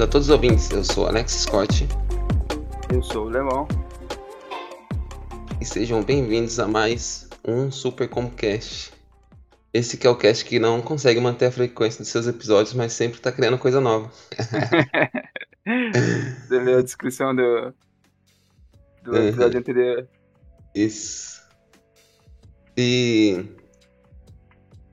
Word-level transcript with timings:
A 0.00 0.06
todos 0.06 0.28
os 0.28 0.30
ouvintes, 0.30 0.70
eu 0.70 0.84
sou 0.84 1.06
Alex 1.06 1.32
Scott 1.32 1.86
Eu 2.92 3.02
sou 3.02 3.26
o 3.26 3.28
Lemão. 3.28 3.66
e 5.60 5.64
sejam 5.64 6.02
bem-vindos 6.02 6.58
a 6.60 6.66
mais 6.68 7.28
um 7.44 7.70
Super 7.70 8.08
Comcast. 8.08 8.92
Esse 9.74 9.96
que 9.96 10.06
é 10.06 10.10
o 10.10 10.16
cast 10.16 10.44
que 10.44 10.58
não 10.58 10.80
consegue 10.80 11.20
manter 11.20 11.46
a 11.46 11.50
frequência 11.52 11.98
dos 12.02 12.08
seus 12.08 12.26
episódios, 12.26 12.74
mas 12.74 12.92
sempre 12.92 13.20
tá 13.20 13.30
criando 13.32 13.58
coisa 13.58 13.80
nova. 13.80 14.10
Você 15.66 16.58
leu 16.60 16.78
a 16.78 16.82
descrição 16.82 17.34
do, 17.34 17.74
do 19.02 19.12
Uhum. 19.12 19.28
episódio 19.28 19.58
anterior. 19.60 20.08
Isso. 20.74 21.42
E... 22.76 23.44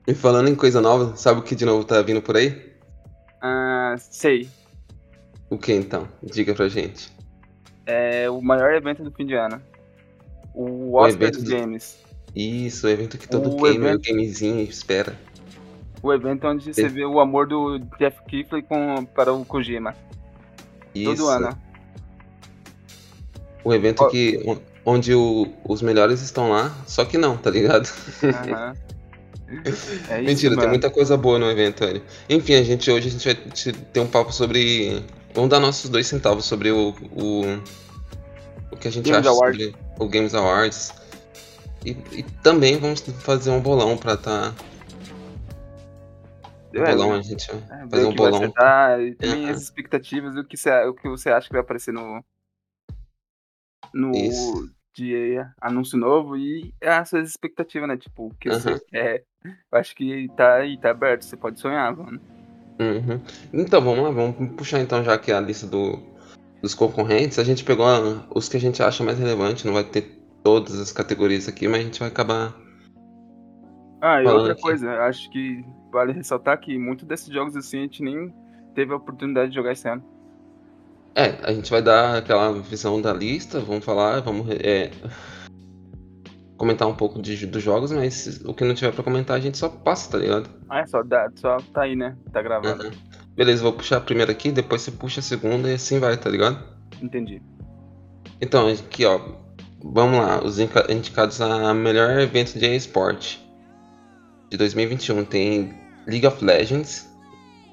e 0.06 0.14
falando 0.14 0.48
em 0.48 0.54
coisa 0.54 0.80
nova, 0.80 1.16
sabe 1.16 1.40
o 1.40 1.42
que 1.42 1.54
de 1.54 1.64
novo 1.64 1.84
tá 1.84 2.02
vindo 2.02 2.20
por 2.20 2.36
aí? 2.36 2.74
Ah, 3.40 3.94
sei. 3.98 4.50
O 5.50 5.56
que 5.58 5.72
então? 5.72 6.08
Diga 6.22 6.54
pra 6.54 6.68
gente. 6.68 7.10
É 7.86 8.28
o 8.28 8.40
maior 8.42 8.74
evento 8.74 9.02
do 9.04 9.10
fim 9.12 9.26
de 9.26 9.34
ano. 9.34 9.60
O 10.54 10.64
O 10.90 10.94
Oscar 10.96 11.22
evento 11.28 11.34
dos 11.40 11.44
do- 11.44 11.50
Games. 11.56 11.98
Isso, 12.34 12.86
o 12.86 12.90
evento 12.90 13.16
que 13.16 13.28
todo 13.28 13.50
O 13.50 13.56
gamer, 13.62 13.92
evento- 13.94 14.08
gamezinho 14.08 14.60
espera. 14.62 15.18
O 16.02 16.12
evento 16.12 16.46
onde 16.46 16.72
você 16.74 16.88
vê 16.88 17.04
o 17.04 17.20
amor 17.20 17.46
do 17.46 17.78
Jeff 17.98 18.18
Keighley 18.28 18.62
com, 18.62 19.04
para 19.06 19.32
o 19.32 19.44
Kojima. 19.44 19.94
Isso. 20.94 21.16
Todo 21.16 21.28
ano. 21.28 21.58
O 23.64 23.72
evento 23.74 24.04
Ó. 24.04 24.08
que 24.08 24.40
onde 24.84 25.14
o- 25.14 25.48
os 25.68 25.82
melhores 25.82 26.20
estão 26.22 26.50
lá, 26.50 26.74
só 26.86 27.04
que 27.04 27.18
não, 27.18 27.36
tá 27.36 27.50
ligado? 27.50 27.88
É 29.48 29.60
isso, 29.70 30.24
Mentira, 30.24 30.50
tem 30.50 30.56
mano. 30.56 30.68
muita 30.70 30.90
coisa 30.90 31.16
boa 31.16 31.38
no 31.38 31.48
evento, 31.48 31.86
velho. 31.86 32.02
Enfim, 32.28 32.54
a 32.54 32.64
gente 32.64 32.90
hoje 32.90 33.06
a 33.06 33.10
gente 33.12 33.24
vai 33.24 33.34
te- 33.52 33.72
ter 33.72 34.00
um 34.00 34.06
papo 34.08 34.32
sobre. 34.32 35.04
Vamos 35.36 35.50
dar 35.50 35.60
nossos 35.60 35.90
dois 35.90 36.06
centavos 36.06 36.46
sobre 36.46 36.72
o. 36.72 36.94
O, 37.12 37.42
o 38.72 38.76
que 38.78 38.88
a 38.88 38.90
gente 38.90 39.10
Games 39.10 39.26
acha 39.26 39.28
Awards. 39.28 39.64
sobre 39.64 39.76
o 39.98 40.08
Games 40.08 40.34
Awards. 40.34 40.94
E, 41.84 41.90
e 41.90 42.22
também 42.42 42.78
vamos 42.78 43.00
fazer 43.00 43.50
um 43.50 43.60
bolão 43.60 43.98
pra 43.98 44.16
tá. 44.16 44.54
Um 46.74 46.82
É, 46.82 46.94
bolão, 46.94 47.12
a 47.12 47.20
gente 47.20 47.46
vai 47.52 47.82
É, 47.82 47.88
fazer 47.90 48.04
o 48.06 48.08
um 48.08 48.14
bolão. 48.14 48.36
acertar 48.36 49.00
e 49.02 49.14
também 49.14 49.44
Aham. 49.44 49.52
as 49.52 49.60
expectativas 49.62 50.34
do 50.34 50.42
que, 50.42 50.56
você, 50.56 50.70
o 50.86 50.94
que 50.94 51.06
você 51.06 51.28
acha 51.28 51.48
que 51.48 51.52
vai 51.52 51.60
aparecer 51.60 51.92
no 51.92 52.24
no 53.92 54.12
Isso. 54.14 54.70
de 54.94 55.36
anúncio 55.60 55.98
novo 55.98 56.38
e 56.38 56.72
as 56.82 57.10
suas 57.10 57.28
expectativas, 57.28 57.86
né? 57.86 57.98
Tipo, 57.98 58.28
o 58.28 58.34
que 58.36 58.48
Aham. 58.48 58.62
você 58.62 58.80
quer. 58.88 59.24
Eu 59.44 59.78
acho 59.78 59.94
que 59.94 60.28
tá 60.34 60.54
aí, 60.54 60.80
tá 60.80 60.90
aberto, 60.90 61.26
você 61.26 61.36
pode 61.36 61.60
sonhar, 61.60 61.94
mano. 61.94 62.35
Uhum. 62.78 63.20
Então 63.52 63.80
vamos 63.80 64.04
lá, 64.04 64.10
vamos 64.10 64.52
puxar 64.56 64.80
então 64.80 65.02
já 65.02 65.14
aqui 65.14 65.32
a 65.32 65.40
lista 65.40 65.66
do, 65.66 65.98
dos 66.60 66.74
concorrentes. 66.74 67.38
A 67.38 67.44
gente 67.44 67.64
pegou 67.64 67.86
a- 67.86 68.26
os 68.34 68.48
que 68.48 68.56
a 68.56 68.60
gente 68.60 68.82
acha 68.82 69.02
mais 69.02 69.18
relevante, 69.18 69.66
não 69.66 69.74
vai 69.74 69.84
ter 69.84 70.20
todas 70.42 70.78
as 70.78 70.92
categorias 70.92 71.48
aqui, 71.48 71.66
mas 71.66 71.80
a 71.80 71.84
gente 71.84 71.98
vai 72.00 72.08
acabar. 72.08 72.54
Ah, 74.00 74.22
e 74.22 74.26
outra 74.26 74.52
aqui. 74.52 74.62
coisa, 74.62 74.90
acho 75.00 75.30
que 75.30 75.64
vale 75.90 76.12
ressaltar 76.12 76.60
que 76.60 76.78
muitos 76.78 77.06
desses 77.06 77.32
jogos 77.32 77.56
assim 77.56 77.78
a 77.78 77.82
gente 77.82 78.02
nem 78.02 78.32
teve 78.74 78.92
a 78.92 78.96
oportunidade 78.96 79.48
de 79.50 79.56
jogar 79.56 79.72
esse 79.72 79.88
ano. 79.88 80.04
É, 81.14 81.38
a 81.42 81.52
gente 81.52 81.70
vai 81.70 81.80
dar 81.80 82.18
aquela 82.18 82.52
visão 82.60 83.00
da 83.00 83.10
lista, 83.12 83.58
vamos 83.58 83.84
falar, 83.84 84.20
vamos 84.20 84.46
é, 84.50 84.90
comentar 86.56 86.88
um 86.88 86.94
pouco 86.94 87.20
de, 87.20 87.46
dos 87.46 87.62
jogos, 87.62 87.92
mas 87.92 88.40
o 88.44 88.54
que 88.54 88.64
não 88.64 88.74
tiver 88.74 88.92
pra 88.92 89.04
comentar 89.04 89.36
a 89.36 89.40
gente 89.40 89.58
só 89.58 89.68
passa, 89.68 90.10
tá 90.10 90.18
ligado? 90.18 90.48
Ah, 90.68 90.80
é 90.80 90.86
só, 90.86 91.02
dá, 91.02 91.30
só 91.36 91.58
tá 91.72 91.82
aí, 91.82 91.94
né? 91.94 92.16
Tá 92.32 92.42
gravado. 92.42 92.84
Uhum. 92.84 92.92
Beleza, 93.34 93.62
vou 93.62 93.72
puxar 93.72 93.98
a 93.98 94.00
primeira 94.00 94.32
aqui, 94.32 94.50
depois 94.50 94.82
você 94.82 94.90
puxa 94.90 95.20
a 95.20 95.22
segunda 95.22 95.70
e 95.70 95.74
assim 95.74 95.98
vai, 95.98 96.16
tá 96.16 96.30
ligado? 96.30 96.58
Entendi. 97.02 97.42
Então, 98.40 98.68
aqui 98.68 99.04
ó, 99.04 99.20
vamos 99.82 100.18
lá, 100.18 100.42
os 100.42 100.58
indicados 100.58 101.40
a 101.40 101.72
melhor 101.74 102.18
evento 102.18 102.58
de 102.58 102.66
eSport 102.66 103.38
de 104.50 104.56
2021 104.56 105.24
tem 105.24 105.74
League 106.06 106.26
of 106.26 106.44
Legends 106.44 107.08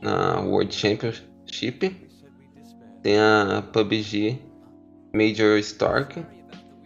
na 0.02 0.40
World 0.42 0.74
Championship, 0.74 1.96
tem 3.02 3.18
a 3.18 3.64
PUBG 3.72 4.42
Major 5.14 5.58
Stark, 5.60 6.26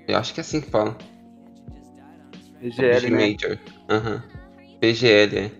eu 0.08 0.18
acho 0.18 0.34
que 0.34 0.40
é 0.40 0.41
assim 0.41 0.62
que 0.62 0.69
fala, 0.69 0.96
PUBG 2.59 3.09
né? 3.09 3.28
Major, 3.28 3.59
aham, 3.90 4.23
PGL, 4.79 5.38
é, 5.38 5.51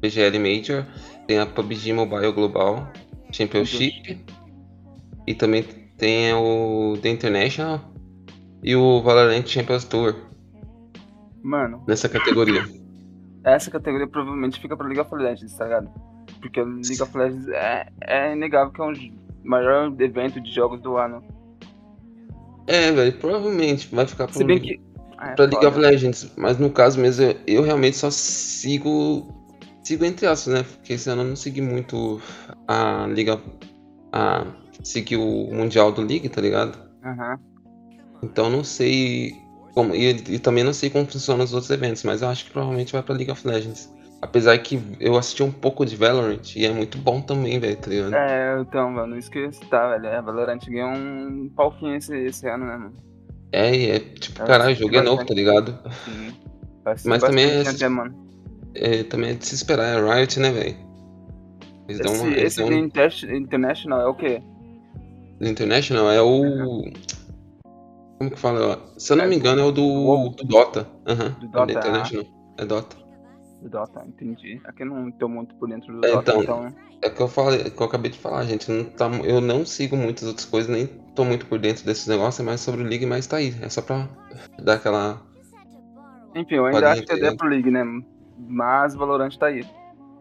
PGL 0.00 0.38
Major, 0.38 0.86
tem 1.26 1.38
a 1.38 1.46
PUBG 1.46 1.92
Mobile 1.92 2.32
Global 2.32 2.90
Championship 3.30 4.24
e 5.26 5.34
também 5.34 5.62
tem 5.96 6.32
o 6.34 6.96
The 7.00 7.08
International 7.08 7.80
e 8.62 8.76
o 8.76 9.00
Valorant 9.02 9.46
Champions 9.46 9.84
Tour 9.84 10.14
Mano, 11.42 11.84
nessa 11.88 12.08
categoria. 12.08 12.64
essa 13.44 13.70
categoria 13.70 14.06
provavelmente 14.06 14.60
fica 14.60 14.76
pra 14.76 14.86
League 14.86 15.00
of 15.00 15.14
Legends, 15.14 15.56
tá 15.56 15.64
ligado? 15.64 15.90
Porque 16.40 16.60
o 16.60 16.64
League 16.64 17.02
of 17.02 17.16
Legends 17.16 17.48
é, 17.48 17.88
é 18.02 18.32
inegável 18.32 18.72
que 18.72 18.80
é 18.80 18.84
um 18.84 18.92
maior 19.44 19.92
evento 20.00 20.40
de 20.40 20.50
jogos 20.52 20.80
do 20.80 20.96
ano. 20.96 21.22
É, 22.66 22.92
velho, 22.92 23.12
provavelmente 23.14 23.92
vai 23.92 24.06
ficar 24.06 24.28
Se 24.28 24.38
pro, 24.38 24.46
bem 24.46 24.60
que. 24.60 24.91
É 25.22 25.34
pra 25.34 25.44
League 25.44 25.66
of. 25.66 25.78
Legends, 25.78 26.32
mas 26.36 26.58
no 26.58 26.70
caso 26.70 27.00
mesmo 27.00 27.24
eu, 27.24 27.36
eu 27.46 27.62
realmente 27.62 27.96
só 27.96 28.10
sigo 28.10 29.26
sigo 29.82 30.04
entre 30.04 30.26
aspas, 30.26 30.54
né? 30.54 30.62
Porque 30.62 30.94
esse 30.94 31.08
ano 31.08 31.22
eu 31.22 31.28
não 31.28 31.36
segui 31.36 31.60
muito 31.60 32.20
a 32.66 33.06
Liga 33.08 33.40
a 34.12 34.46
seguir 34.82 35.16
o 35.16 35.48
mundial 35.52 35.92
do 35.92 36.02
League, 36.02 36.28
tá 36.28 36.40
ligado? 36.40 36.78
Aham. 37.04 37.38
Então 38.22 38.50
não 38.50 38.64
sei 38.64 39.34
como 39.74 39.94
e, 39.94 40.10
e 40.10 40.38
também 40.38 40.64
não 40.64 40.72
sei 40.72 40.90
como 40.90 41.06
funcionam 41.06 41.44
os 41.44 41.52
outros 41.52 41.70
eventos, 41.70 42.02
mas 42.04 42.22
eu 42.22 42.28
acho 42.28 42.44
que 42.44 42.50
provavelmente 42.50 42.92
vai 42.92 43.02
pra 43.02 43.14
League 43.14 43.30
of 43.30 43.46
Legends. 43.46 43.92
Apesar 44.20 44.56
que 44.58 44.80
eu 45.00 45.16
assisti 45.16 45.42
um 45.42 45.50
pouco 45.50 45.84
de 45.84 45.96
Valorant 45.96 46.54
e 46.54 46.64
é 46.64 46.70
muito 46.70 46.96
bom 46.96 47.20
também, 47.20 47.58
velho, 47.58 47.76
tá 47.76 47.90
ligado? 47.90 48.14
É, 48.14 48.60
então, 48.60 48.88
mano, 48.88 49.18
isso 49.18 49.28
que 49.28 49.38
eu 49.38 49.46
ia 49.46 49.52
citar, 49.52 49.90
velho. 49.90 50.06
É, 50.06 50.22
Valorant 50.22 50.60
ganhou 50.64 50.90
um 50.90 51.50
palquinho 51.56 51.96
esse, 51.96 52.16
esse 52.16 52.48
ano, 52.48 52.64
né, 52.64 52.76
mano? 52.76 53.11
É, 53.52 53.74
e 53.74 53.90
é 53.90 53.98
tipo, 53.98 54.40
Eu 54.40 54.46
caralho, 54.46 54.70
o 54.70 54.72
assisti 54.72 54.82
jogo 54.84 54.96
é 54.96 55.02
novo, 55.02 55.26
tá 55.26 55.34
ligado? 55.34 55.78
Sim. 56.04 56.34
Mas 57.04 57.22
também 57.22 57.44
é- 57.44 57.68
até, 57.68 57.88
mano. 57.88 58.14
É, 58.74 59.02
também 59.04 59.30
é 59.30 59.34
de 59.34 59.46
se 59.46 59.54
esperar, 59.54 59.84
é 59.98 60.14
Riot, 60.20 60.40
né, 60.40 60.50
velho? 60.50 60.76
Eles 61.86 62.00
dão 62.00 62.12
Esse, 62.12 62.22
uma. 62.22 62.30
Eles 62.32 62.42
esse 62.44 62.62
dão... 62.62 62.72
Inter- 62.72 63.34
International 63.34 64.00
é 64.00 64.06
o 64.06 64.14
quê? 64.14 64.42
The 65.38 65.48
International 65.48 66.10
é 66.10 66.22
o. 66.22 66.84
Como 68.18 68.30
que 68.30 68.38
fala? 68.38 68.80
Se 68.96 69.12
eu 69.12 69.16
não 69.16 69.24
É 69.24 69.28
me 69.28 69.36
engano, 69.36 69.60
é 69.60 69.64
o 69.64 69.72
do, 69.72 70.30
do 70.30 70.44
Dota. 70.44 70.88
Aham. 71.06 71.36
Do 71.40 71.46
é 71.46 71.48
Dota, 71.48 71.66
The 71.66 71.72
International. 71.72 72.26
É 72.58 72.64
Dota. 72.64 72.96
Do 73.62 73.68
Dota, 73.68 74.04
entendi. 74.04 74.60
Aqui 74.64 74.82
eu 74.82 74.86
não 74.86 75.12
tô 75.12 75.28
muito 75.28 75.54
por 75.54 75.68
dentro 75.68 76.00
do 76.00 76.04
É, 76.04 76.10
Dota, 76.10 76.32
então. 76.32 76.66
então. 76.66 76.74
É 77.00 77.08
que 77.08 77.20
eu 77.20 77.28
falei, 77.28 77.70
que 77.70 77.80
eu 77.80 77.86
acabei 77.86 78.10
de 78.10 78.18
falar, 78.18 78.44
gente. 78.44 78.68
Não 78.70 78.84
tá, 78.84 79.08
eu 79.24 79.40
não 79.40 79.64
sigo 79.64 79.96
muitas 79.96 80.26
outras 80.26 80.44
coisas, 80.44 80.68
nem 80.68 80.88
tô 81.14 81.24
muito 81.24 81.46
por 81.46 81.60
dentro 81.60 81.84
desses 81.86 82.08
negócios, 82.08 82.40
é 82.40 82.42
mais 82.42 82.60
sobre 82.60 82.82
o 82.82 82.84
League, 82.84 83.06
mas 83.06 83.28
tá 83.28 83.36
aí. 83.36 83.54
É 83.62 83.68
só 83.68 83.80
pra 83.80 84.08
dar 84.60 84.74
aquela. 84.74 85.22
Enfim, 86.34 86.56
eu 86.56 86.66
ainda 86.66 86.80
Pode 86.80 86.92
acho 86.92 87.06
que 87.06 87.12
é 87.12 87.16
der 87.16 87.36
pro 87.36 87.48
League, 87.48 87.70
né? 87.70 87.84
Mas 88.36 88.96
Valorant 88.96 89.36
tá 89.36 89.46
aí. 89.46 89.64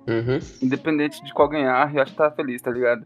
Uhum. 0.08 0.40
Independente 0.62 1.24
de 1.24 1.34
qual 1.34 1.50
ganhar, 1.50 1.96
eu 1.96 2.02
acho 2.02 2.12
que 2.12 2.18
tá 2.18 2.30
feliz, 2.30 2.62
tá 2.62 2.70
ligado? 2.70 3.06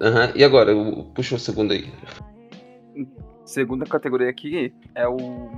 Aham. 0.00 0.32
E 0.34 0.42
agora, 0.42 0.72
puxa 1.14 1.36
o 1.36 1.38
segundo 1.38 1.72
aí. 1.72 1.92
Segunda 3.44 3.84
categoria 3.86 4.28
aqui 4.30 4.74
é 4.94 5.06
o 5.06 5.50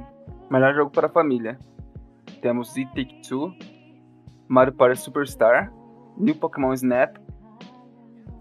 melhor 0.50 0.74
jogo 0.74 0.90
para 0.90 1.06
a 1.06 1.10
família. 1.10 1.58
Temos 2.42 2.76
It 2.76 2.90
Take 2.94 3.22
Two, 3.26 3.54
Mario 4.48 4.72
Party 4.72 4.98
Superstar, 5.00 5.72
New 6.16 6.34
Pokémon 6.34 6.72
Snap, 6.72 7.16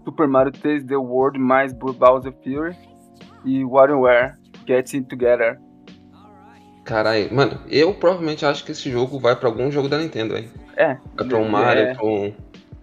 Super 0.04 0.26
Mario 0.26 0.52
3D 0.52 0.96
World 0.96 1.38
mais 1.38 1.72
Bowser 1.72 2.32
Fury 2.42 2.76
e 3.44 3.64
WarioWare 3.64 4.34
Getting 4.66 5.02
Together. 5.04 5.60
Caralho, 6.84 7.32
mano, 7.34 7.60
eu 7.68 7.92
provavelmente 7.92 8.46
acho 8.46 8.64
que 8.64 8.72
esse 8.72 8.90
jogo 8.90 9.18
vai 9.18 9.36
pra 9.36 9.48
algum 9.48 9.70
jogo 9.70 9.88
da 9.88 9.98
Nintendo, 9.98 10.34
velho. 10.34 10.48
É, 10.76 10.96
Vai 11.16 11.28
pra 11.28 11.38
um 11.38 11.48
Mario, 11.48 11.82
é, 11.82 11.94
pra, 11.94 12.04
um, 12.06 12.32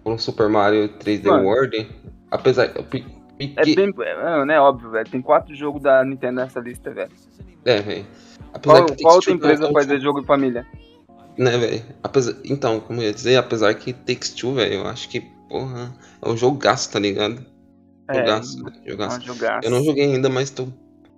pra 0.04 0.12
um 0.12 0.18
Super 0.18 0.48
Mario 0.48 0.88
3D 0.98 1.24
Mano. 1.26 1.44
World. 1.44 1.88
Apesar. 2.30 2.68
pe- 2.68 3.04
pe- 3.36 3.54
é 3.56 3.64
bem, 3.74 3.92
é, 4.00 4.44
né, 4.44 4.60
óbvio, 4.60 4.90
velho. 4.90 5.08
Tem 5.10 5.20
quatro 5.20 5.54
jogos 5.54 5.82
da 5.82 6.04
Nintendo 6.04 6.36
nessa 6.40 6.60
lista, 6.60 6.90
velho. 6.92 7.10
É, 7.64 7.80
velho. 7.80 8.06
Apesar 8.54 8.74
Qual, 8.76 8.86
que 8.86 9.02
qual 9.02 9.14
outra 9.16 9.32
empresa 9.32 9.72
faz 9.72 10.02
jogo, 10.02 10.20
em 10.20 10.24
família? 10.24 10.64
Né, 11.38 11.56
velho? 11.58 11.84
Apesar... 12.02 12.34
Então, 12.44 12.80
como 12.80 13.00
eu 13.00 13.06
ia 13.06 13.12
dizer, 13.12 13.36
apesar 13.36 13.74
que 13.74 13.92
Takes 13.92 14.30
Two, 14.30 14.54
velho, 14.54 14.74
eu 14.74 14.86
acho 14.86 15.08
que, 15.08 15.20
porra, 15.48 15.94
é 16.22 16.28
um 16.28 16.36
jogaço, 16.36 16.90
tá 16.92 16.98
ligado? 16.98 17.44
É, 18.08 18.14
Jogaço, 18.20 18.58
é 18.58 18.62
um 18.62 18.90
jogaço. 18.90 19.20
jogaço. 19.26 19.66
Eu 19.66 19.70
não 19.70 19.82
joguei 19.82 20.04
ainda, 20.04 20.28
mas 20.28 20.50
tô, 20.50 20.68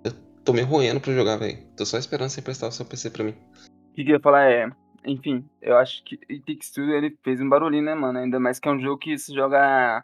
eu 0.03 0.11
tô 0.43 0.53
me 0.53 0.61
roendo 0.61 0.99
pra 0.99 1.13
jogar, 1.13 1.37
velho. 1.37 1.57
Tô 1.77 1.85
só 1.85 1.97
esperando 1.97 2.29
você 2.29 2.39
emprestar 2.39 2.67
o 2.67 2.71
seu 2.71 2.85
PC 2.85 3.11
pra 3.11 3.23
mim. 3.23 3.35
O 3.91 3.93
que, 3.93 4.03
que 4.03 4.09
eu 4.09 4.15
ia 4.15 4.19
falar 4.19 4.49
é. 4.49 4.69
Enfim, 5.05 5.45
eu 5.61 5.77
acho 5.77 6.03
que 6.03 6.19
It 6.29 6.43
Takes 6.45 6.71
Two 6.71 6.89
ele 6.89 7.17
fez 7.23 7.39
um 7.39 7.47
barulhinho, 7.47 7.83
né, 7.83 7.95
mano? 7.95 8.19
Ainda 8.19 8.39
mais 8.39 8.59
que 8.59 8.67
é 8.67 8.71
um 8.71 8.79
jogo 8.79 8.97
que 8.97 9.17
se 9.17 9.33
joga 9.33 10.03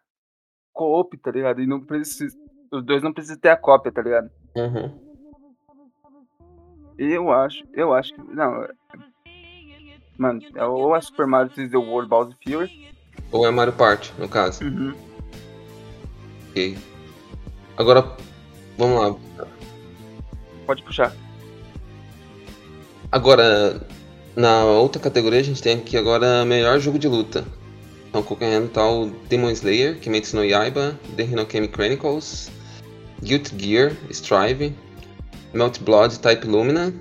co-op, 0.72 1.18
tá 1.18 1.32
ligado? 1.32 1.62
E 1.62 1.68
não 1.68 1.82
precisa. 1.82 2.38
Os 2.72 2.84
dois 2.84 3.04
não 3.04 3.12
precisam 3.14 3.40
ter 3.40 3.50
a 3.50 3.58
cópia, 3.58 3.92
tá 3.92 4.02
ligado? 4.02 4.30
Uhum. 4.56 5.06
Eu 6.98 7.32
acho, 7.32 7.64
eu 7.74 7.94
acho 7.94 8.14
que. 8.14 8.22
Não. 8.22 8.68
Mano, 10.18 10.42
é 10.56 10.64
ou 10.66 10.96
é 10.96 11.02
Super 11.02 11.28
Mario 11.28 11.52
3D 11.52 11.76
World 11.76 12.10
Bowser 12.10 12.36
Fury. 12.44 12.90
Ou 13.32 13.46
é 13.46 13.52
Mario 13.52 13.74
Party, 13.74 14.14
no 14.18 14.30
caso. 14.30 14.64
Uhum. 14.64 14.94
Ok. 16.50 16.78
Agora, 17.78 18.16
vamos 18.78 19.00
lá. 19.00 19.48
Pode 20.66 20.84
puxar. 20.84 21.14
Agora, 23.12 23.86
na 24.36 24.66
outra 24.66 25.02
categoria, 25.02 25.40
a 25.40 25.44
gente 25.44 25.62
tem 25.62 25.78
aqui 25.78 25.98
agora 25.98 26.46
melhor 26.46 26.80
jogo 26.80 26.98
de 26.98 27.08
luta. 27.08 27.46
Então, 28.10 28.24
concorrendo 28.24 28.70
tá 28.70 28.90
o 28.90 29.10
Demon 29.28 29.52
Slayer, 29.52 30.00
Kimetsu 30.00 30.38
no 30.38 30.46
Yaiba, 30.46 30.98
The 31.18 31.24
Hinokami 31.24 31.68
Chronicles, 31.68 32.50
Guilty 33.22 33.58
Gear, 33.58 33.92
Strive, 34.10 34.74
Melt 35.54 35.80
Blood 35.82 36.20
Type 36.20 36.48
Lumina, 36.48 36.94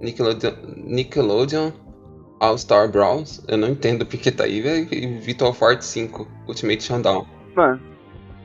Nickelodeon, 0.00 0.54
Nickelodeon 0.76 1.72
All 2.40 2.56
Star 2.56 2.90
Brawls, 2.90 3.42
eu 3.46 3.58
não 3.58 3.68
entendo 3.68 4.06
porque 4.06 4.30
tá 4.30 4.44
aí, 4.44 4.60
velho, 4.60 4.88
e 4.90 5.06
Vital 5.18 5.52
Fight 5.52 5.84
5, 5.84 6.26
Ultimate 6.48 6.82
Showdown. 6.82 7.26
Mano, 7.54 7.80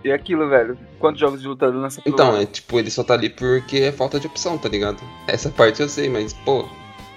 e 0.04 0.12
aquilo, 0.12 0.48
velho? 0.50 0.78
Quantos 1.00 1.20
jogos 1.20 1.42
de 1.42 1.48
luta 1.48 1.66
lança 1.68 2.02
pelo 2.02 2.14
Então, 2.14 2.38
é 2.38 2.46
tipo, 2.46 2.78
ele 2.78 2.92
só 2.92 3.04
tá 3.04 3.14
ali 3.14 3.30
porque 3.30 3.78
é 3.78 3.92
falta 3.92 4.20
de 4.20 4.28
opção, 4.28 4.58
tá 4.58 4.70
ligado? 4.70 5.02
Essa 5.28 5.50
parte 5.50 5.82
eu 5.82 5.90
sei, 5.90 6.10
mas, 6.10 6.34
pô, 6.34 6.66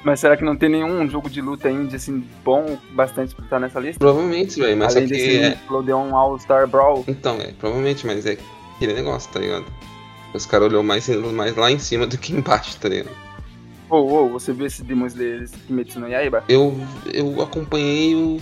Mas 0.04 0.20
será 0.20 0.36
que 0.36 0.44
não 0.44 0.56
tem 0.56 0.68
nenhum 0.70 1.06
jogo 1.08 1.28
de 1.28 1.40
luta 1.40 1.70
indie 1.70 1.96
assim 1.96 2.24
bom 2.44 2.78
bastante 2.92 3.34
pra 3.34 3.44
estar 3.44 3.58
nessa 3.58 3.80
lista? 3.80 3.98
provavelmente, 3.98 4.58
velho, 4.58 4.76
mas 4.76 4.96
Além 4.96 5.08
só 5.08 5.14
que 5.14 5.20
desse 5.20 5.36
é, 5.36 5.48
Nickelodeon 5.50 6.16
All 6.16 6.38
Star 6.38 6.66
Brawl. 6.66 7.04
Então, 7.08 7.36
é, 7.40 7.52
provavelmente, 7.52 8.06
mas 8.06 8.24
é 8.24 8.38
aquele 8.76 8.94
negócio, 8.94 9.30
tá 9.32 9.40
ligado? 9.40 9.66
Os 10.32 10.46
caras 10.46 10.68
olhou 10.68 10.82
mais, 10.82 11.08
mais 11.08 11.56
lá 11.56 11.70
em 11.70 11.78
cima 11.78 12.06
do 12.06 12.16
que 12.16 12.32
embaixo, 12.32 12.78
tá 12.78 12.88
ligado? 12.88 13.27
Ô, 13.90 13.96
ô, 13.96 14.28
você 14.28 14.52
viu 14.52 14.66
esse 14.66 14.82
Demon 14.82 15.06
Slayer 15.06 15.48
Kimetsu 15.66 15.98
no 16.00 16.08
Yaiba? 16.08 16.44
Eu, 16.48 16.74
eu 17.12 17.40
acompanhei 17.40 18.14
o- 18.14 18.38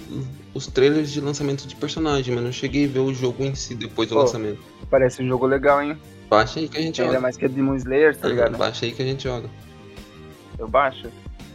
os 0.53 0.67
trailers 0.67 1.13
de 1.13 1.21
lançamento 1.21 1.67
de 1.69 1.77
personagem, 1.77 2.35
mas 2.35 2.43
não 2.43 2.51
cheguei 2.53 2.85
a 2.87 2.89
ver 2.89 2.99
o 2.99 3.15
jogo 3.15 3.45
em 3.45 3.55
si 3.55 3.75
depois 3.75 4.09
do 4.09 4.17
Pô. 4.17 4.23
lançamento. 4.23 4.59
Parece 4.91 5.23
um 5.23 5.29
jogo 5.29 5.47
legal, 5.47 5.81
hein? 5.83 5.97
Baixa 6.29 6.59
aí 6.59 6.69
que 6.69 6.79
a 6.79 6.81
gente 6.81 7.01
Ainda 7.01 7.13
joga. 7.13 7.21
mais 7.23 7.37
que 7.37 7.45
é 7.45 7.49
Demon 7.49 7.77
Slayer, 7.77 8.17
tá 8.17 8.27
Aham, 8.27 8.35
ligado? 8.35 8.59
Baixa 8.59 8.85
aí 8.87 8.93
que 8.93 9.03
a 9.03 9.05
gente 9.07 9.23
joga. 9.23 9.49
Eu 10.59 10.67
baixo. 10.67 11.09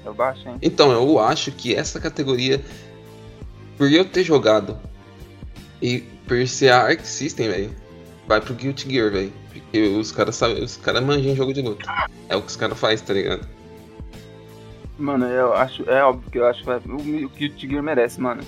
Eu 0.06 0.14
baixo, 0.14 0.48
hein? 0.48 0.56
Então, 0.62 0.92
eu 0.92 1.20
acho 1.20 1.52
que 1.52 1.76
essa 1.76 2.00
categoria, 2.00 2.62
por 3.78 3.92
eu 3.92 4.06
ter 4.06 4.24
jogado 4.24 4.80
e 5.82 6.00
por 6.28 6.48
ser 6.48 6.70
a 6.70 6.82
Arc 6.84 7.02
System, 7.06 7.50
velho, 7.50 7.76
vai 8.26 8.40
pro 8.40 8.54
Guilty 8.54 8.90
Gear, 8.90 9.12
velho. 9.12 9.34
Porque 9.52 9.80
os 9.82 10.12
caras 10.14 10.36
sabem, 10.38 10.64
os 10.64 10.78
caras 10.78 11.04
manjam 11.04 11.36
jogo 11.36 11.54
de 11.54 11.62
luta. 11.62 11.84
É 12.30 12.36
o 12.38 12.42
que 12.42 12.48
os 12.48 12.56
caras 12.56 12.80
fazem, 12.80 13.06
tá 13.06 13.14
ligado? 13.14 13.46
Mano, 15.01 15.25
eu 15.25 15.53
acho. 15.53 15.89
É 15.89 16.03
óbvio 16.03 16.30
que 16.30 16.38
eu 16.38 16.45
acho 16.45 16.63
que 16.63 16.69
o, 16.69 17.25
o 17.25 17.30
Guilty 17.30 17.68
Gear 17.68 17.83
merece, 17.83 18.21
mano. 18.21 18.44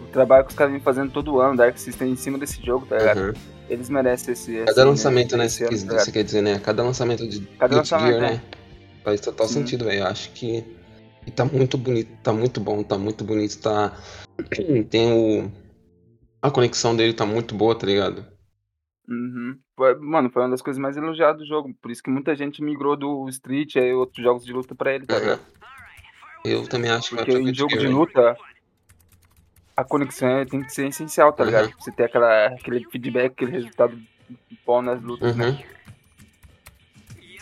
O 0.00 0.06
trabalho 0.12 0.44
que 0.44 0.50
os 0.50 0.56
caras 0.56 0.72
vêm 0.72 0.80
fazendo 0.80 1.10
todo 1.10 1.40
ano, 1.40 1.56
Dark 1.56 1.76
System 1.76 2.12
em 2.12 2.16
cima 2.16 2.38
desse 2.38 2.64
jogo, 2.64 2.86
tá 2.86 2.98
ligado? 2.98 3.18
Aham. 3.18 3.34
Eles 3.68 3.90
merecem 3.90 4.32
esse. 4.32 4.64
Cada 4.64 4.84
lançamento, 4.84 5.36
né? 5.36 5.48
Você, 5.48 5.64
tá 5.64 5.98
você 5.98 6.12
quer 6.12 6.22
dizer, 6.22 6.40
né? 6.40 6.60
Cada 6.60 6.82
lançamento 6.84 7.26
de 7.28 7.40
Cada 7.58 7.76
lançamento, 7.76 8.18
Gear, 8.18 8.24
é. 8.24 8.34
né? 8.34 8.42
Faz 9.02 9.20
total 9.20 9.48
Sim. 9.48 9.54
sentido, 9.54 9.84
velho. 9.84 10.00
Eu 10.00 10.06
acho 10.06 10.30
que 10.32 10.64
e 11.26 11.30
tá 11.32 11.44
muito 11.44 11.76
bonito, 11.76 12.10
tá 12.22 12.32
muito 12.32 12.60
bom, 12.60 12.84
tá 12.84 12.96
muito 12.96 13.24
bonito, 13.24 13.60
tá. 13.60 13.92
Tem 14.88 15.12
o. 15.12 15.50
A 16.40 16.50
conexão 16.50 16.94
dele 16.94 17.12
tá 17.12 17.26
muito 17.26 17.54
boa, 17.54 17.74
tá 17.74 17.84
ligado? 17.84 18.24
Uhum. 19.08 19.58
Mano, 20.00 20.30
foi 20.30 20.42
uma 20.42 20.50
das 20.50 20.62
coisas 20.62 20.80
mais 20.80 20.96
elogiadas 20.96 21.38
do 21.38 21.46
jogo. 21.46 21.74
Por 21.82 21.90
isso 21.90 22.02
que 22.02 22.10
muita 22.10 22.36
gente 22.36 22.62
migrou 22.62 22.96
do 22.96 23.28
Street 23.28 23.74
e 23.74 23.92
outros 23.92 24.22
jogos 24.22 24.44
de 24.44 24.52
luta 24.52 24.74
pra 24.74 24.94
ele, 24.94 25.06
tá 25.06 25.16
Aham. 25.16 25.22
ligado? 25.22 25.40
Eu 26.44 26.66
também 26.68 26.90
acho 26.90 27.10
que 27.10 27.14
vai 27.16 27.24
Porque 27.24 27.40
em 27.40 27.54
jogo 27.54 27.76
de 27.76 27.86
luta, 27.88 28.36
a 29.76 29.84
conexão 29.84 30.28
é- 30.28 30.44
tem 30.44 30.62
que 30.62 30.72
ser 30.72 30.86
essencial, 30.88 31.32
tá 31.32 31.42
Uhum. 31.42 31.48
ligado? 31.48 31.68
Pra 31.70 31.78
Você 31.80 31.92
ter 31.92 32.04
aquela, 32.04 32.46
aquele 32.46 32.84
feedback, 32.90 33.32
aquele 33.32 33.50
resultado 33.52 34.00
bom 34.64 34.80
nas 34.82 35.02
lutas, 35.02 35.34
né? 35.36 35.48
Uhum. 35.48 35.76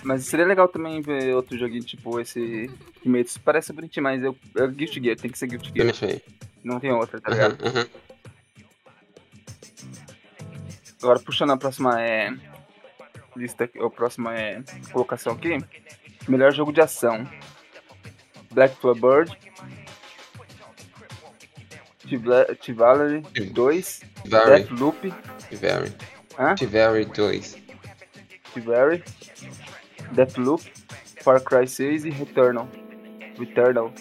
Mas 0.02 0.24
seria 0.26 0.44
legal 0.44 0.68
também 0.68 1.00
ver 1.00 1.34
outro 1.34 1.56
joguinho 1.58 1.82
tipo 1.82 2.20
esse 2.20 2.70
Kimetsu. 3.02 3.40
Parece 3.40 3.72
bonitinho, 3.72 4.02
mas 4.04 4.22
eu, 4.22 4.36
é 4.56 4.66
Guilty 4.66 5.02
Gear, 5.02 5.16
tem 5.16 5.30
que 5.30 5.38
ser 5.38 5.46
Guilty 5.46 5.72
Gear. 5.74 6.20
Não 6.62 6.78
tem 6.78 6.92
outra, 6.92 7.18
tá 7.20 7.30
ligado? 7.30 7.56
Aham, 7.64 7.78
aham. 7.78 7.86
Agora 11.02 11.18
puxando 11.20 11.50
a 11.52 11.56
próxima 11.56 12.00
é. 12.02 12.34
Lista 13.36 13.68
a 13.78 13.90
próxima 13.90 14.38
é. 14.38 14.62
Colocação 14.92 15.32
aqui. 15.34 15.58
Melhor 16.28 16.52
jogo 16.52 16.72
de 16.72 16.80
ação. 16.80 17.26
Black 18.54 18.74
Bird. 19.00 19.36
Tivalery 22.06 23.22
2. 23.52 24.00
Very, 24.26 24.64
Deathloop. 24.64 25.14
Very 26.68 27.04
2. 27.06 27.56
Tivary. 28.54 29.02
Deathloop. 30.14 30.62
Far 31.22 31.40
Cry 31.40 31.66
6 31.66 32.04
e 32.04 32.10
Returnal. 32.10 32.68
Returnal. 33.38 33.92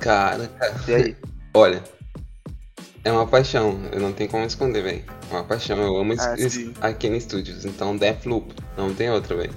Cara, 0.00 0.48
cara, 0.48 0.74
E 0.88 0.94
aí? 0.94 1.16
olha. 1.54 1.82
É 3.04 3.12
uma 3.12 3.26
paixão, 3.26 3.78
eu 3.92 4.00
não 4.00 4.12
tenho 4.12 4.28
como 4.28 4.44
esconder, 4.44 4.82
velho. 4.82 5.04
É 5.30 5.34
uma 5.34 5.44
paixão, 5.44 5.78
eu 5.78 5.96
amo 5.96 6.14
Ah, 6.18 6.34
es- 6.36 6.54
sim. 6.54 6.74
Arkane 6.80 7.20
Studios, 7.20 7.64
então 7.64 7.96
Deathloop, 7.96 8.52
não 8.76 8.92
tem 8.92 9.10
outra, 9.10 9.36
velho. 9.36 9.54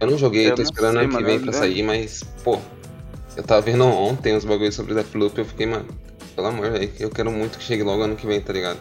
Eu 0.00 0.10
não 0.10 0.18
joguei, 0.18 0.50
Eu 0.50 0.54
tô 0.54 0.62
esperando 0.62 0.94
sei, 0.94 1.04
ano 1.04 1.16
que 1.16 1.24
vem 1.24 1.40
pra 1.40 1.52
sair, 1.52 1.82
mas, 1.82 2.22
pô, 2.42 2.58
eu 3.36 3.42
tava 3.42 3.60
vendo 3.60 3.84
ontem 3.84 4.34
os 4.34 4.44
bagulhos 4.44 4.74
sobre 4.74 4.94
Deathloop 4.94 5.38
e 5.38 5.40
eu 5.42 5.44
fiquei, 5.44 5.66
mano, 5.66 5.86
pelo 6.34 6.46
amor, 6.46 6.70
velho, 6.70 6.90
eu 6.98 7.10
quero 7.10 7.30
muito 7.30 7.58
que 7.58 7.64
chegue 7.64 7.82
logo 7.82 8.02
ano 8.02 8.16
que 8.16 8.26
vem, 8.26 8.40
tá 8.40 8.52
ligado? 8.52 8.78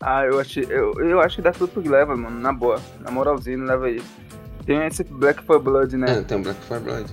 Ah, 0.00 0.24
eu 0.24 0.40
achei. 0.40 0.66
Eu, 0.68 0.92
eu 0.94 1.20
acho 1.20 1.36
que 1.36 1.42
Deathloop 1.42 1.88
leva, 1.88 2.16
mano. 2.16 2.38
Na 2.40 2.52
boa. 2.52 2.80
Na 3.00 3.10
moralzinha, 3.12 3.56
leva 3.58 3.86
aí. 3.86 4.02
Tem 4.66 4.84
esse 4.84 5.04
Black 5.04 5.44
for 5.44 5.60
Blood, 5.60 5.96
né? 5.96 6.18
É, 6.18 6.22
tem 6.22 6.38
o 6.38 6.42
Black 6.42 6.60
for 6.64 6.80
Blood. 6.80 7.06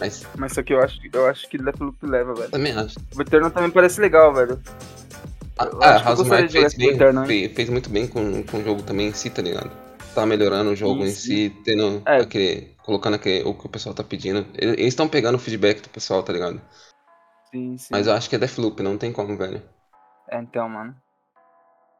Mas 0.00 0.26
Mas 0.36 0.52
só 0.52 0.62
que 0.62 0.74
eu 0.74 0.82
acho, 0.82 0.98
eu 1.12 1.26
acho 1.26 1.48
que 1.48 1.56
Deathloop 1.56 1.96
leva, 2.04 2.34
velho. 2.34 2.50
também 2.50 2.72
acho. 2.72 2.96
O 3.16 3.22
Eternal 3.22 3.50
também 3.50 3.70
parece 3.70 4.00
legal, 4.00 4.34
velho. 4.34 4.60
Ah, 5.56 5.64
Eu 5.72 5.82
ah, 5.82 5.94
acho 5.94 6.04
House 6.04 6.18
jogar 6.18 6.36
fez, 6.50 6.74
bem, 6.74 6.98
fez, 7.26 7.52
fez 7.54 7.68
muito 7.70 7.88
bem 7.88 8.08
com, 8.08 8.42
com 8.42 8.58
o 8.58 8.64
jogo 8.64 8.82
também 8.82 9.08
em 9.08 9.12
si, 9.12 9.30
tá 9.30 9.40
ligado? 9.40 9.70
Tá 10.16 10.24
melhorando 10.24 10.70
o 10.70 10.74
jogo 10.74 11.02
em 11.04 11.08
Isso. 11.08 11.26
si, 11.26 11.50
tendo 11.62 12.02
É. 12.06 12.16
aquele. 12.22 12.74
colocando 12.82 13.14
aquele, 13.16 13.44
o 13.46 13.52
que 13.52 13.66
o 13.66 13.68
pessoal 13.68 13.94
tá 13.94 14.02
pedindo. 14.02 14.46
Eles 14.54 14.86
estão 14.86 15.06
pegando 15.06 15.34
o 15.34 15.38
feedback 15.38 15.82
do 15.82 15.90
pessoal, 15.90 16.22
tá 16.22 16.32
ligado? 16.32 16.58
Sim, 17.50 17.76
sim. 17.76 17.88
Mas 17.90 18.06
eu 18.06 18.14
acho 18.14 18.28
que 18.30 18.34
é 18.34 18.38
Deathloop, 18.38 18.82
não 18.82 18.96
tem 18.96 19.12
como, 19.12 19.36
velho. 19.36 19.62
É, 20.30 20.38
então, 20.40 20.68
mano. 20.70 20.96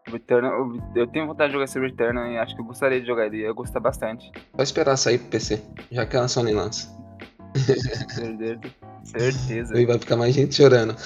O- 0.08 0.98
eu 0.98 1.06
tenho 1.08 1.26
vontade 1.26 1.48
de 1.48 1.52
jogar 1.54 1.64
esse 1.64 1.78
Returnal 1.78 2.26
e 2.28 2.38
acho 2.38 2.54
que 2.54 2.60
eu 2.62 2.64
gostaria 2.64 3.00
de 3.00 3.06
jogar 3.06 3.26
ele. 3.26 3.42
Eu 3.46 3.54
gostar 3.54 3.80
bastante. 3.80 4.30
Só 4.56 4.62
esperar 4.62 4.96
sair 4.96 5.18
pro 5.18 5.28
PC, 5.28 5.60
já 5.90 6.06
que 6.06 6.16
a 6.16 6.26
Sony 6.26 6.52
lança. 6.52 6.88
Certeza. 8.08 8.60
Certeza. 9.04 9.74
Aí 9.74 9.86
vai 9.86 9.98
ficar 9.98 10.16
mais 10.16 10.34
gente 10.34 10.54
chorando. 10.54 10.96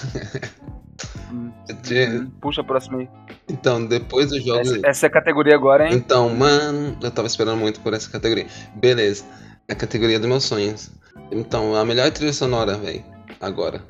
Hum, 1.32 1.50
hum. 1.70 2.30
Puxa 2.40 2.60
a 2.60 2.64
próxima 2.64 2.98
aí. 2.98 3.08
Então, 3.48 3.84
depois 3.84 4.30
do 4.30 4.40
jogo. 4.40 4.60
Essa, 4.60 4.80
essa 4.84 5.06
é 5.06 5.08
a 5.08 5.10
categoria 5.10 5.54
agora, 5.54 5.88
hein? 5.88 5.94
Então, 5.94 6.28
mano, 6.28 6.96
eu 7.02 7.10
tava 7.10 7.26
esperando 7.26 7.58
muito 7.58 7.80
por 7.80 7.94
essa 7.94 8.10
categoria. 8.10 8.46
Beleza, 8.74 9.24
é 9.68 9.72
a 9.72 9.76
categoria 9.76 10.18
dos 10.18 10.28
meus 10.28 10.44
sonhos. 10.44 10.90
Então, 11.30 11.74
a 11.74 11.84
melhor 11.84 12.10
trilha 12.10 12.32
sonora, 12.32 12.76
velho, 12.76 13.04
agora. 13.40 13.82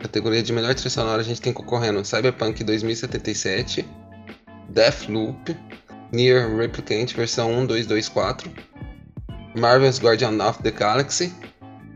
Categoria 0.00 0.42
de 0.42 0.52
melhor 0.52 0.74
trilha 0.74 0.90
sonora 0.90 1.20
a 1.20 1.24
gente 1.24 1.40
tem 1.40 1.52
concorrendo 1.52 2.04
Cyberpunk 2.04 2.62
2077, 2.62 3.84
Deathloop, 4.68 5.56
Nier 6.12 6.56
Replicant 6.56 7.14
versão 7.14 7.48
1224, 7.48 8.50
Marvel's 9.56 10.00
Guardian 10.00 10.38
of 10.44 10.62
the 10.62 10.70
Galaxy, 10.70 11.32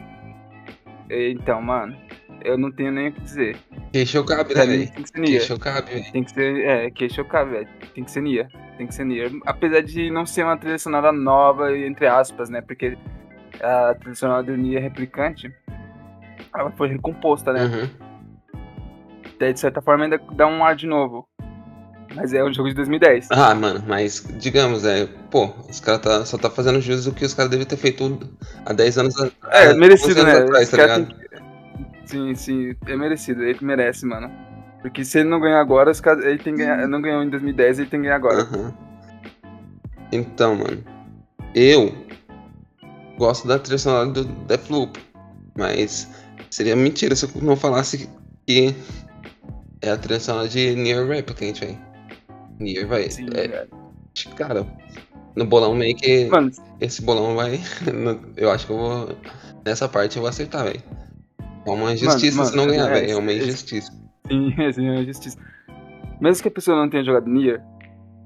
Então, 1.10 1.62
mano, 1.62 1.96
eu 2.44 2.58
não 2.58 2.72
tenho 2.72 2.91
nem 2.91 3.10
o 3.10 3.12
que 3.12 3.22
dizer. 3.22 3.58
Queixo 3.91 4.24
cabe, 4.24 4.50
né, 4.50 4.53
Pra 4.56 4.65
mim 4.65 4.77
velho? 4.79 4.91
tem 4.91 5.03
que 5.03 5.10
ser 5.10 5.20
Nia. 5.20 5.39
Queixo 5.39 5.60
cabe, 5.60 5.91
velho. 5.91 6.12
Tem 6.12 6.24
que 6.24 6.32
ser, 6.32 6.65
é, 6.65 6.91
que 6.91 7.10
chocar, 7.10 7.46
velho. 7.46 7.67
Tem 7.94 8.03
que 8.03 8.12
ser 8.12 8.22
Nia. 8.22 8.48
Tem 8.77 8.88
que 8.88 8.94
ser 8.96 9.06
Nia. 9.06 9.32
Apesar 9.46 9.82
de 9.82 10.10
não 10.12 10.25
ser 10.25 10.44
uma 10.44 10.58
trilha 10.58 10.77
sonora 10.77 11.12
nova, 11.12 11.75
entre 11.77 12.08
aspas, 12.08 12.50
né? 12.50 12.62
Porque 12.62 12.98
a 13.62 13.96
trilha 13.96 14.15
sonora 14.15 14.44
do 14.44 14.56
Nier 14.56 14.82
Replicante, 14.82 15.51
ela 16.56 16.72
foi 16.72 16.89
recomposta, 16.89 17.51
né? 17.53 17.63
Uhum. 17.65 17.89
Daí, 19.39 19.53
de 19.53 19.60
certa 19.60 19.82
forma, 19.82 20.03
ainda 20.06 20.20
dá 20.34 20.48
um 20.48 20.63
ar 20.63 20.75
de 20.75 20.88
novo. 20.88 21.27
Mas 22.15 22.34
é 22.34 22.44
um 22.44 22.51
jogo 22.53 22.70
de 22.70 22.75
2010. 22.75 23.27
Ah, 23.32 23.53
mano, 23.53 23.84
mas 23.86 24.25
digamos, 24.39 24.86
é, 24.86 25.06
pô, 25.29 25.53
os 25.70 25.79
caras 25.79 26.01
tá, 26.01 26.25
só 26.25 26.38
tá 26.38 26.50
fazendo 26.50 26.79
jus 26.82 27.03
do 27.06 27.12
que 27.12 27.25
os 27.25 27.34
caras 27.34 27.51
deveriam 27.51 27.67
ter 27.70 27.75
feito 27.77 28.20
há 28.65 28.72
10 28.74 28.98
anos 28.98 29.15
a- 29.22 29.29
É, 29.51 29.74
merecido, 29.74 30.22
11 30.22 30.22
anos 30.22 30.34
né? 30.34 30.39
atrás, 30.46 30.70
tá 30.72 30.77
ligado? 30.77 31.06
tem 31.08 31.47
Sim, 32.08 32.36
sim, 32.36 32.76
é 32.86 32.96
merecido. 32.96 33.44
Ele 33.44 33.60
merece, 33.62 34.06
mano. 34.06 34.32
Porque 34.82 35.04
se 35.04 35.20
ele 35.20 35.30
não 35.30 35.40
ganhar 35.40 35.60
agora, 35.60 35.92
ele 36.24 36.38
tem 36.38 36.54
que 36.56 36.60
ganhar, 36.64 36.88
não 36.88 37.02
ganhou 37.02 37.22
em 37.22 37.30
2010, 37.30 37.80
ele 37.80 37.90
tem 37.90 38.00
que 38.00 38.06
ganhar 38.06 38.16
agora. 38.16 38.42
Aham. 38.42 38.74
Então, 40.12 40.56
mano, 40.56 40.84
eu 41.54 41.94
gosto 43.18 43.48
da 43.48 43.60
trilha 43.60 43.78
sonora 43.78 44.10
do 44.10 44.24
Deathloop, 44.24 44.98
mas 45.58 46.10
seria 46.50 46.76
mentira 46.76 47.16
se 47.16 47.26
eu 47.26 47.42
não 47.42 47.58
falasse 47.58 48.10
que 48.46 48.74
é 49.82 49.90
a 49.90 49.98
trilha 49.98 50.20
sonora 50.20 50.48
de 50.48 50.76
Nier 50.76 51.06
Replicant, 51.06 51.60
velho. 51.60 51.78
Nier, 52.60 52.88
vai. 52.88 53.10
Sim, 53.10 53.28
é, 53.34 53.68
cara, 54.36 54.66
no 55.36 55.46
bolão 55.46 55.76
meio 55.76 55.96
que 55.98 56.30
Mano, 56.30 56.52
esse 56.80 57.02
bolão 57.02 57.36
vai. 57.36 57.60
eu 58.38 58.50
acho 58.52 58.66
que 58.66 58.72
eu 58.72 58.78
vou. 58.78 59.18
Nessa 59.66 59.90
parte 59.90 60.16
eu 60.16 60.22
vou 60.22 60.30
acertar, 60.30 60.64
velho. 60.64 60.82
É 61.67 61.71
uma 61.71 61.91
injustiça 61.93 62.38
mano, 62.38 62.50
se 62.50 62.55
não 62.55 62.67
ganhar, 62.67 62.89
é, 62.89 62.93
velho. 63.01 63.12
É 63.12 63.15
uma 63.17 63.33
injustiça. 63.33 63.91
sim, 64.27 64.53
sim, 64.74 64.88
é 64.89 65.03
justiça. 65.03 65.38
Mesmo 66.21 66.41
que 66.41 66.47
a 66.47 66.51
pessoa 66.51 66.77
não 66.77 66.89
tenha 66.89 67.03
jogado 67.03 67.29
Nier, 67.29 67.62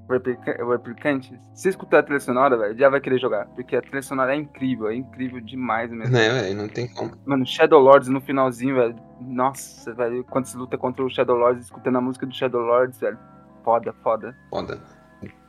o 0.07 0.13
replica- 0.13 0.63
o 0.63 0.71
replicante, 0.71 1.37
se 1.53 1.69
escutar 1.69 1.99
a 1.99 2.03
trilha 2.03 2.19
sonora, 2.19 2.57
velho, 2.57 2.77
já 2.77 2.89
vai 2.89 3.01
querer 3.01 3.19
jogar. 3.19 3.45
Porque 3.47 3.75
a 3.75 3.81
trilha 3.81 4.01
sonora 4.01 4.33
é 4.33 4.37
incrível, 4.37 4.87
é 4.89 4.95
incrível 4.95 5.41
demais 5.41 5.89
mesmo. 5.91 6.13
Né, 6.13 6.29
velho? 6.29 6.55
Não 6.55 6.67
tem 6.67 6.87
como. 6.87 7.11
Mano, 7.25 7.45
Shadow 7.45 7.79
Lords 7.81 8.07
no 8.09 8.21
finalzinho, 8.21 8.75
velho. 8.75 8.95
Nossa, 9.21 9.93
velho, 9.93 10.23
quando 10.25 10.45
você 10.45 10.57
luta 10.57 10.77
contra 10.77 11.03
o 11.03 11.09
Shadow 11.09 11.35
Lords, 11.37 11.65
escutando 11.65 11.97
a 11.97 12.01
música 12.01 12.25
do 12.25 12.33
Shadow 12.35 12.61
Lords, 12.61 12.99
velho. 12.99 13.17
Foda, 13.63 13.93
foda. 14.03 14.35
Foda. 14.49 14.79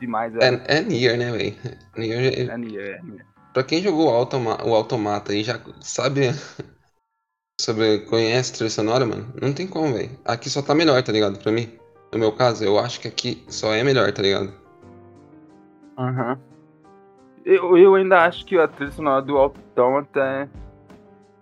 Demais, 0.01 0.33
velho. 0.35 0.63
É, 0.67 0.79
é 0.79 0.83
Nier, 0.83 1.17
né, 1.17 1.31
velho? 1.33 1.55
Nier, 1.97 2.51
É 2.51 2.57
Nier, 2.59 2.99
é 2.99 3.03
Nier. 3.03 3.27
Pra 3.55 3.63
quem 3.63 3.83
jogou 3.83 4.07
o, 4.07 4.11
automa 4.11 4.59
o 4.67 4.75
Automata 4.75 5.35
e 5.35 5.43
já 5.43 5.61
sabe 5.81 6.31
sobre. 7.61 8.01
conhece 8.07 8.53
trilha 8.53 8.71
sonora, 8.71 9.07
mano, 9.07 9.33
não 9.41 9.53
tem 9.53 9.67
como, 9.67 9.95
velho. 9.95 10.11
Aqui 10.25 10.51
só 10.51 10.63
tá 10.63 10.75
melhor, 10.75 11.03
tá 11.03 11.13
ligado? 11.13 11.39
Pra 11.39 11.53
mim. 11.53 11.69
No 12.13 12.19
meu 12.19 12.33
caso, 12.33 12.65
eu 12.65 12.79
acho 12.79 13.01
que 13.01 13.09
aqui 13.09 13.45
só 13.49 13.73
é 13.73 13.83
melhor, 13.83 14.13
tá 14.13 14.23
ligado? 14.23 14.53
Aham. 15.99 16.39
Eu, 17.45 17.77
eu 17.77 17.95
ainda 17.95 18.25
acho 18.25 18.45
que 18.47 18.57
a 18.57 18.69
trilha 18.69 18.93
sonora 18.93 19.23
do 19.23 19.37
Automata 19.37 20.21
é, 20.21 20.49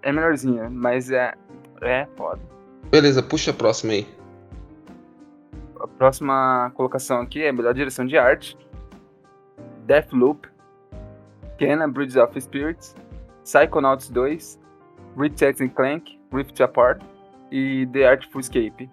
é 0.03 0.13
melhorzinha, 0.13 0.71
mas 0.71 1.11
é, 1.11 1.35
é 1.83 2.07
foda. 2.17 2.41
Beleza, 2.91 3.23
puxa 3.23 3.51
a 3.51 3.55
próxima 3.55 3.93
aí. 3.93 4.07
A 5.79 5.87
próxima 5.87 6.71
colocação 6.75 7.21
aqui 7.21 7.43
é 7.43 7.53
melhor 7.53 7.75
direção 7.75 8.07
de 8.07 8.17
arte. 8.17 8.57
Deathloop, 9.87 10.49
Kena 11.59 11.89
Bridges 11.89 12.17
of 12.17 12.41
Spirits, 12.41 12.95
Psychonauts 13.45 14.09
2, 14.09 14.59
Ratchet 15.17 15.61
and 15.63 15.69
Clank, 15.71 16.19
Rift 16.33 16.61
Apart 16.63 17.01
e 17.51 17.87
The 17.93 18.07
Artful 18.09 18.41
Escape. 18.41 18.89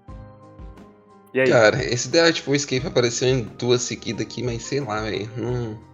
E 1.34 1.40
aí? 1.42 1.50
Cara, 1.50 1.84
esse 1.84 2.10
The 2.12 2.22
Artful 2.22 2.56
Escape 2.56 2.88
apareceu 2.88 3.28
em 3.28 3.44
duas 3.60 3.82
seguidas 3.82 4.26
aqui, 4.26 4.42
mas 4.44 4.64
sei 4.64 4.80
lá, 4.80 5.02
velho. 5.02 5.30
Não. 5.38 5.88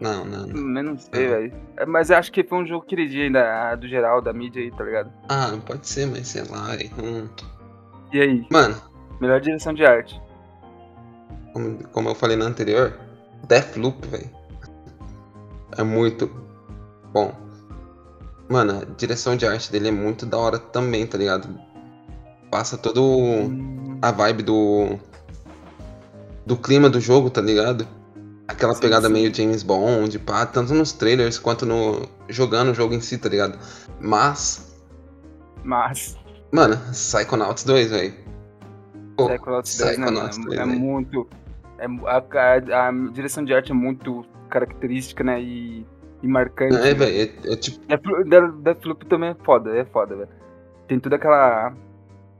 Não, 0.00 0.24
não, 0.24 0.46
não. 0.46 0.56
Hum, 0.60 0.76
Eu 0.78 0.82
não 0.84 0.98
sei, 0.98 1.26
Ah. 1.26 1.30
velho. 1.30 1.52
É, 1.76 1.86
Mas 1.86 2.10
eu 2.10 2.16
acho 2.16 2.32
que 2.32 2.42
foi 2.42 2.58
um 2.58 2.66
jogo 2.66 2.84
queridinho 2.84 3.24
ainda, 3.24 3.74
do 3.76 3.86
geral, 3.86 4.20
da 4.20 4.32
mídia 4.32 4.60
aí, 4.62 4.70
tá 4.72 4.82
ligado? 4.82 5.12
Ah, 5.28 5.56
pode 5.64 5.86
ser, 5.86 6.06
mas 6.06 6.26
sei 6.28 6.42
lá, 6.44 6.74
velho. 6.74 6.90
Hum. 7.02 7.28
E 8.12 8.20
aí? 8.20 8.46
Mano, 8.50 8.74
Melhor 9.20 9.40
direção 9.40 9.72
de 9.72 9.84
arte. 9.84 10.20
como, 11.52 11.78
como 11.88 12.08
eu 12.08 12.14
falei 12.16 12.36
na 12.36 12.46
anterior, 12.46 12.98
Deathloop, 13.46 14.08
velho. 14.08 14.28
É 15.78 15.82
muito 15.84 16.26
bom. 17.12 17.32
Mano, 18.52 18.80
a 18.82 18.84
direção 18.96 19.36
de 19.36 19.46
arte 19.46 19.72
dele 19.72 19.88
é 19.88 19.92
muito 19.92 20.26
da 20.26 20.36
hora 20.38 20.58
também, 20.58 21.06
tá 21.06 21.16
ligado? 21.16 21.58
Passa 22.50 22.76
todo 22.76 23.00
a 24.02 24.10
vibe 24.10 24.42
do. 24.42 24.98
do 26.44 26.56
clima 26.56 26.90
do 26.90 27.00
jogo, 27.00 27.30
tá 27.30 27.40
ligado? 27.40 27.86
Aquela 28.46 28.74
Sim, 28.74 28.80
pegada 28.80 29.08
sim. 29.08 29.12
meio 29.14 29.34
James 29.34 29.62
Bond, 29.62 30.18
pá, 30.20 30.44
tanto 30.44 30.74
nos 30.74 30.92
trailers 30.92 31.38
quanto 31.38 31.64
no. 31.64 32.08
jogando 32.28 32.72
o 32.72 32.74
jogo 32.74 32.94
em 32.94 33.00
si, 33.00 33.16
tá 33.18 33.28
ligado? 33.28 33.58
Mas. 34.00 34.70
Mas, 35.64 36.18
Mano, 36.52 36.76
Psychonauts 36.90 37.64
2, 37.64 37.90
velho. 37.90 38.14
Psychonauts 39.16 39.76
2, 39.76 39.98
né, 39.98 40.06
Psychonauts 40.06 40.38
mano? 40.38 40.50
2, 40.50 40.60
É 40.60 40.66
velho. 40.66 40.80
muito. 40.80 41.28
É, 41.78 41.86
a, 41.86 42.18
a- 42.18 42.88
a 42.88 42.92
direção 43.12 43.44
de 43.44 43.54
arte 43.54 43.72
é 43.72 43.74
muito 43.74 44.24
característica, 44.48 45.24
né? 45.24 45.40
E, 45.42 45.86
e 46.22 46.28
marcante. 46.28 46.76
É, 46.76 46.94
velho, 46.94 47.30
é, 47.46 47.52
é 47.52 47.56
tipo. 47.56 47.84
Deathloop- 47.86 48.24
Death- 48.28 48.54
Deathloop 48.62 49.06
também 49.06 49.30
é 49.30 49.34
foda, 49.44 49.76
é 49.76 49.84
foda, 49.84 50.14
velho. 50.16 50.28
Tem 50.88 50.98
toda 51.00 51.16
aquela. 51.16 51.72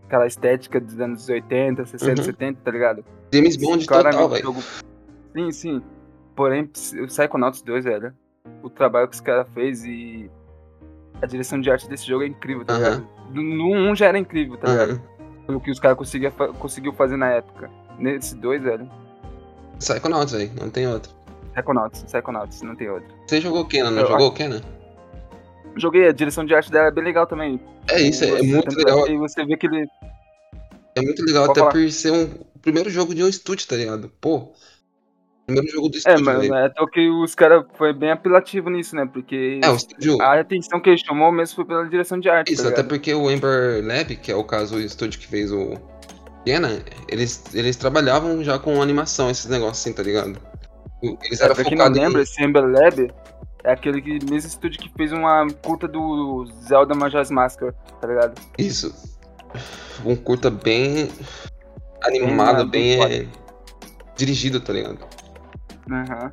aquela 0.06 0.26
estética 0.26 0.80
dos 0.80 0.98
anos 1.00 1.28
80, 1.28 1.84
60, 1.86 2.20
Uhum. 2.20 2.24
70, 2.24 2.60
tá 2.62 2.70
ligado? 2.70 3.04
James 3.32 3.56
Bond 3.56 3.86
Claramente, 3.86 4.16
total, 4.22 4.28
velho. 4.30 4.44
jogo- 4.44 4.62
Sim, 5.34 5.52
sim. 5.52 5.82
Porém, 6.36 6.62
o 7.02 7.06
Psychonauts 7.06 7.62
2, 7.62 7.84
velho. 7.84 8.12
O 8.62 8.68
trabalho 8.70 9.08
que 9.08 9.14
os 9.14 9.20
caras 9.20 9.46
fez 9.54 9.84
e. 9.84 10.30
A 11.22 11.26
direção 11.26 11.60
de 11.60 11.70
arte 11.70 11.88
desse 11.88 12.06
jogo 12.06 12.24
é 12.24 12.26
incrível, 12.26 12.64
tá 12.64 12.74
Aham. 12.74 12.82
ligado? 12.82 13.06
No 13.32 13.42
no 13.42 13.90
1 13.92 13.96
já 13.96 14.06
era 14.06 14.18
incrível, 14.18 14.56
tá 14.58 14.68
ligado? 14.70 14.90
Aham. 14.92 15.02
Pelo 15.46 15.60
que 15.60 15.70
os 15.70 15.80
caras 15.80 15.96
conseguiam 15.96 16.32
conseguiu 16.58 16.92
fazer 16.92 17.16
na 17.16 17.30
época. 17.30 17.70
Nesse 17.98 18.34
2, 18.36 18.62
velho. 18.62 18.88
Psychonauts, 19.78 20.32
velho, 20.32 20.50
não 20.60 20.68
tem 20.70 20.86
outro. 20.86 21.12
Psychonauts, 21.52 22.02
Psychonauts, 22.04 22.62
não 22.62 22.74
tem 22.76 22.88
outro. 22.88 23.08
Você 23.26 23.40
jogou 23.40 23.64
Kenan, 23.66 23.90
não 23.90 24.02
Eu 24.02 24.08
jogou 24.08 24.32
Kenan? 24.32 24.60
Joguei, 25.76 26.06
a 26.08 26.12
direção 26.12 26.44
de 26.44 26.54
arte 26.54 26.70
dela 26.70 26.88
é 26.88 26.90
bem 26.90 27.04
legal 27.04 27.26
também. 27.26 27.60
É 27.88 28.00
isso, 28.00 28.24
é, 28.24 28.28
é 28.40 28.42
muito 28.42 28.76
legal. 28.76 29.08
E 29.08 29.16
você 29.16 29.44
vê 29.44 29.56
que 29.56 29.66
ele. 29.66 29.86
É 30.94 31.00
muito 31.00 31.24
legal 31.24 31.46
Pode 31.46 31.52
até 31.60 31.60
falar. 31.60 31.72
por 31.72 31.90
ser 31.90 32.10
um 32.12 32.28
primeiro 32.60 32.90
jogo 32.90 33.14
de 33.14 33.22
um 33.24 33.28
estúdio, 33.28 33.66
tá 33.66 33.76
ligado? 33.76 34.10
Pô. 34.20 34.52
Primeiro 35.46 35.68
jogo 35.70 35.88
do 35.88 35.94
É, 35.96 35.98
estúdio, 35.98 36.24
mas 36.24 36.38
velho. 36.40 36.54
é 36.54 36.66
até 36.66 36.86
que 36.86 37.08
os 37.08 37.34
caras 37.34 37.64
foi 37.76 37.92
bem 37.92 38.10
apelativo 38.10 38.70
nisso, 38.70 38.94
né? 38.94 39.08
Porque 39.12 39.60
É, 39.64 39.72
estúdio. 39.72 40.20
a 40.22 40.38
atenção 40.38 40.78
que 40.80 40.90
ele 40.90 40.98
chamou 40.98 41.32
mesmo 41.32 41.56
foi 41.56 41.64
pela 41.64 41.84
direção 41.88 42.20
de 42.20 42.28
arte. 42.28 42.52
Isso, 42.52 42.62
tá 42.62 42.68
até 42.68 42.82
porque 42.82 43.12
o 43.12 43.30
Ember 43.30 43.82
Lab, 43.84 44.14
que 44.16 44.30
é 44.30 44.36
o 44.36 44.44
caso 44.44 44.76
o 44.76 44.80
estúdio 44.80 45.18
que 45.18 45.26
fez 45.26 45.50
o 45.50 45.74
Kenan, 46.44 46.80
eles, 47.08 47.42
eles 47.54 47.76
trabalhavam 47.76 48.42
já 48.44 48.58
com 48.58 48.80
animação, 48.82 49.30
esses 49.30 49.46
negócios 49.46 49.80
assim, 49.80 49.92
tá 49.92 50.02
ligado? 50.02 50.38
Eles 51.02 51.40
É, 51.40 51.44
eram 51.44 51.54
pra 51.54 51.64
quem 51.64 51.76
não 51.76 51.86
focados 51.86 51.98
em- 51.98 52.00
lembra, 52.06 52.22
esse 52.22 52.42
Ember 52.44 52.64
Lab 52.64 53.12
é 53.64 53.72
aquele 53.72 54.00
que, 54.00 54.12
mesmo 54.30 54.48
estúdio 54.48 54.80
que 54.80 54.88
fez 54.96 55.12
uma 55.12 55.46
curta 55.62 55.88
do 55.88 56.46
Zelda 56.66 56.94
Majora's 56.94 57.30
Mask, 57.30 57.60
tá 58.00 58.06
ligado? 58.08 58.40
Isso. 58.58 58.94
Um 60.04 60.14
curta 60.16 60.50
bem 60.50 61.10
animado, 62.04 62.66
bem 62.66 62.98
bem, 62.98 63.20
é, 63.22 63.26
dirigido, 64.16 64.60
tá 64.60 64.72
ligado? 64.72 64.98
Aham. 65.90 66.32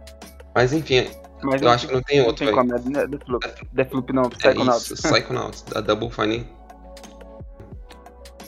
Mas 0.56 0.74
enfim, 0.74 1.08
Mas 1.44 1.62
eu 1.62 1.70
acho 1.70 1.88
que 1.88 1.94
não 1.94 2.02
tem 2.02 2.22
outro, 2.22 2.46
velho. 2.46 2.60
é 2.98 3.08
Deathloop. 3.08 3.48
Deathloop 3.74 4.14
não, 4.14 4.24
É 4.24 4.30
Psychonauts. 4.30 4.92
isso, 4.92 5.02
Psychonauts, 5.14 5.62
da 5.64 5.82
Double 5.82 6.10
Fine. 6.10 6.48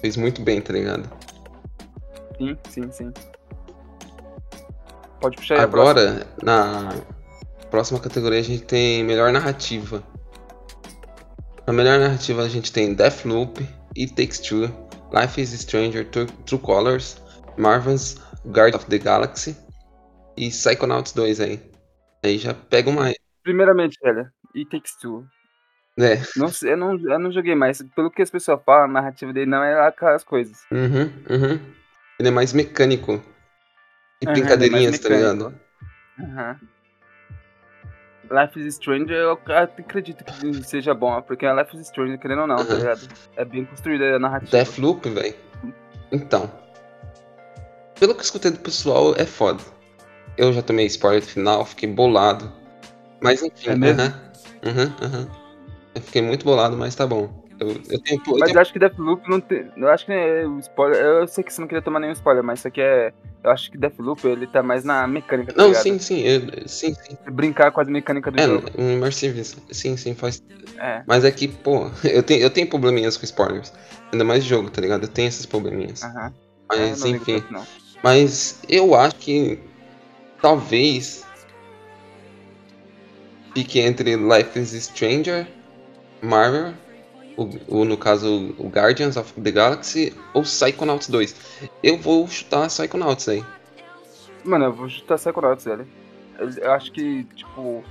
Fez 0.02 0.18
muito 0.18 0.42
bem, 0.42 0.62
tá 0.62 0.74
ligado? 0.74 1.10
sim, 2.38 2.58
sim, 2.70 2.92
sim. 2.92 3.14
Pode 5.22 5.38
puxar 5.38 5.56
aí. 5.56 5.62
Agora, 5.62 6.28
na 6.42 6.90
próxima 7.70 8.00
categoria, 8.00 8.40
a 8.40 8.44
gente 8.44 8.64
tem 8.64 9.04
melhor 9.04 9.32
narrativa. 9.32 10.04
Na 11.66 11.72
melhor 11.72 12.00
narrativa, 12.00 12.42
a 12.42 12.50
gente 12.50 12.74
tem 12.74 12.94
Deathloop, 12.94 13.62
It 13.96 14.16
Takes 14.16 14.40
Two, 14.40 14.64
Life 15.14 15.40
is 15.40 15.52
Stranger, 15.52 16.06
True, 16.06 16.26
True 16.46 16.60
Colors, 16.60 17.22
Marvel's 17.58 18.18
Guard 18.48 18.76
of 18.76 18.86
the 18.88 18.98
Galaxy 18.98 19.56
e 20.36 20.50
Psychonauts 20.50 21.14
2 21.14 21.40
aí. 21.40 21.62
Aí 22.24 22.38
já 22.38 22.54
pega 22.54 22.90
uma. 22.90 23.14
Primeiramente, 23.44 23.98
velho, 24.02 24.28
It 24.56 24.70
Takes 24.70 24.96
Two. 24.98 25.26
É. 26.00 26.22
Não, 26.36 26.50
eu, 26.64 26.78
não, 26.78 27.12
eu 27.12 27.20
não 27.20 27.32
joguei, 27.32 27.54
mas 27.54 27.84
pelo 27.96 28.10
que 28.10 28.22
as 28.22 28.30
pessoas 28.30 28.62
falam, 28.66 28.86
a 28.86 28.88
narrativa 28.88 29.32
dele 29.32 29.50
não 29.50 29.62
é 29.62 29.88
aquelas 29.88 30.24
coisas. 30.24 30.66
Uhum, 30.72 31.12
uhum. 31.30 31.60
Ele 32.20 32.30
é 32.30 32.32
mais 32.32 32.54
mecânico. 32.54 33.22
E 34.22 34.26
Aham, 34.26 34.34
brincadeirinhas, 34.34 34.96
é 34.96 34.98
tá 35.00 35.10
ligado? 35.10 35.54
Aham. 36.20 36.60
Life 38.30 38.58
is 38.60 38.76
Strange, 38.76 39.12
eu 39.12 39.32
acredito 39.32 40.24
que 40.24 40.64
seja 40.64 40.94
bom, 40.94 41.22
porque 41.22 41.46
a 41.46 41.54
Life 41.54 41.76
is 41.76 41.82
Strange, 41.88 42.18
querendo 42.18 42.42
ou 42.42 42.48
não, 42.48 42.58
tá 42.58 42.64
Aham. 42.64 42.78
ligado? 42.78 43.08
É 43.36 43.44
bem 43.44 43.66
construída 43.66 44.16
a 44.16 44.20
narrativa. 44.20 44.52
Deathloop, 44.58 45.10
velho. 45.10 45.36
Então. 46.12 46.50
Pelo 48.00 48.14
que 48.14 48.20
eu 48.22 48.24
escutei 48.24 48.52
do 48.52 48.60
pessoal, 48.60 49.14
é 49.18 49.26
foda. 49.26 49.62
Eu 50.38 50.54
já 50.54 50.62
tomei 50.62 50.86
spoiler 50.86 51.22
do 51.22 51.28
final, 51.28 51.66
fiquei 51.66 51.90
bolado. 51.90 52.52
Mas 53.22 53.42
enfim, 53.44 53.70
É 53.70 53.76
mesmo? 53.76 54.02
aham. 54.02 54.14
Aham, 54.64 54.96
aham. 55.02 55.28
Eu 55.94 56.02
fiquei 56.02 56.22
muito 56.22 56.46
bolado, 56.46 56.78
mas 56.78 56.96
tá 56.96 57.06
bom. 57.06 57.41
Eu, 57.62 57.68
eu 57.70 57.76
tenho, 58.02 58.22
eu 58.26 58.38
Mas 58.40 58.46
tenho- 58.48 58.58
eu 58.58 58.62
acho 58.62 58.74
que 58.74 58.80
Deathloop 58.80 59.30
não 59.30 59.40
tem. 59.40 59.72
Eu 59.78 59.88
acho 59.90 60.06
que 60.06 60.12
é 60.12 60.48
o 60.48 60.58
spoiler. 60.60 61.00
Eu 61.00 61.28
sei 61.28 61.44
que 61.44 61.54
você 61.54 61.62
não 61.62 61.68
queria 61.68 61.82
tomar 61.82 62.00
nenhum 62.00 62.12
spoiler, 62.14 62.44
mas 62.44 62.60
isso 62.60 62.68
aqui 62.68 62.82
é. 62.82 63.14
Eu 63.44 63.52
acho 63.52 63.70
que 63.72 63.78
Deathloop 63.78 64.28
ele 64.28 64.48
tá 64.48 64.64
mais 64.64 64.84
na 64.84 65.08
mecânica. 65.08 65.54
Tá 65.54 65.62
Não, 65.62 65.68
ligado? 65.70 65.84
sim, 65.84 66.00
sim, 66.00 66.22
eu- 66.22 66.68
sim, 66.68 66.94
sim. 66.96 67.18
Brincar 67.32 67.72
com 67.72 67.80
as 67.82 67.88
mecânicas 67.88 68.34
do 68.34 68.40
É, 68.42 68.48
jogo. 68.48 68.68
um 68.78 68.92
immersive, 68.94 69.44
sim, 69.72 69.96
sim, 69.96 70.16
faz. 70.16 70.42
É. 70.80 71.04
Mas 71.08 71.24
é 71.24 71.32
que, 71.32 71.48
pô, 71.48 71.90
eu 72.04 72.24
tenho, 72.24 72.42
eu 72.42 72.50
tenho 72.50 72.68
probleminhas 72.68 73.16
com 73.16 73.26
spoilers. 73.26 73.72
Ainda 74.12 74.24
mais 74.26 74.44
de 74.44 74.50
jogo, 74.50 74.70
tá 74.72 74.82
ligado? 74.82 75.04
Eu 75.04 75.10
tenho 75.10 75.28
esses 75.28 75.46
probleminhas. 75.46 76.02
Aham. 76.04 76.34
É, 76.74 76.78
Mas, 76.90 77.02
ligo 77.04 77.18
enfim. 77.18 77.42
tanto. 77.42 77.68
Mas 78.04 78.60
eu 78.68 78.96
acho 78.96 79.16
que 79.18 79.60
talvez 80.42 81.26
fique 83.54 83.80
entre 83.80 84.16
Life 84.16 84.58
is 84.60 84.72
Stranger, 84.86 85.48
Marvel, 86.22 86.74
o, 87.68 87.80
o- 87.82 87.86
no 87.86 87.98
caso 87.98 88.54
o 88.58 88.68
Guardians 88.68 89.18
of 89.18 89.34
the 89.40 89.52
Galaxy 89.52 90.14
ou 90.34 90.44
Psychonauts 90.44 91.08
2. 91.10 91.36
Eu 91.84 91.98
vou 91.98 92.28
chutar 92.28 92.68
Psychonauts 92.68 93.28
aí. 93.30 93.44
Mano, 94.44 94.66
eu 94.66 94.74
vou 94.74 94.90
chutar 94.90 95.18
Psychonauts, 95.18 95.66
velho. 95.66 95.88
Eu, 96.40 96.50
eu 96.50 96.72
acho 96.72 96.92
que, 96.92 97.24
tipo. 97.36 97.84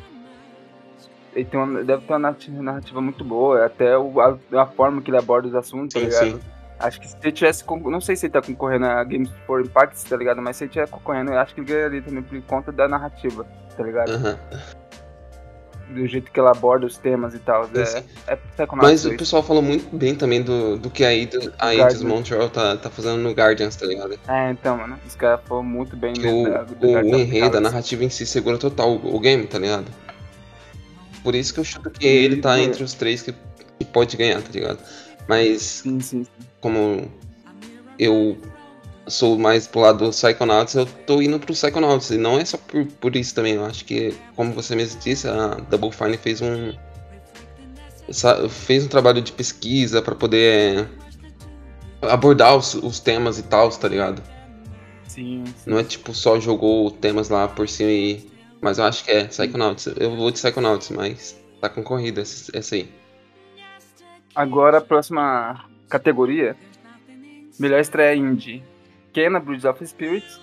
Ele 1.33 1.45
tem 1.45 1.61
uma, 1.61 1.85
deve 1.85 2.02
ter 2.04 2.12
uma 2.12 2.33
narrativa, 2.62 3.00
muito 3.00 3.23
boa, 3.23 3.64
até 3.64 3.97
o, 3.97 4.21
a, 4.21 4.37
a 4.61 4.66
forma 4.66 5.00
que 5.00 5.11
ele 5.11 5.16
aborda 5.19 5.47
os 5.47 5.54
assuntos, 5.54 5.95
tá 5.95 6.00
Sim, 6.00 6.07
ligado? 6.07 6.30
sim. 6.33 6.40
Acho 6.80 7.00
que 7.00 7.09
se 7.09 7.16
ele 7.23 7.33
tivesse. 7.33 7.64
Não 7.85 8.00
sei 8.00 8.16
se 8.16 8.26
ele 8.26 8.33
tá 8.33 8.42
concorrendo 8.42 8.87
a 8.87 9.04
Games 9.04 9.30
for 9.47 9.61
Impact, 9.61 10.04
tá 10.09 10.16
ligado? 10.16 10.42
Mas 10.42 10.57
se 10.57 10.64
ele 10.64 10.73
tivesse 10.73 10.90
concorrendo, 10.90 11.30
eu 11.30 11.38
acho 11.38 11.54
que 11.54 11.61
ele 11.61 11.69
ganharia 11.69 12.02
também 12.02 12.23
por 12.23 12.40
conta 12.42 12.73
da 12.73 12.88
narrativa, 12.88 13.47
tá 13.76 13.83
ligado? 13.85 14.11
Aham. 14.11 14.37
Do 15.94 16.06
jeito 16.06 16.30
que 16.30 16.38
ela 16.38 16.50
aborda 16.52 16.87
os 16.87 16.97
temas 16.97 17.35
e 17.35 17.38
tal. 17.38 17.64
É, 17.75 18.04
é 18.32 18.37
Psychonauts 18.37 18.76
Mas 18.90 19.04
o 19.04 19.09
2. 19.09 19.18
pessoal 19.18 19.42
falou 19.42 19.62
muito 19.62 19.94
bem 19.97 20.14
também 20.14 20.42
do, 20.42 20.76
do 20.78 20.88
que 20.90 21.04
a 21.04 21.12
Eidos, 21.12 21.49
a 21.59 21.73
Guardians. 21.75 22.02
Montreal 22.02 22.49
tá, 22.49 22.76
tá 22.76 22.88
fazendo 22.90 23.18
no 23.18 23.32
Guardians, 23.32 23.76
tá 23.76 23.87
ligado? 23.87 24.18
É, 24.28 24.50
então, 24.50 24.76
mano. 24.78 24.99
Os 25.06 25.14
caras 25.16 25.40
foram 25.47 25.62
muito 25.64 25.97
bem 25.97 26.12
Que 26.12 26.20
mesmo 26.20 26.42
o, 26.47 26.50
da- 26.50 26.62
do 26.62 26.87
o 26.87 27.16
enredo, 27.18 27.56
a 27.56 27.61
narrativa 27.61 28.04
em 28.04 28.11
si 28.11 28.25
segura 28.25 28.56
total 28.59 28.92
o, 28.92 29.16
o 29.16 29.20
game, 29.20 29.47
tá 29.47 29.59
ligado? 29.59 29.87
Por 31.23 31.35
isso 31.35 31.52
que 31.52 31.61
eu 31.61 31.64
chuto 31.64 31.90
que 31.90 32.06
ele 32.06 32.37
tá 32.37 32.59
entre 32.61 32.82
os 32.82 32.94
três 32.94 33.20
que, 33.23 33.35
que 33.78 33.85
pode 33.85 34.16
ganhar, 34.16 34.40
tá 34.40 34.49
ligado? 34.52 34.78
Mas 35.28 35.61
Sim, 35.62 36.00
sim, 36.00 36.25
sim. 36.25 36.30
como 36.61 37.09
eu 37.99 38.38
sou 39.11 39.38
mais 39.38 39.67
pro 39.67 39.81
lado 39.81 40.05
do 40.05 40.11
Psychonauts, 40.11 40.75
eu 40.75 40.87
tô 40.87 41.21
indo 41.21 41.38
pro 41.38 41.52
Psychonauts. 41.52 42.11
E 42.11 42.17
não 42.17 42.38
é 42.38 42.45
só 42.45 42.57
por, 42.57 42.87
por 42.87 43.17
isso 43.17 43.35
também. 43.35 43.55
Eu 43.55 43.64
acho 43.64 43.85
que, 43.85 44.14
como 44.37 44.52
você 44.52 44.75
mesmo 44.75 45.00
disse, 45.00 45.29
a 45.29 45.55
Double 45.69 45.93
Fine 45.93 46.17
fez 46.17 46.40
um. 46.40 46.73
fez 48.49 48.85
um 48.85 48.88
trabalho 48.88 49.21
de 49.21 49.33
pesquisa 49.33 50.00
pra 50.00 50.15
poder 50.15 50.89
abordar 52.02 52.56
os, 52.56 52.75
os 52.75 53.00
temas 53.00 53.39
e 53.39 53.43
tal, 53.43 53.69
tá 53.71 53.89
ligado? 53.89 54.23
Sim, 55.06 55.45
sim. 55.45 55.71
Não 55.71 55.78
é 55.78 55.84
tipo 55.84 56.15
só 56.15 56.39
jogou 56.39 56.91
temas 56.91 57.28
lá 57.28 57.49
por 57.49 57.69
cima 57.69 57.91
e. 57.91 58.30
Mas 58.61 58.78
eu 58.78 58.84
acho 58.84 59.04
que 59.04 59.11
é 59.11 59.25
Psychonauts. 59.25 59.87
Eu 59.99 60.15
vou 60.15 60.30
de 60.30 60.39
Psychonauts, 60.39 60.91
mas 60.91 61.41
tá 61.61 61.69
concorrida 61.69 62.21
essa, 62.21 62.56
essa 62.56 62.75
aí. 62.75 62.91
Agora 64.34 64.78
a 64.78 64.80
próxima 64.80 65.65
categoria. 65.89 66.56
Melhor 67.58 67.80
estreia 67.80 68.15
indie. 68.15 68.63
Kena 69.12 69.40
Bridge 69.40 69.66
of 69.66 69.84
Spirits, 69.86 70.38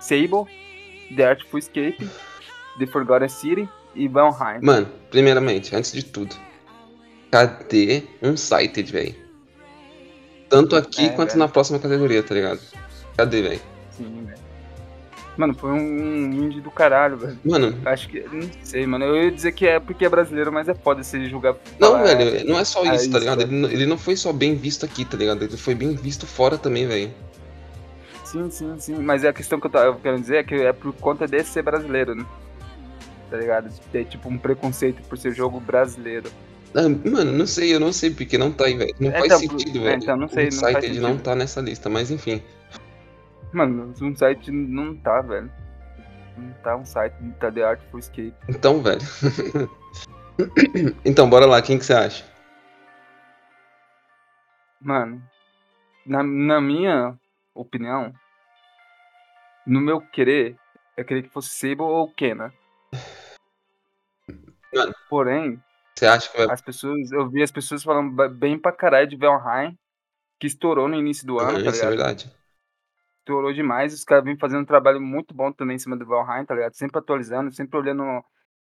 Sable, 0.00 0.44
The 1.16 1.24
Artful 1.28 1.58
Escape, 1.58 2.08
The 2.78 2.86
Forgotten 2.86 3.28
City 3.28 3.68
e 3.94 4.08
Valheim. 4.08 4.60
Mano, 4.62 4.88
primeiramente, 5.10 5.74
antes 5.74 5.92
de 5.92 6.04
tudo, 6.04 6.34
cadê 7.30 8.04
um 8.22 8.36
Sighted, 8.36 8.90
velho? 8.90 9.14
Tanto 10.48 10.74
aqui 10.76 11.06
É, 11.06 11.08
quanto 11.10 11.30
velho. 11.30 11.38
na 11.40 11.48
próxima 11.48 11.78
categoria, 11.78 12.22
tá 12.22 12.34
ligado? 12.34 12.60
Cadê, 13.16 13.42
velho? 13.42 13.60
Sim, 13.90 14.24
velho. 14.26 14.40
Mano, 15.36 15.54
foi 15.54 15.70
um 15.70 16.32
indie 16.32 16.60
do 16.60 16.70
caralho, 16.70 17.16
velho. 17.16 17.38
Mano, 17.44 17.78
Acho 17.86 18.08
que. 18.08 18.20
Não 18.20 18.48
sei, 18.62 18.84
mano. 18.86 19.04
Eu 19.04 19.24
ia 19.24 19.30
dizer 19.30 19.52
que 19.52 19.66
é 19.66 19.78
porque 19.78 20.04
é 20.04 20.08
brasileiro, 20.08 20.52
mas 20.52 20.68
é 20.68 20.74
foda 20.74 21.02
se 21.04 21.28
julgar. 21.28 21.54
não, 21.78 22.02
velho, 22.02 22.44
não 22.46 22.58
é 22.58 22.64
só 22.64 22.82
isso, 22.92 23.10
tá 23.10 23.18
ligado? 23.18 23.42
Ele, 23.42 23.52
não- 23.54 23.70
ele 23.70 23.86
não 23.86 23.96
foi 23.96 24.16
só 24.16 24.32
bem 24.32 24.54
visto 24.56 24.84
aqui, 24.84 25.04
tá 25.04 25.16
ligado? 25.16 25.44
Ele 25.44 25.56
foi 25.56 25.74
bem 25.74 25.94
visto 25.94 26.26
fora 26.26 26.58
também, 26.58 26.86
velho. 26.86 27.10
Sim, 28.30 28.48
sim, 28.48 28.78
sim. 28.78 28.94
Mas 29.02 29.24
a 29.24 29.32
questão 29.32 29.58
que 29.58 29.66
eu 29.66 29.70
tava 29.70 29.98
querendo 29.98 30.20
dizer 30.20 30.36
é 30.36 30.44
que 30.44 30.54
é 30.54 30.72
por 30.72 30.92
conta 30.94 31.26
desse 31.26 31.50
ser 31.50 31.62
brasileiro, 31.62 32.14
né? 32.14 32.24
Tá 33.28 33.36
ligado? 33.36 33.68
Ter 33.90 34.04
tipo 34.04 34.28
um 34.28 34.38
preconceito 34.38 35.02
por 35.08 35.18
ser 35.18 35.34
jogo 35.34 35.58
brasileiro. 35.58 36.30
Ah, 36.72 36.82
Mano, 36.82 37.32
não 37.32 37.46
sei, 37.46 37.74
eu 37.74 37.80
não 37.80 37.92
sei 37.92 38.10
porque 38.10 38.38
não 38.38 38.52
tá 38.52 38.66
aí, 38.66 38.76
velho. 38.76 38.94
Não 39.00 39.10
É, 39.10 39.14
faz 39.14 39.26
então, 39.26 39.38
sentido, 39.40 39.78
é, 39.80 39.82
velho. 39.82 40.02
então, 40.02 40.16
não 40.16 40.28
sei, 40.28 40.46
o 40.48 40.52
não 40.52 40.60
faz 40.60 40.74
Sighted 40.76 41.00
não 41.00 41.18
tá 41.18 41.34
nessa 41.34 41.60
lista, 41.60 41.88
mas 41.88 42.12
enfim. 42.12 42.40
Mano, 43.52 43.92
um 44.00 44.14
site 44.14 44.52
não 44.52 44.94
tá, 44.94 45.20
velho. 45.22 45.50
Não 46.36 46.52
tá 46.62 46.76
um 46.76 46.84
site, 46.84 47.14
tá 47.40 47.50
The 47.50 47.64
Artful 47.64 47.98
Escape. 47.98 48.34
Então, 48.48 48.80
velho. 48.80 49.00
então, 51.04 51.28
bora 51.28 51.46
lá, 51.46 51.60
quem 51.60 51.80
que 51.80 51.84
você 51.84 51.94
acha? 51.94 52.24
Mano, 54.80 55.20
na, 56.06 56.22
na 56.22 56.60
minha 56.60 57.18
opinião, 57.62 58.12
no 59.66 59.80
meu 59.80 60.00
querer, 60.00 60.56
eu 60.96 61.04
queria 61.04 61.22
que 61.22 61.28
fosse 61.28 61.50
Sable 61.50 61.82
ou 61.82 62.10
Kena. 62.12 62.52
Mano. 64.74 64.94
Porém, 65.08 65.62
Você 65.96 66.06
acha 66.06 66.30
que 66.30 66.38
vai. 66.38 66.50
as 66.50 66.60
pessoas, 66.60 67.10
eu 67.12 67.28
vi 67.28 67.42
as 67.42 67.50
pessoas 67.50 67.82
falando 67.82 68.28
bem 68.30 68.58
pra 68.58 68.72
caralho 68.72 69.08
de 69.08 69.16
Valheim, 69.16 69.76
que 70.38 70.46
estourou 70.46 70.88
no 70.88 70.94
início 70.96 71.26
do 71.26 71.38
ano, 71.38 71.50
Ah, 71.50 71.52
tá 71.54 71.58
isso 71.58 71.68
é 71.68 71.72
ligado? 71.72 71.88
verdade. 71.90 72.34
Estourou 73.18 73.52
demais, 73.52 73.92
os 73.92 74.04
caras 74.04 74.24
vêm 74.24 74.36
fazendo 74.38 74.62
um 74.62 74.66
trabalho 74.66 75.00
muito 75.00 75.34
bom 75.34 75.52
também 75.52 75.76
em 75.76 75.78
cima 75.78 75.96
do 75.96 76.06
Valheim, 76.06 76.44
tá 76.46 76.54
ligado? 76.54 76.74
Sempre 76.74 76.98
atualizando, 76.98 77.52
sempre 77.52 77.78
olhando 77.78 78.02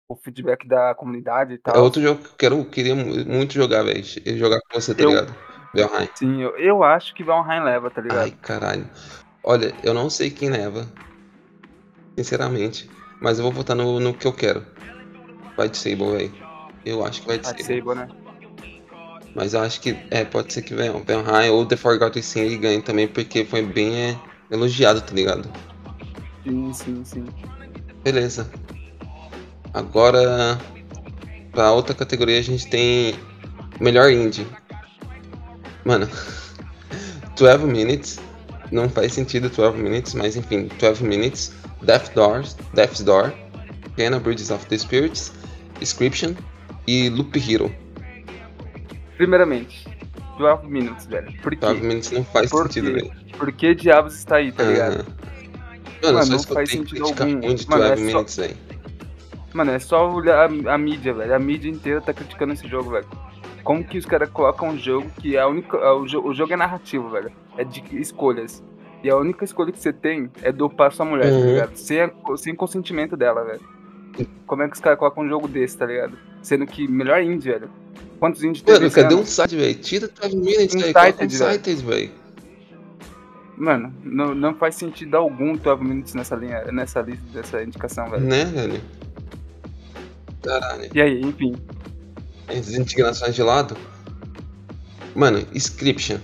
o 0.09 0.15
feedback 0.15 0.67
da 0.67 0.95
comunidade 0.95 1.53
e 1.53 1.57
tal. 1.57 1.75
É 1.75 1.79
outro 1.79 2.01
jogo 2.01 2.21
que 2.23 2.29
eu 2.29 2.35
quero, 2.37 2.65
queria 2.65 2.95
mu- 2.95 3.25
muito 3.25 3.53
jogar, 3.53 3.83
velho. 3.83 4.03
Jogar 4.37 4.59
com 4.61 4.79
você, 4.79 4.95
tá 4.95 5.03
Eu- 5.03 5.09
ligado? 5.09 5.35
Valheim. 5.73 6.09
Sim, 6.15 6.41
eu, 6.41 6.57
eu 6.57 6.83
acho 6.83 7.13
que 7.13 7.23
Valheim 7.23 7.63
leva, 7.63 7.89
tá 7.89 8.01
ligado? 8.01 8.23
Ai, 8.23 8.31
caralho. 8.41 8.89
Olha, 9.43 9.73
eu 9.83 9.93
não 9.93 10.09
sei 10.09 10.29
quem 10.29 10.49
leva. 10.49 10.87
Sinceramente. 12.17 12.89
Mas 13.21 13.39
eu 13.39 13.43
vou 13.43 13.51
votar 13.51 13.75
no, 13.75 13.99
no 13.99 14.13
que 14.13 14.27
eu 14.27 14.33
quero. 14.33 14.63
Vai 15.55 15.69
de 15.69 15.77
Sable, 15.77 16.11
velho. 16.11 16.33
Eu 16.85 17.05
acho 17.05 17.21
que 17.21 17.27
vai 17.27 17.39
de 17.39 17.47
A 17.47 17.51
de 17.51 17.63
Sable. 17.63 17.81
Sable, 17.81 17.95
né? 17.95 18.07
Mas 19.35 19.53
eu 19.53 19.61
acho 19.61 19.81
que, 19.81 19.95
é, 20.09 20.25
pode 20.25 20.51
ser 20.51 20.63
que 20.63 20.73
venha 20.73 20.91
Valheim 20.91 21.51
ou 21.51 21.65
The 21.65 21.75
Forgotten 21.75 22.21
Sin 22.21 22.59
ganhe 22.59 22.81
também, 22.81 23.07
porque 23.07 23.45
foi 23.45 23.61
bem 23.61 23.95
é, 23.95 24.19
elogiado, 24.49 25.01
tá 25.01 25.13
ligado? 25.13 25.47
Sim, 26.43 26.73
sim, 26.73 27.05
sim. 27.05 27.25
Beleza. 28.03 28.49
Agora, 29.73 30.57
pra 31.51 31.71
outra 31.71 31.93
categoria, 31.93 32.39
a 32.39 32.41
gente 32.41 32.67
tem 32.67 33.13
melhor 33.79 34.11
indie. 34.11 34.47
Mano, 35.87 36.05
12 37.37 37.65
Minutes. 37.65 38.19
Não 38.73 38.89
faz 38.89 39.13
sentido 39.13 39.47
12 39.49 39.77
Minutes, 39.77 40.13
mas 40.13 40.35
enfim, 40.35 40.69
12 40.77 41.01
Minutes. 41.01 41.53
Death 41.81 42.13
Doors, 42.13 42.57
Death's 42.73 43.01
Door, 43.01 43.31
Kena 43.95 44.19
Bridges 44.19 44.49
of 44.51 44.65
the 44.65 44.77
Spirits, 44.77 45.31
Inscription 45.79 46.33
e 46.85 47.07
Loop 47.09 47.37
Hero. 47.39 47.73
Primeiramente, 49.15 49.87
12 50.37 50.67
Minutes, 50.67 51.05
velho. 51.05 51.31
Por 51.41 51.51
quê? 51.51 51.57
12 51.61 51.81
Minutes 51.81 52.11
não 52.11 52.25
faz 52.25 52.49
Por 52.49 52.63
sentido, 52.67 52.93
velho. 52.93 53.11
Por 53.37 53.51
que 53.53 53.73
diabos 53.73 54.15
está 54.15 54.37
aí, 54.37 54.51
tá 54.51 54.63
ligado? 54.63 55.05
Mano, 56.03 56.17
Mano, 56.19 56.25
só 56.25 56.31
não 56.33 56.43
faz 56.55 56.69
sentido 56.69 57.05
algum. 57.05 57.39
de 57.39 57.67
Mano, 57.69 57.83
é 57.83 57.89
12 57.89 58.01
só- 58.01 58.03
Minutes, 58.03 58.35
velho. 58.35 58.57
Mano, 59.53 59.71
é 59.71 59.79
só 59.79 60.11
olhar 60.11 60.49
a, 60.49 60.73
a 60.73 60.77
mídia, 60.77 61.13
velho. 61.13 61.33
A 61.33 61.39
mídia 61.39 61.69
inteira 61.69 62.01
tá 62.01 62.13
criticando 62.13 62.51
esse 62.53 62.67
jogo, 62.67 62.91
velho. 62.91 63.07
Como 63.67 63.83
que 63.83 63.97
os 63.97 64.05
caras 64.05 64.29
colocam 64.29 64.69
um 64.69 64.77
jogo 64.77 65.09
que 65.19 65.35
é 65.35 65.41
a 65.41 65.47
única. 65.47 65.75
é 65.75 65.91
o, 65.91 66.05
jo- 66.05 66.21
o 66.25 66.33
jogo 66.33 66.53
é 66.53 66.55
narrativo, 66.55 67.09
velho. 67.09 67.29
É 67.57 67.65
de 67.65 67.83
escolhas. 67.99 68.63
E 69.03 69.09
a 69.09 69.17
única 69.17 69.43
escolha 69.43 69.73
que 69.73 69.77
você 69.79 69.91
tem 69.91 70.29
é 70.41 70.53
dopar 70.53 70.93
sua 70.93 71.05
mulher, 71.05 71.29
Uhum. 71.33 71.39
tá 71.41 71.45
ligado? 71.47 71.75
Sem, 71.75 71.99
a- 71.99 72.11
sem 72.37 72.55
consentimento 72.55 73.17
dela, 73.17 73.43
velho. 73.43 73.59
Como 74.45 74.63
é 74.63 74.69
que 74.69 74.73
os 74.75 74.79
caras 74.79 74.97
colocam 74.97 75.25
um 75.25 75.27
jogo 75.27 75.49
desse, 75.49 75.77
tá 75.77 75.85
ligado? 75.85 76.17
Sendo 76.41 76.65
que 76.65 76.87
melhor 76.87 77.21
indie, 77.21 77.49
velho. 77.51 77.69
Quantos 78.21 78.41
indies 78.41 78.61
teve 78.61 78.79
Mano, 78.79 78.91
cadê 78.91 79.13
ano? 79.13 79.21
um 79.21 79.25
site, 79.25 79.55
velho? 79.57 79.75
Tira 79.75 80.07
12 80.07 80.37
Minutes, 80.37 80.73
velho. 80.73 80.93
Coloca 80.93 81.25
um. 81.25 81.29
Sighted, 81.29 81.85
velho. 81.85 82.11
Mano, 83.57 83.93
não, 84.01 84.33
não 84.33 84.53
faz 84.55 84.75
sentido 84.75 85.15
algum 85.17 85.57
12 85.57 85.83
Minutes 85.83 86.13
nessa 86.13 86.37
linha, 86.37 86.63
nessa 86.71 87.01
lista, 87.01 87.25
dessa 87.33 87.61
indicação, 87.61 88.09
velho. 88.09 88.23
Né, 88.23 88.45
velho? 88.45 88.81
Caralho. 90.41 90.89
E 90.93 91.01
aí, 91.01 91.19
enfim. 91.21 91.53
Indignações 92.49 93.35
de 93.35 93.43
lado. 93.43 93.77
Mano, 95.15 95.45
Inscription. 95.53 96.17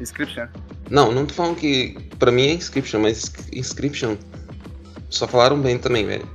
Inscription. 0.00 0.46
Não, 0.90 1.12
não 1.12 1.26
tô 1.26 1.34
falando 1.34 1.56
que. 1.56 1.96
Pra 2.18 2.30
mim 2.30 2.48
é 2.48 2.52
Inscription, 2.54 3.00
mas 3.00 3.32
Inscription. 3.52 4.16
Só 5.10 5.26
falaram 5.26 5.60
bem 5.60 5.78
também, 5.78 6.06
velho. 6.06 6.28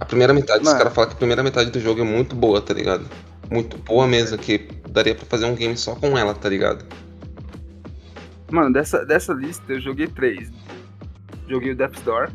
A 0.00 0.04
primeira 0.04 0.32
metade, 0.32 0.64
os 0.64 0.72
caras 0.72 0.92
falam 0.92 1.10
que 1.10 1.14
a 1.16 1.18
primeira 1.18 1.42
metade 1.42 1.70
do 1.70 1.80
jogo 1.80 2.00
é 2.00 2.04
muito 2.04 2.34
boa, 2.34 2.60
tá 2.60 2.74
ligado? 2.74 3.08
muito 3.50 3.78
boa 3.78 4.06
mesmo, 4.06 4.38
que 4.38 4.68
daria 4.88 5.14
pra 5.14 5.24
fazer 5.26 5.46
um 5.46 5.54
game 5.54 5.76
só 5.76 5.94
com 5.94 6.16
ela, 6.16 6.34
tá 6.34 6.48
ligado? 6.48 6.84
Mano, 8.50 8.72
dessa, 8.72 9.04
dessa 9.04 9.32
lista 9.32 9.72
eu 9.72 9.80
joguei 9.80 10.06
três. 10.06 10.50
Joguei 11.48 11.72
o 11.72 11.76
Death's 11.76 12.02
Door. 12.02 12.30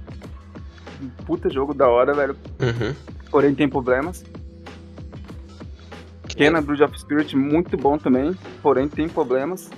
Puta 1.26 1.50
jogo 1.50 1.74
da 1.74 1.88
hora, 1.88 2.14
velho. 2.14 2.36
Uhum. 2.60 2.94
Porém 3.32 3.56
tem 3.56 3.70
problemas. 3.70 4.24
Kena 6.40 6.62
Brood 6.62 6.82
of 6.82 6.98
Spirit, 6.98 7.36
muito 7.36 7.76
bom 7.76 7.98
também. 7.98 8.34
Porém 8.62 8.88
tem 8.88 9.10
problemas. 9.10 9.70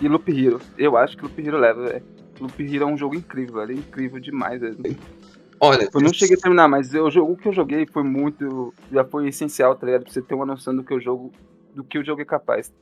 E 0.00 0.08
Loop 0.08 0.28
Hero. 0.32 0.60
Eu 0.76 0.96
acho 0.96 1.16
que 1.16 1.22
Loop 1.22 1.40
Hero 1.40 1.56
leva, 1.56 1.84
velho. 1.84 2.02
Loop 2.40 2.60
Hero 2.60 2.82
é 2.82 2.86
um 2.88 2.96
jogo 2.96 3.14
incrível, 3.14 3.54
velho. 3.54 3.70
É 3.70 3.74
incrível 3.74 4.18
demais, 4.18 4.60
velho. 4.60 4.78
Olha, 5.60 5.88
Eu 5.94 6.00
não 6.00 6.12
cheguei 6.12 6.36
a 6.36 6.40
terminar, 6.40 6.66
mas 6.66 6.92
eu, 6.92 7.06
o 7.06 7.36
que 7.36 7.46
eu 7.46 7.52
joguei 7.52 7.86
foi 7.86 8.02
muito. 8.02 8.74
Já 8.90 9.04
foi 9.04 9.28
essencial, 9.28 9.76
tá 9.76 9.86
ligado? 9.86 10.02
Pra 10.02 10.12
você 10.12 10.20
ter 10.20 10.34
uma 10.34 10.44
noção 10.44 10.74
do 10.74 10.82
que 10.82 10.92
o 10.92 11.00
jogo. 11.00 11.30
Do 11.72 11.84
que 11.84 11.96
o 12.00 12.04
jogo 12.04 12.20
é 12.20 12.24
capaz. 12.24 12.72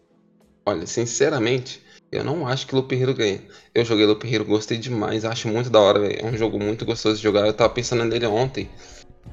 olha, 0.65 0.87
sinceramente, 0.87 1.85
eu 2.11 2.25
não 2.25 2.49
acho 2.49 2.67
que 2.67 2.75
Loop 2.75 2.91
Hero 2.95 3.13
ganha. 3.13 3.43
Eu 3.75 3.85
joguei 3.85 4.07
Loop 4.07 4.27
Hero, 4.27 4.47
gostei 4.47 4.79
demais, 4.79 5.27
acho 5.27 5.47
muito 5.47 5.69
da 5.69 5.79
hora, 5.79 6.01
velho. 6.01 6.21
É 6.23 6.25
um 6.25 6.39
jogo 6.39 6.59
muito 6.59 6.87
gostoso 6.87 7.19
de 7.19 7.23
jogar. 7.23 7.47
Eu 7.47 7.53
tava 7.53 7.69
pensando 7.69 8.03
nele 8.03 8.25
ontem. 8.25 8.71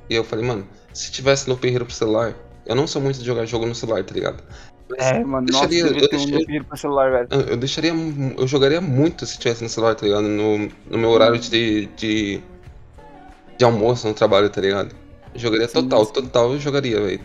E 0.09 0.13
eu 0.13 0.25
falei, 0.25 0.45
mano, 0.45 0.67
se 0.93 1.09
tivesse 1.09 1.49
Loop 1.49 1.65
Hero 1.65 1.85
pro 1.85 1.93
celular, 1.93 2.35
eu 2.67 2.75
não 2.75 2.85
sou 2.87 3.01
muito 3.01 3.19
de 3.19 3.25
jogar 3.25 3.45
jogo 3.45 3.65
no 3.65 3.73
celular, 3.73 4.03
tá 4.03 4.13
ligado? 4.13 4.43
Mas 4.89 5.05
É, 5.05 5.23
mano, 5.23 5.47
nossa, 5.51 5.67
deixaria- 5.67 5.83
devia 5.93 6.03
eu 6.03 6.09
ter 6.09 6.15
um 6.17 6.25
deixaria- 6.25 6.63
pra 6.63 6.77
celular, 6.77 7.11
velho. 7.11 7.27
Eu 7.31 7.39
eu 7.41 7.57
deixaria. 7.57 7.91
Eu 8.37 8.47
jogaria 8.47 8.79
muito 8.81 9.25
se 9.25 9.37
tivesse 9.37 9.63
no 9.63 9.69
celular, 9.69 9.95
tá 9.95 10.05
ligado? 10.05 10.23
No, 10.23 10.57
no 10.89 10.97
meu 10.97 11.09
horário 11.09 11.37
de, 11.39 11.87
de. 11.97 12.41
de 13.57 13.65
almoço 13.65 14.07
no 14.07 14.13
trabalho, 14.13 14.49
tá 14.49 14.61
ligado? 14.61 14.95
Eu 15.33 15.39
jogaria 15.39 15.67
Sim, 15.67 15.73
total, 15.83 16.05
sim. 16.05 16.13
total 16.13 16.53
eu 16.53 16.59
jogaria, 16.59 17.01
velho. 17.01 17.19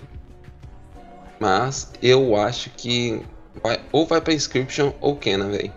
Mas 1.41 1.93
eu 2.03 2.37
acho 2.37 2.71
que. 2.71 3.21
Vai, 3.63 3.81
ou 3.93 4.07
vai 4.07 4.21
pra 4.21 4.33
Inscription 4.33 4.93
ou 5.01 5.17
Kena, 5.17 5.47
velho. 5.49 5.73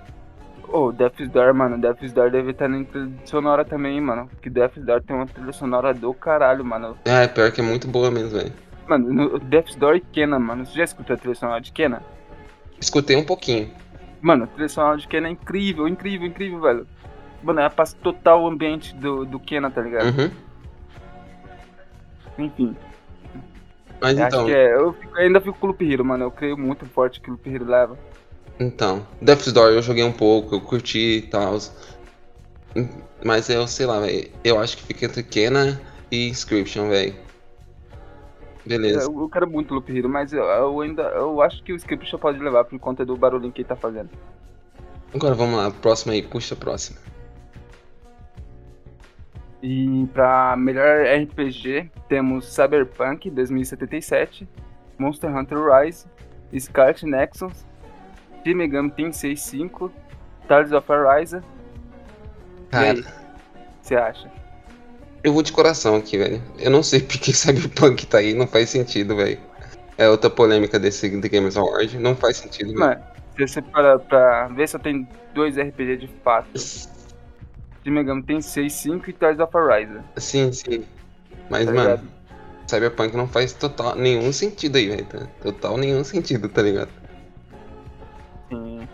Ô, 0.67 0.91
Death's 0.91 1.29
Door, 1.29 1.53
mano, 1.53 1.77
Death's 1.77 2.11
Door 2.13 2.31
deve 2.31 2.51
estar 2.51 2.67
na 2.67 2.83
trilha 2.83 3.11
sonora 3.25 3.63
também, 3.63 3.99
mano. 4.01 4.29
Que 4.41 4.49
Death's 4.49 4.83
Door 4.83 5.01
tem 5.03 5.15
uma 5.15 5.25
trilha 5.25 5.51
sonora 5.53 5.93
do 5.93 6.13
caralho, 6.13 6.65
mano. 6.65 6.97
É, 7.05 7.27
pior 7.27 7.51
que 7.51 7.61
é 7.61 7.63
muito 7.63 7.87
boa 7.87 8.09
mesmo, 8.11 8.29
velho. 8.31 8.51
Mano, 8.87 9.11
no 9.13 9.39
Death's 9.39 9.75
Door 9.75 9.95
e 9.95 10.01
Kena, 10.01 10.37
mano. 10.39 10.65
Você 10.65 10.73
já 10.77 10.83
escutou 10.83 11.13
a 11.15 11.17
trilha 11.17 11.35
sonora 11.35 11.61
de 11.61 11.71
Kena? 11.71 12.03
Escutei 12.79 13.15
um 13.15 13.25
pouquinho. 13.25 13.71
Mano, 14.21 14.43
a 14.43 14.47
trilha 14.47 14.69
sonora 14.69 14.97
de 14.97 15.07
Kena 15.07 15.27
é 15.27 15.31
incrível, 15.31 15.87
incrível, 15.87 16.27
incrível, 16.27 16.59
velho. 16.61 16.87
Mano, 17.43 17.59
ela 17.59 17.69
passa 17.69 17.95
total 18.01 18.43
o 18.43 18.47
ambiente 18.47 18.95
do, 18.95 19.25
do 19.25 19.39
Kena, 19.39 19.69
tá 19.71 19.81
ligado? 19.81 20.05
Uhum. 20.07 20.31
Enfim, 22.37 22.75
Mas 24.01 24.17
eu 24.17 24.25
então, 24.25 24.39
acho 24.41 24.45
que 24.45 24.51
é. 24.53 24.75
Eu, 24.75 24.93
fico- 24.93 25.15
eu 25.17 25.21
ainda 25.23 25.39
fico 25.41 25.57
com 25.57 25.67
o 25.67 25.69
Loop 25.69 25.89
Hero, 25.91 26.03
mano. 26.05 26.25
Eu 26.25 26.31
creio 26.31 26.57
muito 26.57 26.85
forte 26.85 27.21
que 27.21 27.29
o 27.29 27.33
Loop 27.33 27.49
Hero 27.49 27.65
leva. 27.65 27.97
então. 28.59 29.07
Death's 29.21 29.51
Door 29.53 29.71
eu 29.71 29.81
joguei 29.81 30.03
um 30.03 30.11
pouco, 30.11 30.55
eu 30.55 30.61
curti 30.61 31.17
e 31.17 31.21
tal. 31.23 31.57
Mas 33.23 33.49
eu 33.49 33.65
sei 33.67 33.85
lá, 33.85 33.99
velho. 34.01 34.29
Eu 34.43 34.59
acho 34.59 34.77
que 34.77 34.83
fica 34.83 35.05
entre 35.05 35.23
Kena 35.23 35.79
e 36.11 36.27
Inscription, 36.29 36.89
velho. 36.89 37.15
Beleza. 38.65 39.03
Eu, 39.03 39.21
eu 39.21 39.29
quero 39.29 39.49
muito 39.49 39.73
Loop 39.73 39.95
Hero, 39.95 40.09
mas 40.09 40.33
eu, 40.33 40.43
eu 40.43 40.81
ainda. 40.81 41.03
Eu 41.03 41.41
acho 41.41 41.61
que 41.63 41.71
o 41.71 41.75
Script 41.75 42.09
já 42.09 42.17
pode 42.17 42.39
levar 42.39 42.65
por 42.65 42.79
conta 42.79 43.05
do 43.05 43.15
barulhinho 43.15 43.51
que 43.51 43.61
ele 43.61 43.67
tá 43.67 43.75
fazendo. 43.75 44.09
Agora 45.13 45.35
vamos 45.35 45.55
lá, 45.55 45.71
próxima 45.71 46.13
aí, 46.13 46.21
puxa 46.21 46.55
a 46.55 46.57
próxima. 46.57 46.99
E 49.61 50.07
pra 50.13 50.55
melhor 50.57 51.05
RPG, 51.05 51.89
temos 52.07 52.53
Cyberpunk 52.53 53.29
2077, 53.29 54.47
Monster 54.97 55.35
Hunter 55.35 55.57
Rise, 55.57 56.05
Scarlet 56.59 57.05
Nexus, 57.05 57.65
Shin 58.43 58.55
Megami 58.55 58.91
Tensei 58.91 59.35
5, 59.35 59.91
Tales 60.47 60.71
of 60.71 60.91
Arise. 60.91 61.37
Aí, 61.37 61.41
Cara, 62.69 62.99
o 62.99 63.03
que 63.03 63.09
você 63.81 63.95
acha? 63.95 64.31
Eu 65.25 65.33
vou 65.33 65.41
de 65.43 65.51
coração 65.51 65.95
aqui, 65.95 66.17
velho. 66.17 66.41
Eu 66.59 66.71
não 66.71 66.83
sei 66.83 67.01
porque 67.03 67.33
Cyberpunk 67.33 68.05
tá 68.07 68.19
aí, 68.19 68.33
não 68.33 68.47
faz 68.47 68.69
sentido, 68.69 69.15
velho. 69.15 69.39
É 69.97 70.09
outra 70.09 70.29
polêmica 70.29 70.77
desse 70.79 71.09
The 71.21 71.29
Games 71.29 71.55
Award, 71.57 71.97
não 71.99 72.15
faz 72.15 72.37
sentido, 72.37 72.67
velho. 72.67 72.79
Mano, 72.79 73.01
se 73.35 73.47
você 73.47 73.61
para 73.61 73.97
pra 73.99 74.47
ver 74.49 74.67
se 74.67 74.77
tem 74.79 75.07
dois 75.33 75.57
RPG 75.57 75.97
de 75.97 76.07
fato, 76.23 76.57
Shin 76.57 76.89
Megami 77.91 78.23
Tensei 78.23 78.69
5 78.69 79.09
e 79.09 79.13
Tales 79.13 79.39
of 79.39 79.55
Arise. 79.57 79.99
Sim, 80.17 80.51
sim. 80.51 80.85
Mas, 81.49 81.65
Tá 81.65 81.71
mano, 81.71 81.89
ligado? 81.89 82.07
Cyberpunk 82.67 83.15
não 83.15 83.27
faz 83.27 83.53
total 83.53 83.95
nenhum 83.95 84.33
sentido 84.33 84.77
aí, 84.77 84.87
velho. 84.89 85.05
tá? 85.05 85.27
Total 85.41 85.77
nenhum 85.77 86.03
sentido, 86.03 86.49
tá 86.49 86.61
ligado? 86.61 86.89
Sim. 88.49 88.87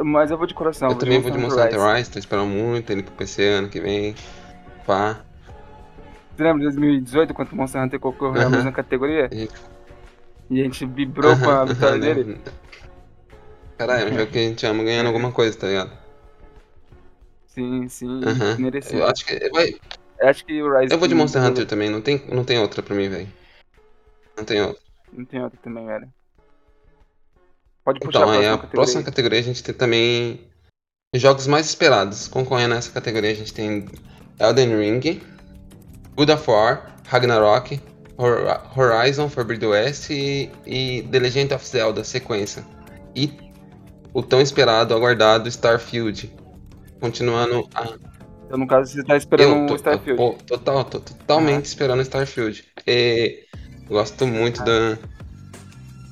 Mas 0.00 0.30
eu 0.30 0.38
vou 0.38 0.46
de 0.46 0.54
coração. 0.54 0.90
eu 0.90 0.96
também 0.96 1.20
vou 1.20 1.30
de 1.30 1.38
Monster 1.38 1.66
Hunter 1.66 1.94
Rise, 1.96 2.10
tô 2.10 2.18
esperando 2.18 2.46
muito 2.48 2.90
ele 2.90 3.02
pro 3.02 3.12
PC 3.14 3.44
ano 3.44 3.68
que 3.68 3.80
vem. 3.80 4.14
Pá. 4.86 5.20
Você 6.38 6.44
lembra 6.44 6.58
de 6.60 6.64
2018, 6.66 7.34
quando 7.34 7.50
o 7.50 7.56
Monster 7.56 7.82
Hunter 7.82 7.98
concorreu 7.98 8.34
na 8.34 8.42
Aham. 8.42 8.50
mesma 8.58 8.70
categoria? 8.70 9.28
E- 9.32 9.48
E 10.48 10.60
a 10.60 10.64
gente 10.64 10.86
vibrou 10.86 11.36
com 11.36 11.50
a 11.50 11.64
vitória 11.64 11.96
aham, 11.96 12.00
dele? 12.14 12.24
né? 12.34 12.38
Caralho, 13.76 14.08
é 14.08 14.12
um 14.12 14.16
jogo 14.20 14.30
que 14.30 14.38
a 14.38 14.42
gente 14.42 14.64
ama 14.64 14.84
ganhando 14.84 15.08
alguma 15.08 15.32
coisa, 15.32 15.58
tá 15.58 15.66
ligado? 15.66 15.90
Sim, 17.48 17.88
sim, 17.88 18.20
mereceu. 18.56 19.00
Eu 19.00 19.06
acho 19.08 19.26
que. 19.26 19.50
Vai, 19.50 19.74
Acho 20.22 20.44
que 20.44 20.62
o 20.62 20.78
Rise. 20.78 20.94
eu 20.94 20.98
vou 21.00 21.08
de 21.08 21.14
Monster 21.16 21.42
Hunter 21.44 21.66
também, 21.66 21.90
não 21.90 22.00
tem, 22.00 22.24
não 22.28 22.44
tem 22.44 22.60
outra 22.60 22.84
pra 22.84 22.94
mim, 22.94 23.08
velho. 23.08 23.28
Não 24.36 24.44
tem 24.44 24.60
outra. 24.62 24.80
Não 25.12 25.24
tem 25.24 25.42
outro 25.42 25.58
também, 25.60 25.86
velho. 25.86 26.08
Pode 27.84 27.98
puxar 27.98 28.20
Então, 28.20 28.30
a 28.30 28.32
aí 28.32 28.38
próxima 28.38 28.54
a 28.54 28.58
categoria. 28.58 28.76
próxima 28.76 29.02
categoria 29.02 29.38
a 29.40 29.42
gente 29.42 29.64
tem 29.64 29.74
também 29.74 30.40
jogos 31.16 31.48
mais 31.48 31.66
esperados. 31.66 32.28
Concorrendo 32.28 32.76
nessa 32.76 32.92
categoria 32.92 33.32
a 33.32 33.34
gente 33.34 33.52
tem 33.52 33.86
Elden 34.38 34.76
Ring, 34.78 35.20
God 36.18 36.30
of 36.30 36.50
War, 36.50 36.82
Ragnarok, 37.08 37.80
Hor- 38.18 38.60
Horizon 38.76 39.28
Forbidden 39.28 39.68
West 39.68 40.10
e, 40.10 40.50
e 40.66 41.06
The 41.12 41.18
Legend 41.20 41.54
of 41.54 41.64
Zelda 41.64 42.02
sequência. 42.02 42.64
E 43.14 43.32
o 44.12 44.20
tão 44.20 44.40
esperado, 44.40 44.92
aguardado 44.94 45.48
Starfield. 45.48 46.28
Continuando 47.00 47.68
a 47.72 47.84
Então, 48.46 48.58
no 48.58 48.66
caso, 48.66 48.92
você 48.92 49.04
tá 49.04 49.16
esperando 49.16 49.68
eu 49.68 49.74
o 49.74 49.76
Starfield. 49.76 50.16
pô, 50.16 50.32
total, 50.44 50.84
tô 50.84 50.98
totalmente 50.98 51.66
esperando 51.66 52.02
Starfield. 52.02 52.64
E 52.84 53.44
gosto 53.88 54.26
muito 54.26 54.64
da, 54.64 54.98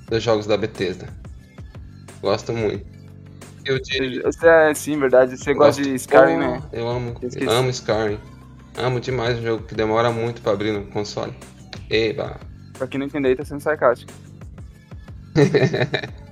dos 0.09 0.23
jogos 0.23 0.47
da 0.47 0.57
Bethesda. 0.57 1.09
Gosto 2.23 2.53
muito. 2.53 2.87
Eu 3.65 3.81
diria. 3.81 4.23
Você 4.23 4.47
é, 4.47 4.73
sim, 4.73 4.97
verdade. 5.01 5.37
Você 5.37 5.53
gosta 5.53 5.83
de 5.83 5.97
Skyrim, 5.97 6.37
né? 6.37 6.63
Eu 6.73 6.89
amo, 6.89 7.21
Eu 7.41 7.51
amo 7.51 7.71
Skyrim. 7.71 8.21
Amo 8.77 9.01
demais 9.01 9.39
um 9.39 9.43
jogo 9.43 9.63
que 9.65 9.75
demora 9.75 10.11
muito 10.11 10.43
pra 10.43 10.53
abrir 10.53 10.73
no 10.73 10.85
console. 10.87 11.33
Eba. 11.91 12.39
Pra 12.77 12.87
quem 12.87 12.99
não 13.01 13.07
entender, 13.07 13.37
tá 13.37 13.45
sendo 13.45 13.61
sarcástico. 13.61 14.13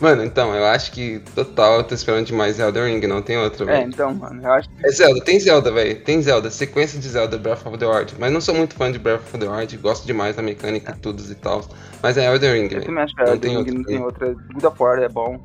Mano, 0.00 0.22
então, 0.24 0.54
eu 0.54 0.66
acho 0.66 0.92
que 0.92 1.20
total 1.34 1.78
eu 1.78 1.84
tô 1.84 1.94
esperando 1.94 2.26
demais 2.26 2.58
Elden 2.60 3.00
Ring, 3.00 3.06
não 3.06 3.22
tem 3.22 3.38
outra, 3.38 3.64
É, 3.64 3.78
velho. 3.78 3.88
então, 3.88 4.12
mano, 4.14 4.42
eu 4.42 4.52
acho 4.52 4.68
que 4.68 4.86
É 4.86 4.90
Zelda, 4.90 5.20
tem 5.24 5.40
Zelda, 5.40 5.72
velho. 5.72 5.98
Tem 6.02 6.20
Zelda, 6.20 6.50
sequência 6.50 7.00
de 7.00 7.08
Zelda 7.08 7.38
Breath 7.38 7.64
of 7.64 7.78
the 7.78 7.86
Wild. 7.86 8.14
Mas 8.18 8.30
não 8.30 8.40
sou 8.42 8.54
muito 8.54 8.74
fã 8.74 8.92
de 8.92 8.98
Breath 8.98 9.22
of 9.22 9.38
the 9.38 9.48
Wild, 9.48 9.74
gosto 9.78 10.06
demais 10.06 10.36
da 10.36 10.42
mecânica 10.42 10.92
e 10.94 11.00
tudo 11.00 11.22
e 11.30 11.34
tal. 11.36 11.64
Mas 12.02 12.18
é 12.18 12.26
Elden 12.26 12.52
Ring, 12.52 12.62
eu 12.64 12.68
velho. 12.70 12.84
também 12.84 13.04
acho 13.04 13.14
que 13.14 13.22
Elden 13.22 13.62
Ring 13.62 13.70
não 13.70 13.84
tem 13.84 14.02
outra. 14.02 14.34
God 14.52 14.64
of 14.64 14.82
War 14.82 14.98
é 14.98 15.08
bom. 15.08 15.40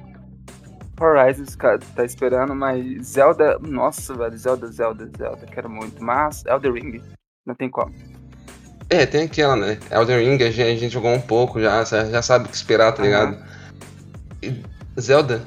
Horizon, 1.00 1.46
tá 1.96 2.04
esperando, 2.06 2.56
mas 2.56 3.06
Zelda. 3.08 3.58
Nossa, 3.60 4.14
velho, 4.14 4.38
Zelda, 4.38 4.68
Zelda, 4.68 5.10
Zelda, 5.18 5.46
quero 5.48 5.70
muito. 5.70 6.04
Mas 6.04 6.44
Elden 6.46 6.74
Ring, 6.74 7.02
não 7.46 7.56
tem 7.56 7.70
como. 7.70 7.94
É, 8.90 9.06
tem 9.06 9.24
aquela, 9.24 9.56
né? 9.56 9.78
Elden 9.92 10.18
Ring 10.20 10.44
a 10.44 10.50
gente, 10.52 10.62
a 10.62 10.76
gente 10.76 10.90
jogou 10.94 11.12
um 11.12 11.22
pouco 11.22 11.62
já, 11.62 11.84
já 11.84 12.22
sabe 12.22 12.46
o 12.46 12.50
que 12.50 12.56
esperar, 12.56 12.92
tá 12.92 13.04
ligado? 13.04 13.38
E 14.42 14.64
Zelda, 15.00 15.44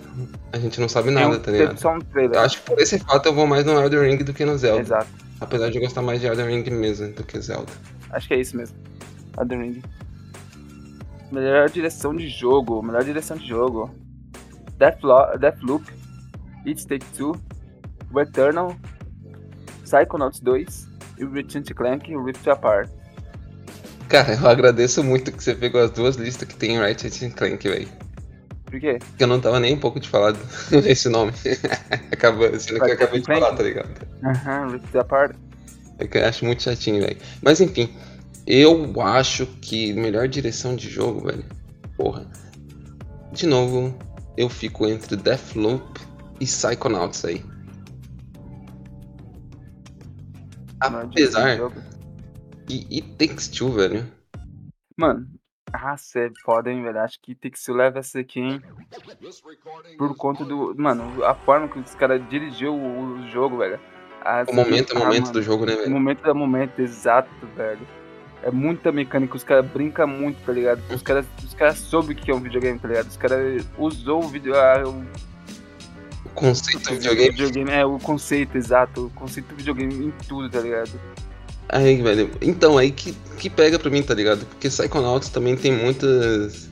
a 0.52 0.58
gente 0.58 0.80
não 0.80 0.88
sabe 0.88 1.10
nada, 1.10 1.36
um- 1.36 1.40
tá 1.40 1.50
ligado? 1.50 1.78
só 1.78 1.94
um 1.94 1.98
trailer. 2.00 2.36
Eu 2.36 2.40
acho 2.42 2.58
que 2.62 2.70
por 2.70 2.78
esse 2.80 2.98
fato 2.98 3.26
eu 3.28 3.34
vou 3.34 3.46
mais 3.46 3.64
no 3.64 3.72
Elden 3.72 4.00
Ring 4.10 4.18
do 4.24 4.32
que 4.32 4.44
no 4.44 4.56
Zelda. 4.56 4.80
Exato. 4.80 5.08
Apesar 5.40 5.70
de 5.70 5.76
eu 5.78 5.82
gostar 5.82 6.02
mais 6.02 6.20
de 6.20 6.26
Elden 6.28 6.46
Ring 6.46 6.70
mesmo 6.70 7.12
do 7.12 7.24
que 7.24 7.40
Zelda. 7.40 7.72
Acho 8.10 8.28
que 8.28 8.34
é 8.34 8.40
isso 8.40 8.56
mesmo. 8.56 8.76
Elden 9.38 9.60
Ring. 9.60 9.82
Melhor 11.32 11.68
direção 11.70 12.14
de 12.14 12.28
jogo. 12.28 12.82
Melhor 12.82 13.02
direção 13.02 13.36
de 13.36 13.46
jogo. 13.48 13.90
Deathlo- 14.82 15.38
Deathloop. 15.38 15.84
It 16.66 16.86
Take 16.86 17.04
Two. 17.16 17.36
O 18.12 18.20
Eternal. 18.20 18.74
Psychonauts 19.84 20.40
2. 20.40 20.88
E 21.18 21.24
o 21.24 21.30
Return 21.32 21.64
Clank 21.74 22.16
Rift 22.16 22.48
Apart. 22.50 22.90
Cara, 24.08 24.34
eu 24.34 24.46
agradeço 24.48 25.02
muito 25.04 25.30
que 25.32 25.42
você 25.42 25.54
pegou 25.54 25.80
as 25.80 25.90
duas 25.90 26.16
listas 26.16 26.48
que 26.48 26.56
tem 26.56 26.78
Ratchet 26.78 27.24
and 27.24 27.30
Clank, 27.30 27.66
velho. 27.68 27.88
Por 28.64 28.80
quê? 28.80 28.98
Porque 28.98 29.22
eu 29.24 29.28
não 29.28 29.40
tava 29.40 29.60
nem 29.60 29.74
um 29.74 29.78
pouco 29.78 30.00
de 30.00 30.08
falar 30.08 30.34
esse 30.86 31.08
nome. 31.08 31.32
Acabou 32.10 32.46
sendo 32.58 32.80
que 32.80 32.90
eu 32.90 32.94
acabei 32.94 33.20
de 33.20 33.26
falar, 33.26 33.54
tá 33.54 33.62
ligado? 33.62 33.88
Aham, 34.24 34.68
Rift 34.72 34.96
Apart. 34.98 35.36
É 35.98 36.06
que 36.06 36.18
eu 36.18 36.26
acho 36.26 36.44
muito 36.44 36.62
chatinho, 36.62 37.00
velho. 37.02 37.16
Mas 37.42 37.60
enfim, 37.60 37.94
eu 38.46 39.00
acho 39.02 39.46
que 39.60 39.92
melhor 39.92 40.26
direção 40.26 40.74
de 40.74 40.90
jogo, 40.90 41.26
velho. 41.26 41.44
Porra. 41.96 42.26
De 43.30 43.46
novo, 43.46 43.94
eu 44.36 44.48
fico 44.48 44.86
entre 44.86 45.16
Deathloop 45.16 46.00
e 46.40 46.44
Psychonauts 46.44 47.24
aí. 47.24 47.44
Apesar 50.80 51.58
e 52.68 52.86
It 52.90 53.16
Takes 53.16 53.48
Two, 53.48 53.72
velho. 53.72 54.06
Mano, 54.96 55.26
ah, 55.72 55.96
é 56.16 56.30
foda, 56.44 56.70
hein, 56.70 56.82
velho. 56.82 57.00
Acho 57.00 57.18
que 57.20 57.34
Takes 57.34 57.64
Two 57.64 57.74
leva 57.74 57.98
essa 57.98 58.20
aqui, 58.20 58.40
hein. 58.40 58.62
Por 59.96 60.16
conta 60.16 60.44
do. 60.44 60.74
Mano, 60.76 61.24
a 61.24 61.34
forma 61.34 61.68
que 61.68 61.78
os 61.78 61.94
caras 61.94 62.20
dirigiu 62.28 62.74
o 62.74 63.26
jogo, 63.28 63.58
velho. 63.58 63.80
As... 64.24 64.48
O 64.48 64.54
momento 64.54 64.92
é 64.92 64.96
o 64.96 64.98
momento 64.98 65.32
do 65.32 65.42
jogo, 65.42 65.66
né, 65.66 65.74
velho? 65.74 65.88
O 65.88 65.90
momento 65.90 66.26
é 66.26 66.32
o 66.32 66.34
momento, 66.34 66.80
exato, 66.80 67.46
velho. 67.56 67.86
É 68.42 68.50
muita 68.50 68.90
mecânica, 68.90 69.36
os 69.36 69.44
caras 69.44 69.64
brincam 69.66 70.06
muito, 70.06 70.36
tá 70.44 70.52
ligado? 70.52 70.82
Os 70.92 71.02
caras 71.02 71.24
os 71.44 71.54
cara 71.54 71.74
soube 71.74 72.12
o 72.12 72.16
que 72.16 72.30
é 72.30 72.34
um 72.34 72.40
videogame, 72.40 72.78
tá 72.78 72.88
ligado? 72.88 73.08
Os 73.08 73.16
caras 73.16 73.64
usou 73.78 74.24
o 74.24 74.28
vídeo. 74.28 74.54
Ah, 74.56 74.82
o... 74.84 75.04
o 76.24 76.28
conceito 76.30 76.88
do 76.88 76.94
videogame. 76.96 77.30
videogame. 77.30 77.70
É, 77.70 77.84
o 77.84 77.98
conceito, 77.98 78.58
exato. 78.58 79.06
O 79.06 79.10
conceito 79.10 79.46
do 79.46 79.56
videogame 79.56 80.06
em 80.06 80.10
tudo, 80.26 80.50
tá 80.50 80.60
ligado? 80.60 80.90
Aí, 81.68 82.02
velho. 82.02 82.30
Então, 82.40 82.76
aí 82.76 82.90
que, 82.90 83.14
que 83.38 83.48
pega 83.48 83.78
pra 83.78 83.90
mim, 83.90 84.02
tá 84.02 84.12
ligado? 84.12 84.44
Porque 84.46 84.68
Psychonauts 84.68 85.28
também 85.28 85.56
tem 85.56 85.72
muitas. 85.72 86.68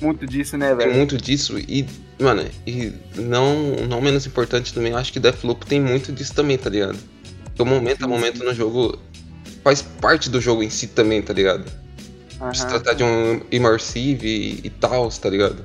Muito 0.00 0.26
disso, 0.26 0.58
né, 0.58 0.74
velho? 0.74 0.90
Tem 0.90 0.98
muito 0.98 1.16
disso 1.16 1.58
e, 1.58 1.86
mano, 2.20 2.44
e 2.66 2.92
não, 3.16 3.86
não 3.88 4.00
menos 4.00 4.26
importante 4.26 4.74
também, 4.74 4.92
eu 4.92 4.98
acho 4.98 5.12
que 5.12 5.20
Deathloop 5.20 5.64
tem 5.64 5.80
muito 5.80 6.12
disso 6.12 6.34
também, 6.34 6.58
tá 6.58 6.68
ligado? 6.68 6.98
Porque 7.44 7.62
o 7.62 7.66
momento 7.66 8.04
a 8.04 8.08
momento 8.08 8.42
no 8.42 8.52
jogo 8.52 8.98
faz 9.62 9.82
parte 9.82 10.28
do 10.28 10.40
jogo 10.40 10.62
em 10.62 10.70
si 10.70 10.88
também, 10.88 11.22
tá 11.22 11.32
ligado? 11.32 11.64
Uhum. 12.40 12.54
Se 12.54 12.66
tratar 12.66 12.94
de 12.94 13.04
um 13.04 13.40
immersive 13.50 14.26
e, 14.26 14.66
e 14.66 14.70
tal, 14.70 15.08
tá 15.10 15.30
ligado? 15.30 15.64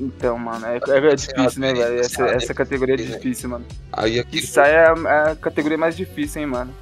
Então, 0.00 0.36
mano, 0.36 0.66
é, 0.66 0.76
é, 0.76 1.14
difícil, 1.14 1.60
né, 1.60 1.72
velho? 1.72 2.00
Essa, 2.00 2.26
essa 2.26 2.52
categoria 2.52 2.94
é 2.94 2.98
difícil, 2.98 3.48
mano. 3.48 3.64
Aí 3.92 4.20
aqui... 4.20 4.38
Isso 4.38 4.60
aí 4.60 4.72
é 4.72 4.88
a, 4.88 4.94
é 4.94 5.30
a, 5.30 5.36
categoria 5.36 5.78
mais 5.78 5.96
difícil, 5.96 6.42
hein, 6.42 6.48
mano. 6.48 6.74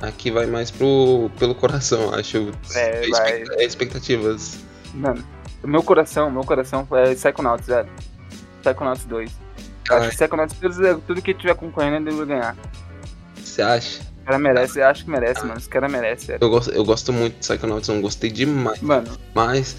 Aqui 0.00 0.30
vai 0.30 0.46
mais 0.46 0.70
pro, 0.70 1.30
pelo 1.38 1.54
coração, 1.54 2.12
acho. 2.14 2.52
É, 2.74 3.04
é 3.04 3.08
vai. 3.10 3.44
É 3.58 3.64
expectativas. 3.64 4.58
Mano, 4.94 5.24
meu 5.62 5.82
coração, 5.82 6.30
meu 6.30 6.44
coração 6.44 6.86
é 6.92 7.14
Psychonauts, 7.14 7.66
velho. 7.66 7.88
Psychonauts 8.62 9.04
2. 9.04 9.30
Ai. 9.90 9.98
Acho 9.98 10.10
que 10.10 10.16
Psychonauts, 10.16 10.56
tudo, 10.58 11.02
tudo 11.06 11.22
que 11.22 11.34
tiver 11.34 11.54
concorrendo, 11.54 12.08
ele 12.08 12.16
vai 12.16 12.26
ganhar. 12.26 12.56
Você 13.36 13.62
acha? 13.62 14.07
Os 14.28 14.30
caras 14.30 14.42
merecem, 14.42 14.82
acho 14.82 15.04
que 15.04 15.10
merece, 15.10 15.40
mano. 15.40 15.58
Os 15.58 15.66
caras 15.66 15.90
merecem, 15.90 16.36
Eu 16.38 16.50
gosto, 16.50 16.70
eu 16.70 16.84
gosto 16.84 17.12
muito 17.14 17.34
de 17.34 17.38
Psychonauts, 17.40 17.88
eu 17.88 17.98
gostei 18.02 18.30
demais. 18.30 18.78
Mano. 18.82 19.08
Mas 19.34 19.76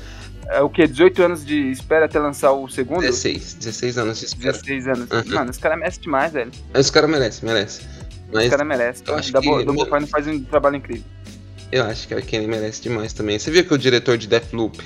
é 0.47 0.59
o 0.59 0.69
que? 0.69 0.87
18 0.87 1.21
anos 1.21 1.45
de 1.45 1.69
espera 1.69 2.05
até 2.05 2.17
lançar 2.17 2.51
o 2.53 2.67
segundo? 2.67 3.01
16, 3.01 3.53
16 3.53 3.97
anos 3.99 4.19
de 4.19 4.25
espera. 4.25 4.53
16 4.53 4.87
anos. 4.87 5.11
Uhum. 5.11 5.35
Mano, 5.35 5.51
os 5.51 5.57
caras 5.57 5.77
merecem 5.77 6.01
demais, 6.01 6.33
velho. 6.33 6.51
Os 6.73 6.89
caras 6.89 7.09
merecem, 7.11 7.47
merecem. 7.47 7.85
Mas 8.33 8.45
os 8.45 8.49
caras 8.49 8.67
merecem. 8.67 9.03
Eu 9.07 9.15
acho 9.15 9.31
Double, 9.31 9.57
que... 9.59 9.65
Double 9.65 9.85
Fine 9.85 10.07
faz 10.07 10.27
um 10.27 10.43
trabalho 10.43 10.77
incrível. 10.77 11.03
Eu 11.71 11.83
acho 11.83 12.07
que 12.07 12.15
a 12.15 12.17
Arkane 12.17 12.47
merece 12.47 12.81
demais 12.81 13.13
também. 13.13 13.37
Você 13.37 13.51
viu 13.51 13.63
que 13.63 13.73
o 13.75 13.77
diretor 13.77 14.17
de 14.17 14.27
Deathloop, 14.27 14.79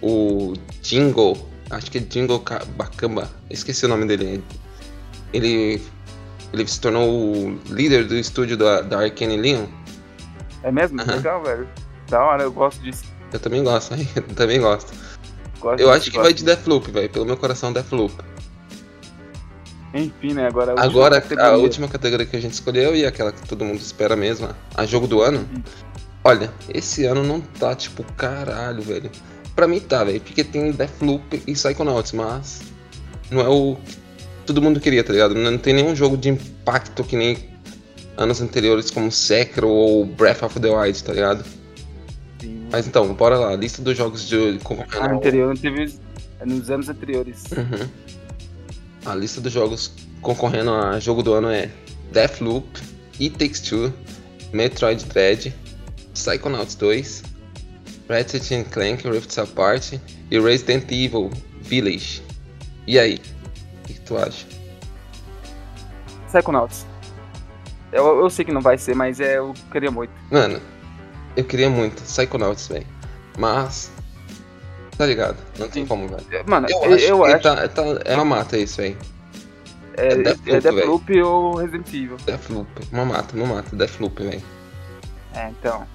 o 0.00 0.54
Jingle, 0.80 1.36
acho 1.68 1.90
que 1.90 1.98
é 1.98 2.00
Jingle 2.00 2.42
Bacamba, 2.74 3.30
esqueci 3.50 3.84
o 3.84 3.88
nome 3.88 4.06
dele. 4.06 4.42
Ele, 5.34 5.82
ele 6.52 6.66
se 6.66 6.80
tornou 6.80 7.08
o 7.08 7.58
líder 7.68 8.04
do 8.04 8.16
estúdio 8.16 8.56
da, 8.56 8.80
da 8.80 9.00
Arkane 9.00 9.36
Leon. 9.36 9.66
É 10.62 10.70
mesmo? 10.70 11.00
Uhum. 11.00 11.06
Legal, 11.06 11.42
velho. 11.42 11.68
Da 12.08 12.24
hora, 12.24 12.42
eu 12.42 12.52
gosto 12.52 12.80
disso. 12.82 13.04
Eu 13.32 13.38
também 13.38 13.62
gosto, 13.62 13.94
eu 14.16 14.22
também 14.34 14.60
gosto. 14.60 14.92
Gosto 15.60 15.80
eu 15.80 15.90
acho 15.90 16.10
que 16.10 16.18
vai 16.18 16.32
de 16.32 16.44
Deathloop, 16.44 16.90
velho. 16.90 17.10
Pelo 17.10 17.24
meu 17.24 17.36
coração, 17.36 17.72
Deathloop. 17.72 18.14
Enfim, 19.92 20.34
né? 20.34 20.46
Agora 20.46 20.74
a, 20.76 20.84
Agora, 20.84 21.22
a 21.38 21.56
última 21.56 21.88
categoria 21.88 22.26
que 22.26 22.36
a 22.36 22.40
gente 22.40 22.54
escolheu 22.54 22.94
e 22.94 23.04
aquela 23.04 23.32
que 23.32 23.46
todo 23.48 23.64
mundo 23.64 23.80
espera 23.80 24.16
mesmo, 24.16 24.48
a 24.74 24.86
jogo 24.86 25.06
do 25.06 25.20
ano. 25.20 25.48
Olha, 26.22 26.52
esse 26.68 27.04
ano 27.06 27.24
não 27.24 27.40
tá 27.40 27.74
tipo 27.74 28.04
caralho, 28.14 28.82
velho. 28.82 29.10
Pra 29.54 29.66
mim 29.66 29.80
tá, 29.80 30.04
velho, 30.04 30.20
porque 30.20 30.44
tem 30.44 30.70
Deathloop 30.70 31.42
e 31.46 31.52
Psychonauts, 31.52 32.12
mas 32.12 32.62
não 33.30 33.40
é 33.40 33.48
o 33.48 33.76
que 33.76 33.96
todo 34.50 34.60
mundo 34.60 34.80
queria, 34.80 35.04
tá 35.04 35.12
ligado? 35.12 35.32
Não 35.32 35.56
tem 35.56 35.72
nenhum 35.72 35.94
jogo 35.94 36.16
de 36.16 36.28
impacto 36.28 37.04
que 37.04 37.16
nem 37.16 37.38
anos 38.16 38.40
anteriores 38.40 38.90
como 38.90 39.10
Sekiro 39.12 39.68
ou 39.68 40.04
Breath 40.04 40.42
of 40.42 40.58
the 40.58 40.68
Wild, 40.68 41.04
tá 41.04 41.12
ligado? 41.12 41.44
Mas 42.72 42.88
então, 42.88 43.14
bora 43.14 43.38
lá. 43.38 43.54
Lista 43.54 43.80
dos 43.80 43.96
jogos 43.96 44.26
de. 44.26 44.58
Ah, 44.98 45.12
anterior, 45.12 45.56
teve 45.56 45.94
nos 46.44 46.68
anos 46.68 46.88
anteriores. 46.88 47.44
Uhum. 47.52 47.88
A 49.06 49.14
lista 49.14 49.40
dos 49.40 49.52
jogos 49.52 49.92
concorrendo 50.20 50.72
a 50.72 50.98
jogo 50.98 51.22
do 51.22 51.32
ano 51.32 51.48
é 51.48 51.70
Deathloop, 52.12 52.66
It 53.20 53.38
Takes 53.38 53.60
Two, 53.60 53.94
Metroid 54.52 55.04
Dread, 55.04 55.54
Psychonauts 56.12 56.74
2, 56.74 57.22
Ratchet 58.08 58.64
Clank 58.64 59.08
Rifts 59.08 59.38
Apart 59.38 59.94
e 60.28 60.40
Resident 60.40 60.90
Evil 60.90 61.30
Village. 61.62 62.20
E 62.86 62.98
aí? 62.98 63.20
Tu 64.10 64.18
acha? 64.18 64.44
Psychonauts. 66.26 66.84
Eu, 67.92 68.18
eu 68.18 68.28
sei 68.28 68.44
que 68.44 68.50
não 68.50 68.60
vai 68.60 68.76
ser, 68.76 68.96
mas 68.96 69.20
é, 69.20 69.38
eu 69.38 69.54
queria 69.70 69.88
muito. 69.88 70.12
Mano, 70.32 70.60
eu 71.36 71.44
queria 71.44 71.70
muito 71.70 72.02
Psychonauts, 72.02 72.66
velho. 72.66 72.86
Mas. 73.38 73.88
Tá 74.98 75.06
ligado? 75.06 75.36
Não 75.60 75.68
tem 75.68 75.86
como, 75.86 76.08
velho. 76.08 76.24
Mano, 76.44 76.66
eu, 76.68 76.82
eu 76.82 76.92
acho. 76.92 77.04
Eu 77.04 77.24
acho... 77.24 77.42
Tá, 77.42 77.68
tá, 77.68 77.82
é 78.04 78.16
uma 78.16 78.24
mata 78.24 78.58
isso, 78.58 78.78
velho. 78.78 78.98
É, 79.96 80.08
é 80.08 80.16
Deathloop, 80.16 80.50
é 80.50 80.60
Deathloop 80.60 81.22
ou 81.22 81.54
Resident 81.54 81.88
Evil. 81.88 82.16
Deathloop. 82.26 82.68
Uma 82.90 83.04
mata, 83.04 83.36
uma 83.36 83.46
mata. 83.46 83.76
Deathloop, 83.76 84.24
velho. 84.24 84.42
É, 85.36 85.50
então. 85.50 85.86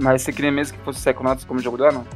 Mas 0.00 0.22
você 0.22 0.32
queria 0.32 0.52
mesmo 0.52 0.78
que 0.78 0.84
fosse 0.84 1.00
Psychonauts 1.00 1.44
como 1.44 1.58
jogo 1.58 1.76
do 1.76 1.84
ano? 1.84 2.06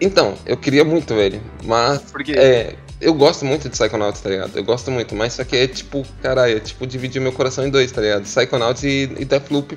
Então, 0.00 0.36
eu 0.46 0.56
queria 0.56 0.84
muito, 0.84 1.12
velho. 1.12 1.42
Mas. 1.64 2.02
Por 2.12 2.22
quê? 2.22 2.34
É, 2.36 2.76
eu 3.00 3.14
gosto 3.14 3.44
muito 3.44 3.68
de 3.68 3.70
Psychonauts, 3.70 4.20
tá 4.20 4.30
ligado? 4.30 4.56
Eu 4.56 4.64
gosto 4.64 4.90
muito, 4.90 5.14
mas 5.14 5.34
só 5.34 5.44
que 5.44 5.56
é 5.56 5.66
tipo, 5.66 6.04
caralho, 6.22 6.56
é 6.56 6.60
tipo 6.60 6.86
dividir 6.86 7.20
meu 7.20 7.32
coração 7.32 7.66
em 7.66 7.70
dois, 7.70 7.92
tá 7.92 8.00
ligado? 8.00 8.22
Psychonauts 8.22 8.82
e, 8.82 9.14
e 9.18 9.24
Deathloop 9.24 9.76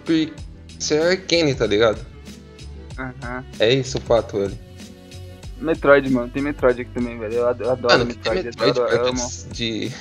isso 0.80 0.94
é 0.94 1.12
Arkane, 1.12 1.54
tá 1.54 1.68
ligado? 1.68 2.00
Uhum. 2.98 3.44
É 3.60 3.74
isso 3.74 3.98
o 3.98 4.02
fato, 4.02 4.40
velho. 4.40 4.58
Metroid, 5.60 6.10
mano. 6.10 6.30
Tem 6.30 6.42
Metroid 6.42 6.82
aqui 6.82 6.92
também, 6.92 7.20
velho. 7.20 7.34
Eu 7.34 7.48
adoro 7.48 7.78
mano, 7.84 8.06
Metroid. 8.06 8.46
Metroid 8.46 8.72
adoro, 8.72 8.90
perto 8.90 9.08
amo. 9.10 9.30
de 9.52 9.92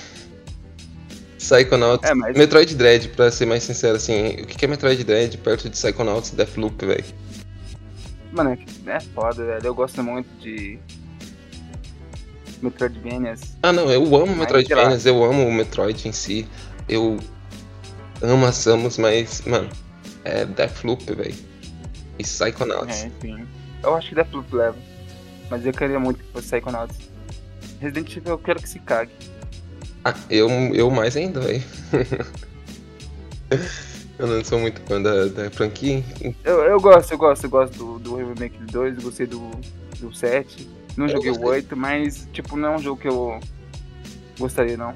Psychonauts. 1.36 2.08
É, 2.08 2.14
mas... 2.14 2.36
Metroid 2.36 2.76
Dread, 2.76 3.08
pra 3.08 3.30
ser 3.32 3.46
mais 3.46 3.64
sincero, 3.64 3.96
assim. 3.96 4.42
O 4.42 4.46
que 4.46 4.64
é 4.64 4.68
Metroid 4.68 5.02
Dread 5.02 5.36
perto 5.38 5.64
de 5.64 5.70
Psychonauts 5.70 6.32
e 6.32 6.36
Deathloop, 6.36 6.86
velho? 6.86 7.04
Mano, 8.30 8.50
é, 8.86 8.90
é 8.92 9.00
foda, 9.00 9.44
velho. 9.44 9.66
Eu 9.66 9.74
gosto 9.74 10.00
muito 10.04 10.28
de 10.40 10.78
Metroidvanias. 12.62 13.56
Ah, 13.62 13.72
não, 13.72 13.90
eu 13.90 14.02
amo 14.16 14.34
Metroidvanias, 14.34 15.06
eu 15.06 15.24
amo 15.24 15.46
o 15.46 15.52
Metroid 15.52 16.08
em 16.08 16.12
si. 16.12 16.46
Eu 16.88 17.18
amo 18.22 18.46
a 18.46 18.52
Samus, 18.52 18.98
mas, 18.98 19.42
mano, 19.42 19.68
é 20.24 20.44
Deathloop, 20.44 21.04
velho. 21.14 21.34
E 22.18 22.22
Psychonauts. 22.22 23.04
É, 23.04 23.10
sim. 23.20 23.46
Eu 23.82 23.94
acho 23.94 24.08
que 24.08 24.14
Deathloop 24.14 24.54
leva. 24.54 24.76
Mas 25.50 25.64
eu 25.64 25.72
queria 25.72 25.98
muito 25.98 26.22
que 26.22 26.32
fosse 26.32 26.48
Psychonauts. 26.48 26.96
Resident 27.80 28.16
Evil 28.16 28.32
eu 28.32 28.38
quero 28.38 28.60
que 28.60 28.68
se 28.68 28.78
cague. 28.80 29.12
Ah, 30.04 30.14
eu, 30.30 30.48
eu 30.74 30.90
mais 30.90 31.16
ainda, 31.16 31.40
velho. 31.40 31.62
eu 34.18 34.26
não 34.26 34.44
sou 34.44 34.58
muito 34.58 34.80
fã 34.82 35.00
da, 35.00 35.26
da 35.26 35.50
franquia. 35.50 36.02
Eu, 36.44 36.64
eu 36.64 36.80
gosto, 36.80 37.12
eu 37.12 37.18
gosto, 37.18 37.44
eu 37.44 37.50
gosto 37.50 37.76
do, 37.76 37.98
do 37.98 38.16
Remake 38.16 38.58
2, 38.64 39.02
gostei 39.02 39.26
do, 39.26 39.50
do 40.00 40.14
7. 40.14 40.68
Não 40.98 41.08
joguei 41.08 41.30
o 41.30 41.44
8, 41.44 41.76
mas 41.76 42.28
tipo, 42.32 42.56
não 42.56 42.72
é 42.72 42.76
um 42.76 42.78
jogo 42.80 43.00
que 43.00 43.06
eu 43.06 43.38
gostaria 44.36 44.76
não. 44.76 44.92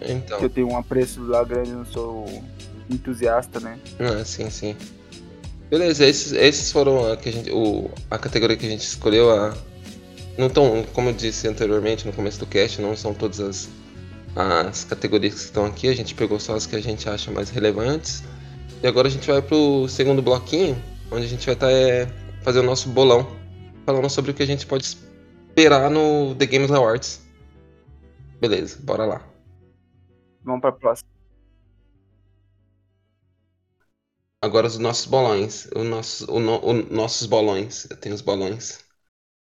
Então. 0.00 0.38
Que 0.38 0.44
eu 0.44 0.50
tenho 0.50 0.68
um 0.68 0.76
apreço 0.76 1.20
lá 1.22 1.42
grande, 1.42 1.72
não 1.72 1.84
sou 1.84 2.26
entusiasta, 2.88 3.58
né? 3.58 3.76
Ah, 3.98 4.24
sim, 4.24 4.48
sim. 4.50 4.76
Beleza, 5.68 6.06
esses, 6.06 6.32
esses 6.32 6.70
foram 6.70 7.10
a, 7.10 7.16
que 7.16 7.28
a, 7.28 7.32
gente, 7.32 7.50
o, 7.50 7.90
a 8.08 8.18
categoria 8.18 8.56
que 8.56 8.66
a 8.66 8.68
gente 8.68 8.82
escolheu. 8.82 9.30
A, 9.30 9.52
não 10.38 10.48
tão, 10.48 10.84
como 10.92 11.10
eu 11.10 11.12
disse 11.12 11.48
anteriormente 11.48 12.06
no 12.06 12.12
começo 12.12 12.38
do 12.38 12.46
cast, 12.46 12.80
não 12.80 12.96
são 12.96 13.12
todas 13.12 13.40
as, 13.40 13.68
as 14.36 14.84
categorias 14.84 15.34
que 15.34 15.40
estão 15.40 15.66
aqui. 15.66 15.88
A 15.88 15.94
gente 15.94 16.14
pegou 16.14 16.38
só 16.38 16.54
as 16.54 16.66
que 16.66 16.76
a 16.76 16.80
gente 16.80 17.08
acha 17.08 17.32
mais 17.32 17.50
relevantes. 17.50 18.22
E 18.80 18.86
agora 18.86 19.08
a 19.08 19.10
gente 19.10 19.26
vai 19.26 19.42
pro 19.42 19.88
segundo 19.88 20.22
bloquinho, 20.22 20.80
onde 21.10 21.24
a 21.24 21.28
gente 21.28 21.44
vai 21.46 21.54
estar 21.54 21.66
tá, 21.66 21.72
é, 21.72 22.08
fazendo 22.42 22.64
o 22.64 22.66
nosso 22.66 22.88
bolão, 22.88 23.28
falando 23.84 24.08
sobre 24.08 24.30
o 24.30 24.34
que 24.34 24.42
a 24.42 24.46
gente 24.46 24.66
pode 24.66 24.96
esperar 25.52 25.90
no 25.90 26.34
The 26.34 26.46
Games 26.46 26.70
Awards. 26.70 27.20
Beleza, 28.40 28.78
bora 28.82 29.04
lá. 29.04 29.22
Vamos 30.42 30.60
para 30.60 30.70
a 30.70 30.72
próxima. 30.72 31.08
Agora 34.40 34.66
os 34.66 34.78
nossos 34.78 35.06
bolões. 35.06 35.66
O 35.76 35.84
nosso, 35.84 36.30
o, 36.32 36.40
no, 36.40 36.58
o 36.64 36.72
nossos 36.72 37.26
bolões. 37.26 37.86
Eu 37.90 37.96
tenho 37.96 38.14
os 38.14 38.20
bolões. 38.22 38.80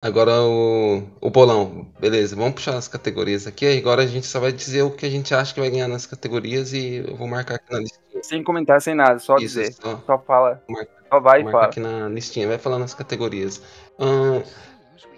Agora 0.02 0.42
o, 0.42 1.02
o 1.22 1.30
bolão. 1.30 1.90
Beleza, 1.98 2.36
vamos 2.36 2.54
puxar 2.54 2.76
as 2.76 2.88
categorias 2.88 3.46
aqui. 3.46 3.78
Agora 3.78 4.02
a 4.02 4.06
gente 4.06 4.26
só 4.26 4.38
vai 4.38 4.52
dizer 4.52 4.82
o 4.82 4.90
que 4.90 5.06
a 5.06 5.10
gente 5.10 5.34
acha 5.34 5.54
que 5.54 5.60
vai 5.60 5.70
ganhar 5.70 5.88
nas 5.88 6.04
categorias 6.04 6.74
e 6.74 6.96
eu 6.96 7.16
vou 7.16 7.26
marcar 7.26 7.54
aqui 7.54 7.72
na 7.72 7.78
listinha. 7.78 8.22
Sem 8.22 8.42
comentar, 8.44 8.82
sem 8.82 8.94
nada, 8.94 9.18
só 9.18 9.36
Isso, 9.36 9.60
dizer. 9.62 9.72
só. 9.72 10.02
Só 10.04 10.18
fala. 10.18 10.62
Marca- 10.68 10.92
Só 11.10 11.20
vai 11.20 11.40
e 11.40 11.44
fala. 11.50 11.64
aqui 11.66 11.80
na 11.80 12.08
listinha, 12.08 12.46
vai 12.46 12.58
falando 12.58 12.82
as 12.84 12.92
categorias. 12.92 13.62
Ahn, 13.98 14.42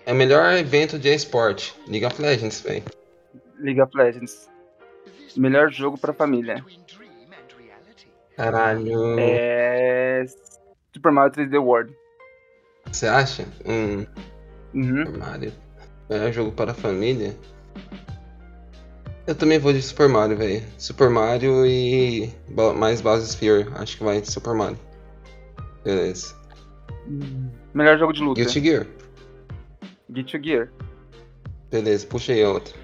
é 0.07 0.15
melhor 0.15 0.55
evento 0.55 0.99
de 0.99 1.13
esporte. 1.13 1.75
League 1.89 2.07
of 2.07 2.21
Legends, 2.23 2.61
velho. 2.61 2.83
League 3.59 3.81
of 3.81 3.95
Legends. 3.97 4.49
Melhor 5.37 5.71
jogo 5.71 5.99
pra 5.99 6.13
família. 6.13 6.65
Caralho. 8.37 9.19
É. 9.19 10.25
Super 10.95 11.13
Mario 11.13 11.33
3D 11.33 11.59
World. 11.59 11.95
Você 12.91 13.07
acha? 13.07 13.45
Hum, 13.67 14.07
Uhum. 14.75 15.07
Super 15.07 15.19
Mario. 15.19 15.53
Melhor 16.09 16.33
jogo 16.33 16.53
para 16.53 16.71
a 16.71 16.75
família? 16.75 17.37
Eu 19.27 19.35
também 19.35 19.59
vou 19.59 19.73
de 19.73 19.83
Super 19.83 20.09
Mario, 20.09 20.37
velho. 20.37 20.63
Super 20.79 21.11
Mario 21.11 21.67
e 21.67 22.33
mais 22.77 23.01
Bowser's 23.01 23.35
Fury. 23.35 23.67
Acho 23.75 23.99
que 23.99 24.05
vai 24.05 24.21
de 24.21 24.31
Super 24.31 24.55
Mario. 24.55 24.79
Beleza. 25.83 26.35
Melhor 27.75 27.99
jogo 27.99 28.13
de 28.13 28.23
luta. 28.23 28.41
Guilty 28.41 28.61
Gear. 28.61 28.87
Guilty 30.11 30.41
Gear. 30.43 30.69
Beleza, 31.71 32.07
puxa 32.07 32.33
aí 32.33 32.45
outra. 32.45 32.75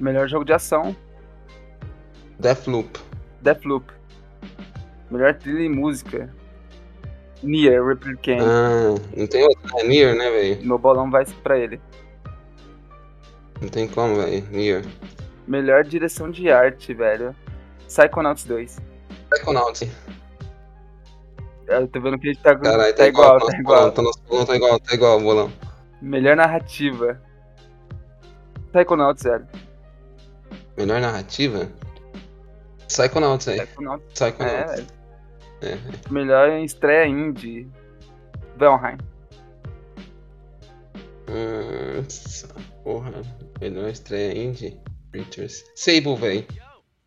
Melhor 0.00 0.28
jogo 0.28 0.44
de 0.44 0.52
ação. 0.52 0.94
Deathloop. 2.38 2.98
Deathloop. 3.40 3.92
Melhor 5.10 5.34
trilha 5.34 5.62
e 5.64 5.68
música. 5.68 6.34
Nier 7.42 7.84
Replicant. 7.84 8.40
Ah, 8.40 8.94
não 9.16 9.26
tem 9.26 9.44
outra. 9.44 9.80
É 9.80 9.86
Nier, 9.86 10.16
né, 10.16 10.30
velho? 10.30 10.64
Meu 10.64 10.78
bolão 10.78 11.10
vai 11.10 11.24
pra 11.42 11.58
ele. 11.58 11.80
Não 13.60 13.68
tem 13.68 13.86
como, 13.88 14.16
velho. 14.16 14.44
Nier. 14.50 14.84
Melhor 15.46 15.84
direção 15.84 16.30
de 16.30 16.50
arte, 16.50 16.92
velho. 16.92 17.34
Psychonauts 17.86 18.44
2. 18.44 18.78
Psychonauts. 19.30 19.88
Eu 21.68 21.86
tô 21.88 22.00
vendo 22.00 22.18
que 22.18 22.28
a 22.28 22.32
gente 22.32 22.42
tá, 22.42 22.56
Caralho, 22.56 22.94
tá 22.94 23.06
igual, 23.06 23.38
tá 23.38 23.44
nosso 23.44 23.56
igual. 23.56 23.92
tá 23.92 24.02
nosso 24.02 24.22
bolão, 24.28 24.46
tá 24.46 24.56
igual, 24.56 24.80
tá 24.80 24.94
igual, 24.94 25.20
bolão. 25.20 25.52
Melhor 26.00 26.36
narrativa. 26.36 27.20
Psychonauts, 28.72 29.22
velho. 29.22 29.46
Melhor 30.76 31.00
narrativa? 31.00 31.70
Psychonauts, 32.88 33.48
aí. 33.48 33.60
Psychonauts. 33.60 34.04
É, 34.04 34.30
Psychonauts. 34.30 34.72
velho. 34.72 34.86
É. 35.62 36.10
Melhor 36.12 36.50
estreia 36.60 37.06
indie. 37.06 37.68
Valheim. 38.56 38.98
Essa 42.06 42.48
porra. 42.84 43.12
Melhor 43.60 43.88
estreia 43.88 44.36
indie. 44.36 44.78
Creatures. 45.12 45.64
Sable, 45.74 46.16
véi. 46.16 46.46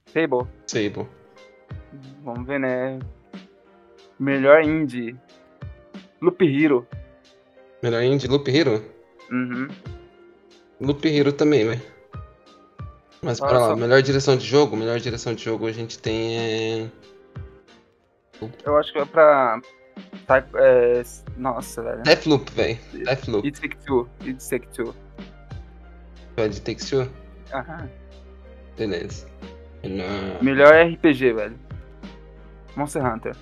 Fable. 0.08 0.48
Sable. 0.66 1.08
Vamos 2.24 2.48
ver, 2.48 2.60
né? 2.60 3.00
Melhor 4.20 4.64
indie. 4.64 5.16
Loop 6.22 6.44
Hero. 6.44 6.88
Melhor 7.82 8.04
indie, 8.04 8.28
Loop 8.28 8.50
Hero? 8.50 8.84
Uhum. 9.32 9.68
Loop 10.82 11.08
Hero 11.08 11.32
também, 11.32 11.66
velho. 11.68 11.82
Mas 13.22 13.42
Olha 13.42 13.50
para 13.50 13.60
lá, 13.60 13.68
só. 13.70 13.76
melhor 13.76 14.02
direção 14.02 14.38
de 14.38 14.46
jogo? 14.46 14.78
Melhor 14.78 15.00
direção 15.00 15.34
de 15.34 15.44
jogo 15.44 15.68
a 15.68 15.72
gente 15.72 16.00
tem 16.00 16.38
é. 16.38 16.90
Eu 18.64 18.78
acho 18.78 18.94
que 18.94 19.00
é 19.00 19.06
pra. 19.06 19.60
Tá, 20.26 20.46
é, 20.56 21.04
nossa, 21.36 21.82
velho. 21.84 22.04
Deathloop, 22.04 22.52
velho. 22.54 22.78
Deathloop. 22.94 23.46
It's 23.48 23.60
Take 23.60 23.78
Two. 23.86 24.10
It's 24.26 24.48
Take 24.48 24.68
Two. 24.70 24.96
Vai 26.38 26.48
de 26.48 26.62
Take 26.62 26.86
Two? 26.86 27.10
Aham. 27.54 27.90
Beleza. 28.78 29.28
Melhor. 29.84 30.42
Melhor 30.42 30.74
RPG, 30.94 31.34
velho. 31.34 31.60
Monster 32.78 33.06
Hunter. 33.06 33.36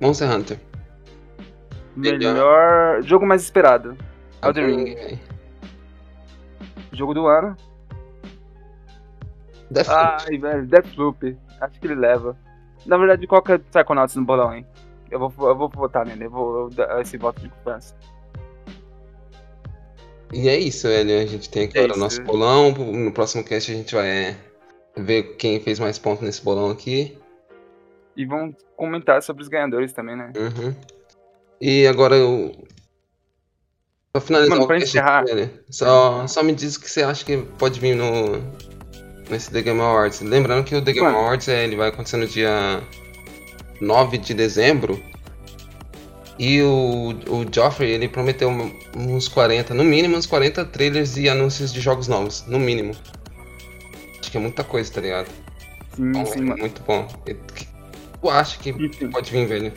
Monster 0.00 0.30
Hunter. 0.30 0.58
Melhor. 1.96 3.02
Jogo 3.02 3.26
mais 3.26 3.42
esperado. 3.42 3.96
Elden 4.42 4.66
Ring. 4.66 4.94
velho. 4.94 5.18
Jogo 6.92 7.14
do 7.14 7.26
ano. 7.26 7.56
Deathloop. 9.70 10.24
Ai, 10.28 10.38
velho. 10.38 10.66
Deathloop. 10.66 11.38
Acho 11.60 11.80
que 11.80 11.86
ele 11.86 11.94
leva. 11.94 12.36
Na 12.84 12.96
verdade, 12.96 13.26
qual 13.26 13.42
que 13.42 13.52
é 13.52 13.58
Psychonauts 13.58 14.14
no 14.14 14.24
bolão, 14.24 14.54
hein? 14.54 14.66
Eu 15.10 15.18
vou, 15.18 15.48
eu 15.48 15.56
vou 15.56 15.68
votar 15.68 16.06
nele. 16.06 16.26
Eu 16.26 16.30
vou 16.30 16.70
dar 16.70 17.00
esse 17.00 17.16
voto 17.16 17.40
de 17.40 17.48
confiança. 17.48 17.94
E 20.32 20.48
é 20.48 20.58
isso, 20.58 20.88
velho. 20.88 21.20
A 21.20 21.26
gente 21.26 21.48
tem 21.50 21.64
aqui 21.64 21.78
É 21.78 21.84
agora 21.84 21.96
o 21.96 22.00
nosso 22.00 22.22
bolão. 22.22 22.72
No 22.72 23.12
próximo 23.12 23.44
cast 23.44 23.72
a 23.72 23.74
gente 23.74 23.94
vai 23.94 24.08
é, 24.08 24.36
ver 24.96 25.36
quem 25.36 25.60
fez 25.60 25.78
mais 25.78 25.98
pontos 25.98 26.24
nesse 26.24 26.42
bolão 26.44 26.70
aqui. 26.70 27.16
E 28.16 28.24
vão 28.24 28.54
comentar 28.76 29.22
sobre 29.22 29.42
os 29.42 29.48
ganhadores 29.48 29.92
também, 29.92 30.16
né? 30.16 30.32
Uhum. 30.36 30.74
E 31.60 31.86
agora 31.86 32.14
eu. 32.16 32.52
Pra 34.12 34.20
finalizar 34.20 34.56
Mano, 34.56 34.66
pra 34.66 34.78
encerrar- 34.78 35.24
só, 35.70 36.26
só 36.26 36.42
me 36.42 36.54
diz 36.54 36.76
o 36.76 36.80
que 36.80 36.90
você 36.90 37.02
acha 37.02 37.24
que 37.24 37.36
pode 37.58 37.78
vir 37.80 37.94
no. 37.94 38.42
Nesse 39.28 39.50
The 39.50 39.62
Game 39.62 39.80
Awards. 39.80 40.20
Lembrando 40.20 40.64
que 40.64 40.74
o 40.76 40.82
The 40.82 40.92
Game 40.92 41.06
Mano. 41.06 41.18
Awards 41.18 41.48
é, 41.48 41.64
ele 41.64 41.74
vai 41.76 41.88
acontecer 41.88 42.16
no 42.16 42.26
dia 42.26 42.80
9 43.80 44.18
de 44.18 44.32
dezembro. 44.34 45.02
E 46.38 46.60
o, 46.62 47.14
o 47.28 47.46
Joffrey, 47.52 47.90
ele 47.90 48.08
prometeu 48.08 48.48
uns 48.94 49.26
40, 49.26 49.72
no 49.74 49.82
mínimo 49.82 50.16
uns 50.16 50.26
40 50.26 50.64
trailers 50.66 51.16
e 51.16 51.28
anúncios 51.30 51.72
de 51.72 51.80
jogos 51.80 52.08
novos, 52.08 52.44
no 52.46 52.58
mínimo. 52.60 52.94
Acho 54.20 54.30
que 54.30 54.36
é 54.36 54.40
muita 54.40 54.62
coisa, 54.62 54.92
tá 54.92 55.00
ligado? 55.00 55.28
Sim, 55.96 56.12
Bom, 56.12 56.26
sim, 56.26 56.38
é 56.38 56.42
mano. 56.42 56.58
muito 56.60 56.82
bom. 56.82 57.08
Eu 58.22 58.30
acho 58.30 58.58
que 58.60 58.70
Enfim. 58.70 59.10
pode 59.10 59.30
vir, 59.30 59.46
velho. 59.46 59.72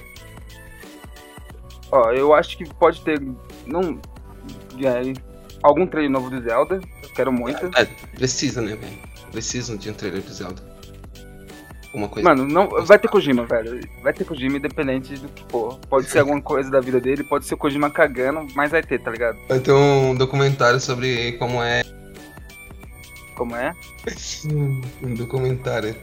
Ó, 1.91 2.11
eu 2.11 2.33
acho 2.33 2.57
que 2.57 2.65
pode 2.75 3.01
ter. 3.01 3.21
Não. 3.65 3.99
é, 4.83 5.13
algum 5.63 5.85
trailer 5.87 6.11
novo 6.11 6.29
do 6.29 6.41
Zelda. 6.41 6.79
Eu 7.03 7.09
quero 7.09 7.31
muito. 7.31 7.65
É, 7.77 7.85
precisa, 8.15 8.61
né, 8.61 8.75
velho? 8.75 8.97
Precisam 9.31 9.77
de 9.77 9.89
um 9.89 9.93
trailer 9.93 10.21
do 10.21 10.33
Zelda. 10.33 10.61
Uma 11.93 12.07
coisa. 12.07 12.29
Mano, 12.29 12.45
não, 12.45 12.69
vai 12.85 12.99
ter 12.99 13.07
Kojima, 13.07 13.45
velho. 13.45 13.79
Vai 14.03 14.13
ter 14.13 14.23
Kojima 14.23 14.57
independente 14.57 15.15
do 15.15 15.27
que 15.29 15.43
for. 15.49 15.79
Pode 15.89 16.07
ser 16.07 16.19
alguma 16.19 16.41
coisa 16.41 16.69
da 16.69 16.79
vida 16.79 16.99
dele, 16.99 17.23
pode 17.23 17.45
ser 17.45 17.55
o 17.55 17.57
Kojima 17.57 17.89
cagando, 17.89 18.45
mas 18.55 18.71
vai 18.71 18.83
ter, 18.83 18.99
tá 18.99 19.09
ligado? 19.09 19.37
Vai 19.47 19.59
ter 19.59 19.71
um 19.71 20.15
documentário 20.15 20.79
sobre 20.79 21.33
como 21.33 21.61
é. 21.63 21.81
Como 23.35 23.55
é? 23.55 23.73
Um 25.01 25.13
documentário 25.15 25.95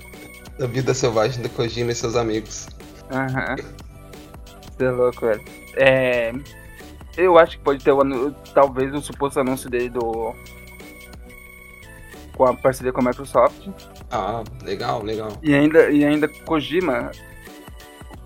da 0.58 0.66
vida 0.66 0.92
selvagem 0.92 1.42
do 1.42 1.48
Kojima 1.50 1.92
e 1.92 1.94
seus 1.94 2.16
amigos. 2.16 2.66
Aham. 3.12 3.56
Você 4.76 4.84
é 4.84 4.90
louco, 4.90 5.20
velho. 5.26 5.42
É. 5.74 6.32
Eu 7.16 7.38
acho 7.38 7.56
que 7.58 7.64
pode 7.64 7.82
ter 7.82 7.90
anu- 7.92 8.34
talvez 8.54 8.92
o 8.94 9.00
suposto 9.00 9.40
anúncio 9.40 9.70
dele 9.70 9.88
do. 9.88 10.34
Com 12.36 12.44
a 12.44 12.54
parceria 12.54 12.92
com 12.92 13.00
a 13.00 13.04
Microsoft. 13.04 13.68
Ah, 14.10 14.44
legal, 14.62 15.02
legal. 15.02 15.28
E 15.42 15.54
ainda, 15.54 15.88
e 15.90 16.04
ainda 16.04 16.28
Kojima, 16.28 17.10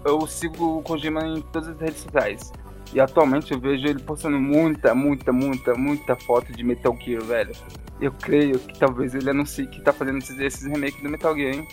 eu 0.04 0.26
sigo 0.26 0.78
o 0.78 0.82
Kojima 0.82 1.24
em 1.24 1.40
todas 1.40 1.68
as 1.68 1.80
redes 1.80 1.98
sociais. 2.00 2.52
E 2.92 2.98
atualmente 3.00 3.52
eu 3.52 3.60
vejo 3.60 3.86
ele 3.86 4.02
postando 4.02 4.36
muita, 4.40 4.92
muita, 4.96 5.32
muita, 5.32 5.74
muita 5.74 6.16
foto 6.16 6.52
de 6.52 6.64
Metal 6.64 6.96
Gear, 7.00 7.22
velho. 7.22 7.52
Eu 8.00 8.10
creio 8.10 8.58
que 8.58 8.76
talvez 8.80 9.14
ele 9.14 9.30
anuncie 9.30 9.68
que 9.68 9.80
tá 9.82 9.92
fazendo 9.92 10.18
esses, 10.18 10.36
esses 10.40 10.66
remakes 10.66 11.00
do 11.00 11.08
Metal 11.08 11.32
Gear, 11.36 11.54
hein? 11.54 11.68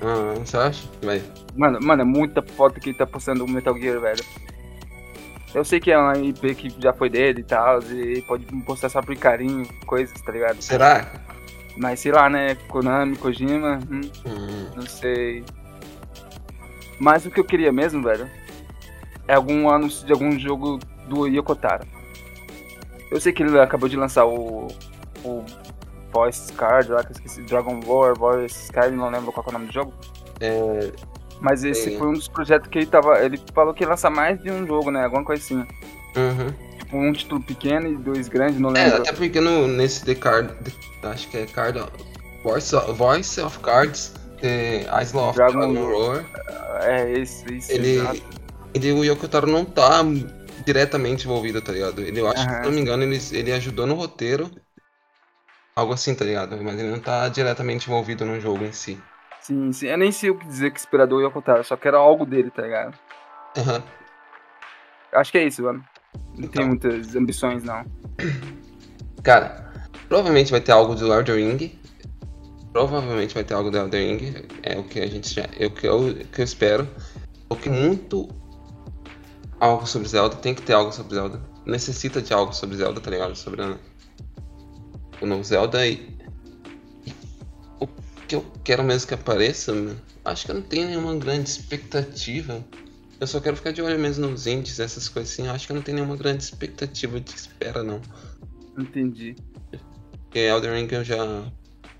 Ah, 0.00 0.34
você 0.38 0.56
acha? 0.56 0.88
Vai. 1.02 1.22
Mano, 1.56 1.78
mano, 1.82 2.02
é 2.02 2.04
muita 2.04 2.42
foto 2.42 2.80
que 2.80 2.90
ele 2.90 2.98
tá 2.98 3.06
postando 3.06 3.44
do 3.44 3.50
Metal 3.52 3.76
Gear, 3.78 4.00
velho. 4.00 4.24
Eu 5.54 5.64
sei 5.64 5.80
que 5.80 5.90
é 5.90 5.98
uma 5.98 6.16
IP 6.18 6.54
que 6.54 6.74
já 6.80 6.92
foi 6.92 7.08
dele 7.08 7.40
e 7.40 7.44
tal, 7.44 7.82
e 7.82 8.22
pode 8.22 8.44
postar 8.64 8.88
só 8.90 9.00
por 9.00 9.16
carinho, 9.16 9.66
coisas, 9.86 10.20
tá 10.20 10.30
ligado? 10.30 10.60
Será? 10.60 11.10
Mas 11.76 12.00
sei 12.00 12.12
lá, 12.12 12.28
né? 12.28 12.54
Konami, 12.68 13.16
Kojima, 13.16 13.78
hum, 13.90 14.00
Hum, 14.26 14.66
Não 14.76 14.82
sei. 14.82 15.44
Mas 16.98 17.24
o 17.24 17.30
que 17.30 17.40
eu 17.40 17.44
queria 17.44 17.72
mesmo, 17.72 18.02
velho, 18.02 18.28
é 19.26 19.34
algum 19.34 19.70
anúncio 19.70 20.04
de 20.06 20.12
algum 20.12 20.38
jogo 20.38 20.78
do 21.08 21.26
Yokotaro. 21.26 21.86
Eu 23.10 23.20
sei 23.20 23.32
que 23.32 23.42
ele 23.42 23.58
acabou 23.58 23.88
de 23.88 23.96
lançar 23.96 24.26
o. 24.26 24.68
o 25.24 25.44
Voice 26.12 26.52
Card 26.54 26.90
lá, 26.90 27.02
que 27.04 27.10
eu 27.12 27.14
esqueci, 27.14 27.42
Dragon 27.44 27.80
War, 27.86 28.14
Voice 28.16 28.70
Card, 28.72 28.94
não 28.96 29.10
lembro 29.10 29.32
qual 29.32 29.44
que 29.44 29.50
é 29.50 29.52
o 29.52 29.54
nome 29.54 29.66
do 29.66 29.72
jogo. 29.72 29.94
é, 30.40 30.92
Mas 31.40 31.62
esse 31.64 31.90
Sei. 31.90 31.92
foi 31.92 32.08
um 32.08 32.12
dos 32.14 32.28
projetos 32.28 32.68
que 32.68 32.78
ele 32.78 32.86
tava. 32.86 33.20
Ele 33.24 33.40
falou 33.54 33.72
que 33.74 33.84
ia 33.84 33.88
lançar 33.88 34.10
mais 34.10 34.40
de 34.42 34.50
um 34.50 34.66
jogo, 34.66 34.90
né? 34.90 35.04
Alguma 35.04 35.24
coisa 35.24 35.42
assim. 35.42 35.64
uhum. 36.16 36.54
Tipo, 36.78 36.96
um 36.96 37.12
título 37.12 37.42
pequeno 37.42 37.86
e 37.88 37.96
dois 37.96 38.28
grandes, 38.28 38.58
não 38.60 38.70
É, 38.74 38.86
lembro. 38.86 38.96
até 38.96 39.12
porque 39.12 39.40
no, 39.40 39.66
nesse 39.68 40.04
The 40.04 40.14
Card. 40.14 40.54
The- 40.64 41.08
acho 41.08 41.28
que 41.28 41.36
é 41.38 41.46
Card. 41.46 41.78
of- 41.80 41.92
Voice 42.42 42.74
of, 42.74 42.92
Voice 42.92 43.40
of 43.40 43.58
Cards. 43.60 44.14
Isle 44.42 45.18
of 45.18 45.42
Dragon 45.48 45.74
Dragon 45.74 45.84
Roar. 45.86 46.24
É, 46.82 47.18
isso, 47.18 47.50
isso. 47.52 47.80
Ele, 47.80 47.80
exato. 47.80 48.22
ele, 48.74 48.92
o 48.92 49.04
Yokotaro 49.04 49.46
não 49.46 49.64
tá 49.64 50.02
diretamente 50.64 51.24
envolvido, 51.26 51.60
tá 51.62 51.72
ligado? 51.72 52.02
Ele, 52.02 52.20
eu 52.20 52.28
acho 52.28 52.46
que, 52.48 52.52
Aham. 52.52 52.56
se 52.56 52.62
não 52.62 52.72
me 52.72 52.80
engano, 52.80 53.02
ele, 53.04 53.18
ele 53.32 53.52
ajudou 53.52 53.86
no 53.86 53.94
roteiro. 53.94 54.50
Algo 55.78 55.92
assim, 55.92 56.12
tá 56.12 56.24
ligado? 56.24 56.60
Mas 56.60 56.76
ele 56.76 56.90
não 56.90 56.98
tá 56.98 57.28
diretamente 57.28 57.86
envolvido 57.88 58.24
no 58.26 58.40
jogo 58.40 58.64
em 58.64 58.72
si. 58.72 59.00
Sim, 59.40 59.72
sim. 59.72 59.86
Eu 59.86 59.96
nem 59.96 60.10
sei 60.10 60.28
o 60.28 60.36
que 60.36 60.44
dizer 60.44 60.72
que 60.72 60.80
inspirador 60.80 61.20
o 61.20 61.22
Yokotaro, 61.24 61.62
só 61.62 61.76
que 61.76 61.86
era 61.86 61.96
algo 61.98 62.26
dele, 62.26 62.50
tá 62.50 62.62
ligado? 62.62 62.98
Aham. 63.56 63.80
Acho 65.12 65.30
que 65.30 65.38
é 65.38 65.44
isso, 65.44 65.62
mano. 65.62 65.84
Não 66.36 66.46
Então. 66.46 66.50
tem 66.50 66.66
muitas 66.66 67.14
ambições, 67.14 67.62
não. 67.62 67.84
Cara, 69.22 69.72
provavelmente 70.08 70.50
vai 70.50 70.60
ter 70.60 70.72
algo 70.72 70.96
do 70.96 71.14
Elden 71.14 71.52
Ring. 71.56 71.78
Provavelmente 72.72 73.32
vai 73.32 73.44
ter 73.44 73.54
algo 73.54 73.70
do 73.70 73.78
Elden 73.78 74.16
Ring. 74.16 74.34
É 74.64 74.76
o 74.76 74.82
que 74.82 74.98
a 74.98 75.06
gente 75.06 75.32
já. 75.32 75.46
É 75.60 75.66
o 75.66 75.70
que 75.70 75.86
eu, 75.86 76.08
o 76.08 76.14
que 76.24 76.40
eu 76.40 76.44
espero. 76.44 76.88
Porque 77.48 77.70
muito 77.70 78.28
algo 79.60 79.86
sobre 79.86 80.08
Zelda. 80.08 80.34
Tem 80.34 80.56
que 80.56 80.62
ter 80.62 80.72
algo 80.72 80.90
sobre 80.90 81.14
Zelda. 81.14 81.40
Necessita 81.64 82.20
de 82.20 82.34
algo 82.34 82.52
sobre 82.52 82.76
Zelda, 82.76 83.00
tá 83.00 83.12
ligado? 83.12 83.36
Sobre 83.36 83.62
a- 85.20 85.24
o 85.24 85.26
novo 85.26 85.42
Zelda 85.44 85.86
e. 85.86 86.16
o 87.80 87.86
que 88.26 88.34
eu 88.34 88.44
quero 88.64 88.82
mesmo 88.84 89.08
que 89.08 89.14
apareça, 89.14 89.72
mano, 89.72 90.00
acho 90.24 90.44
que 90.44 90.50
eu 90.50 90.56
não 90.56 90.62
tenho 90.62 90.86
nenhuma 90.88 91.14
grande 91.16 91.48
expectativa. 91.48 92.64
Eu 93.20 93.26
só 93.26 93.40
quero 93.40 93.56
ficar 93.56 93.72
de 93.72 93.82
olho 93.82 93.98
mesmo 93.98 94.28
nos 94.28 94.46
indies, 94.46 94.78
essas 94.78 95.08
coisas 95.08 95.32
assim. 95.32 95.46
Eu 95.46 95.52
acho 95.52 95.66
que 95.66 95.72
eu 95.72 95.76
não 95.76 95.82
tenho 95.82 95.96
nenhuma 95.96 96.16
grande 96.16 96.42
expectativa 96.42 97.18
de 97.18 97.30
espera, 97.30 97.82
não. 97.82 98.00
Entendi. 98.78 99.34
Porque 100.22 100.38
Elden 100.38 100.72
Ring 100.72 100.88
eu 100.92 101.02
já. 101.04 101.16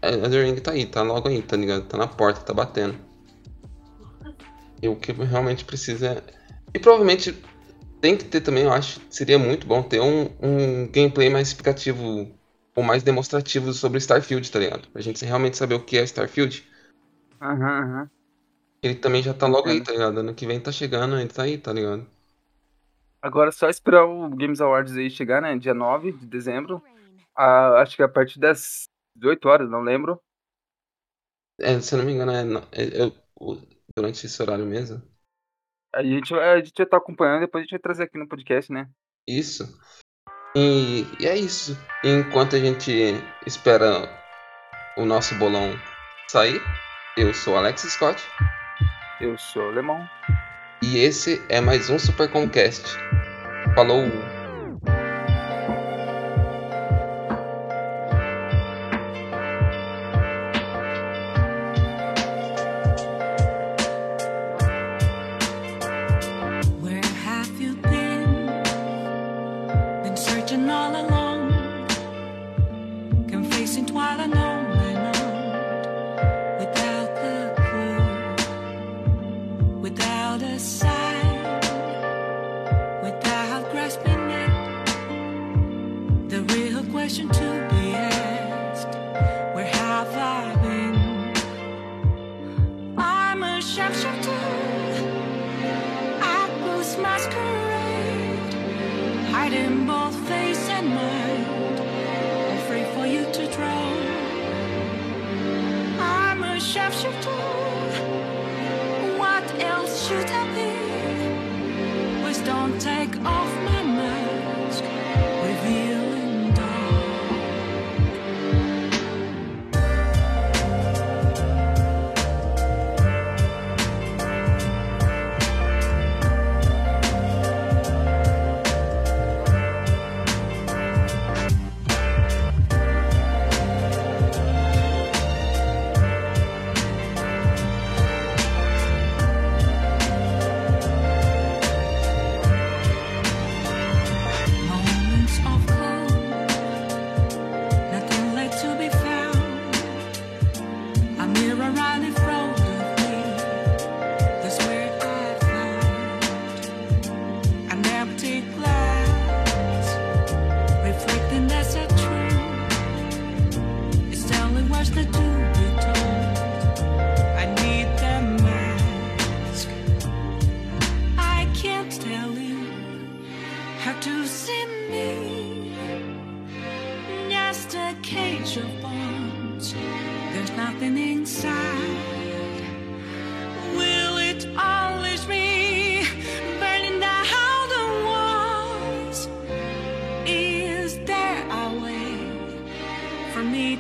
é, 0.03 0.13
Elden 0.13 0.45
Ring 0.53 0.61
tá 0.61 0.73
aí, 0.73 0.87
tá 0.87 1.03
logo 1.03 1.29
aí, 1.29 1.43
tá 1.43 1.57
ligado? 1.57 1.87
Tá 1.87 1.97
na 1.97 2.07
porta, 2.07 2.41
tá 2.43 2.55
batendo. 2.55 2.95
E 4.81 4.87
o 4.89 4.95
que 4.95 5.11
realmente 5.13 5.65
precisa 5.65 6.07
é. 6.09 6.23
E 6.73 6.79
provavelmente 6.79 7.35
tem 8.01 8.17
que 8.17 8.25
ter 8.25 8.41
também, 8.41 8.63
eu 8.65 8.73
acho, 8.73 9.01
seria 9.11 9.39
muito 9.39 9.67
bom 9.67 9.83
ter 9.83 10.01
um, 10.01 10.31
um 10.41 10.87
gameplay 10.87 11.29
mais 11.29 11.49
explicativo 11.49 12.31
ou 12.79 12.83
mais 12.85 13.03
demonstrativo 13.03 13.73
sobre 13.73 13.99
Starfield, 13.99 14.51
tá 14.51 14.59
ligado? 14.59 14.89
Pra 14.91 15.03
gente 15.03 15.25
realmente 15.25 15.57
saber 15.57 15.75
o 15.75 15.85
que 15.85 15.99
é 15.99 16.05
Starfield. 16.05 16.65
Aham, 17.41 17.63
aham. 17.83 18.11
Ele 18.83 18.97
também 18.97 19.23
já 19.23 19.33
tá 19.33 19.47
logo 19.47 19.69
aí, 19.69 19.81
tá 19.81 19.93
ligado? 19.93 20.19
Ano 20.19 20.35
que 20.35 20.45
vem 20.45 20.59
tá 20.61 20.73
chegando, 20.73 21.17
ele 21.17 21.29
tá 21.29 21.45
aí, 21.45 21.57
tá 21.59 21.73
ligado? 21.73 22.05
Agora 23.21 23.49
é 23.49 23.53
só 23.53 23.69
esperar 23.69 24.05
o 24.05 24.29
Games 24.31 24.61
Awards 24.61 24.97
aí 24.97 25.11
chegar, 25.11 25.43
né? 25.43 25.57
Dia 25.59 25.75
9 25.75 26.13
de 26.13 26.27
dezembro. 26.27 26.83
Ah, 27.37 27.81
acho 27.83 27.97
que 27.97 28.03
a 28.03 28.09
partir 28.09 28.39
das 28.39 28.89
18 29.15 29.49
horas, 29.49 29.69
não 29.71 29.81
lembro. 29.81 30.21
É, 31.61 31.81
se 31.81 31.95
eu 31.95 31.99
não 31.99 32.05
me 32.07 32.13
engano, 32.13 32.33
é, 32.73 32.83
é- 33.07 33.13
o- 33.41 33.57
durante 33.97 34.27
esse 34.27 34.41
horário 34.43 34.67
mesmo. 34.67 35.03
A 35.95 36.03
gente, 36.03 36.33
a 36.35 36.57
gente 36.59 36.73
vai 36.77 36.85
estar 36.87 36.97
acompanhando, 36.97 37.41
depois 37.41 37.61
a 37.63 37.65
gente 37.65 37.73
vai 37.73 37.81
trazer 37.81 38.05
aqui 38.05 38.19
no 38.19 38.29
podcast, 38.29 38.73
né? 38.73 38.89
Isso. 39.29 39.69
E, 40.57 41.17
e 41.21 41.27
é 41.27 41.37
isso. 41.37 41.79
Enquanto 42.05 42.57
a 42.57 42.59
gente 42.59 43.23
espera 43.47 44.09
o 44.97 45.05
nosso 45.05 45.35
bolão 45.37 45.79
sair, 46.29 46.61
eu 47.17 47.33
sou 47.35 47.57
Alex 47.57 47.83
Scott 47.83 48.23
Eu 49.21 49.37
sou 49.39 49.63
o 49.63 49.71
Lemão. 49.71 50.09
e 50.83 50.99
esse 50.99 51.43
é 51.49 51.61
mais 51.61 51.91
um 51.91 51.99
Super 51.99 52.29
Comcast. 52.31 52.85
Falou! 53.75 54.38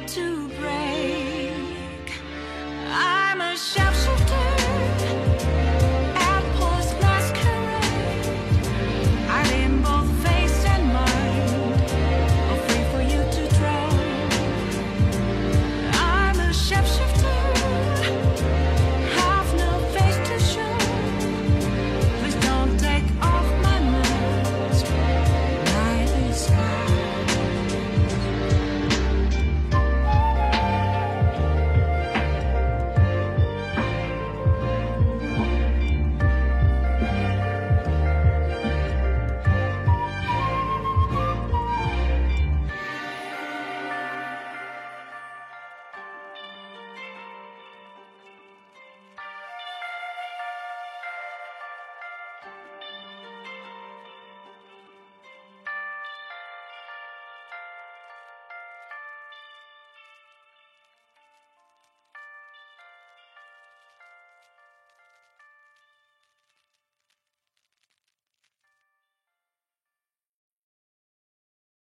to 0.08 0.37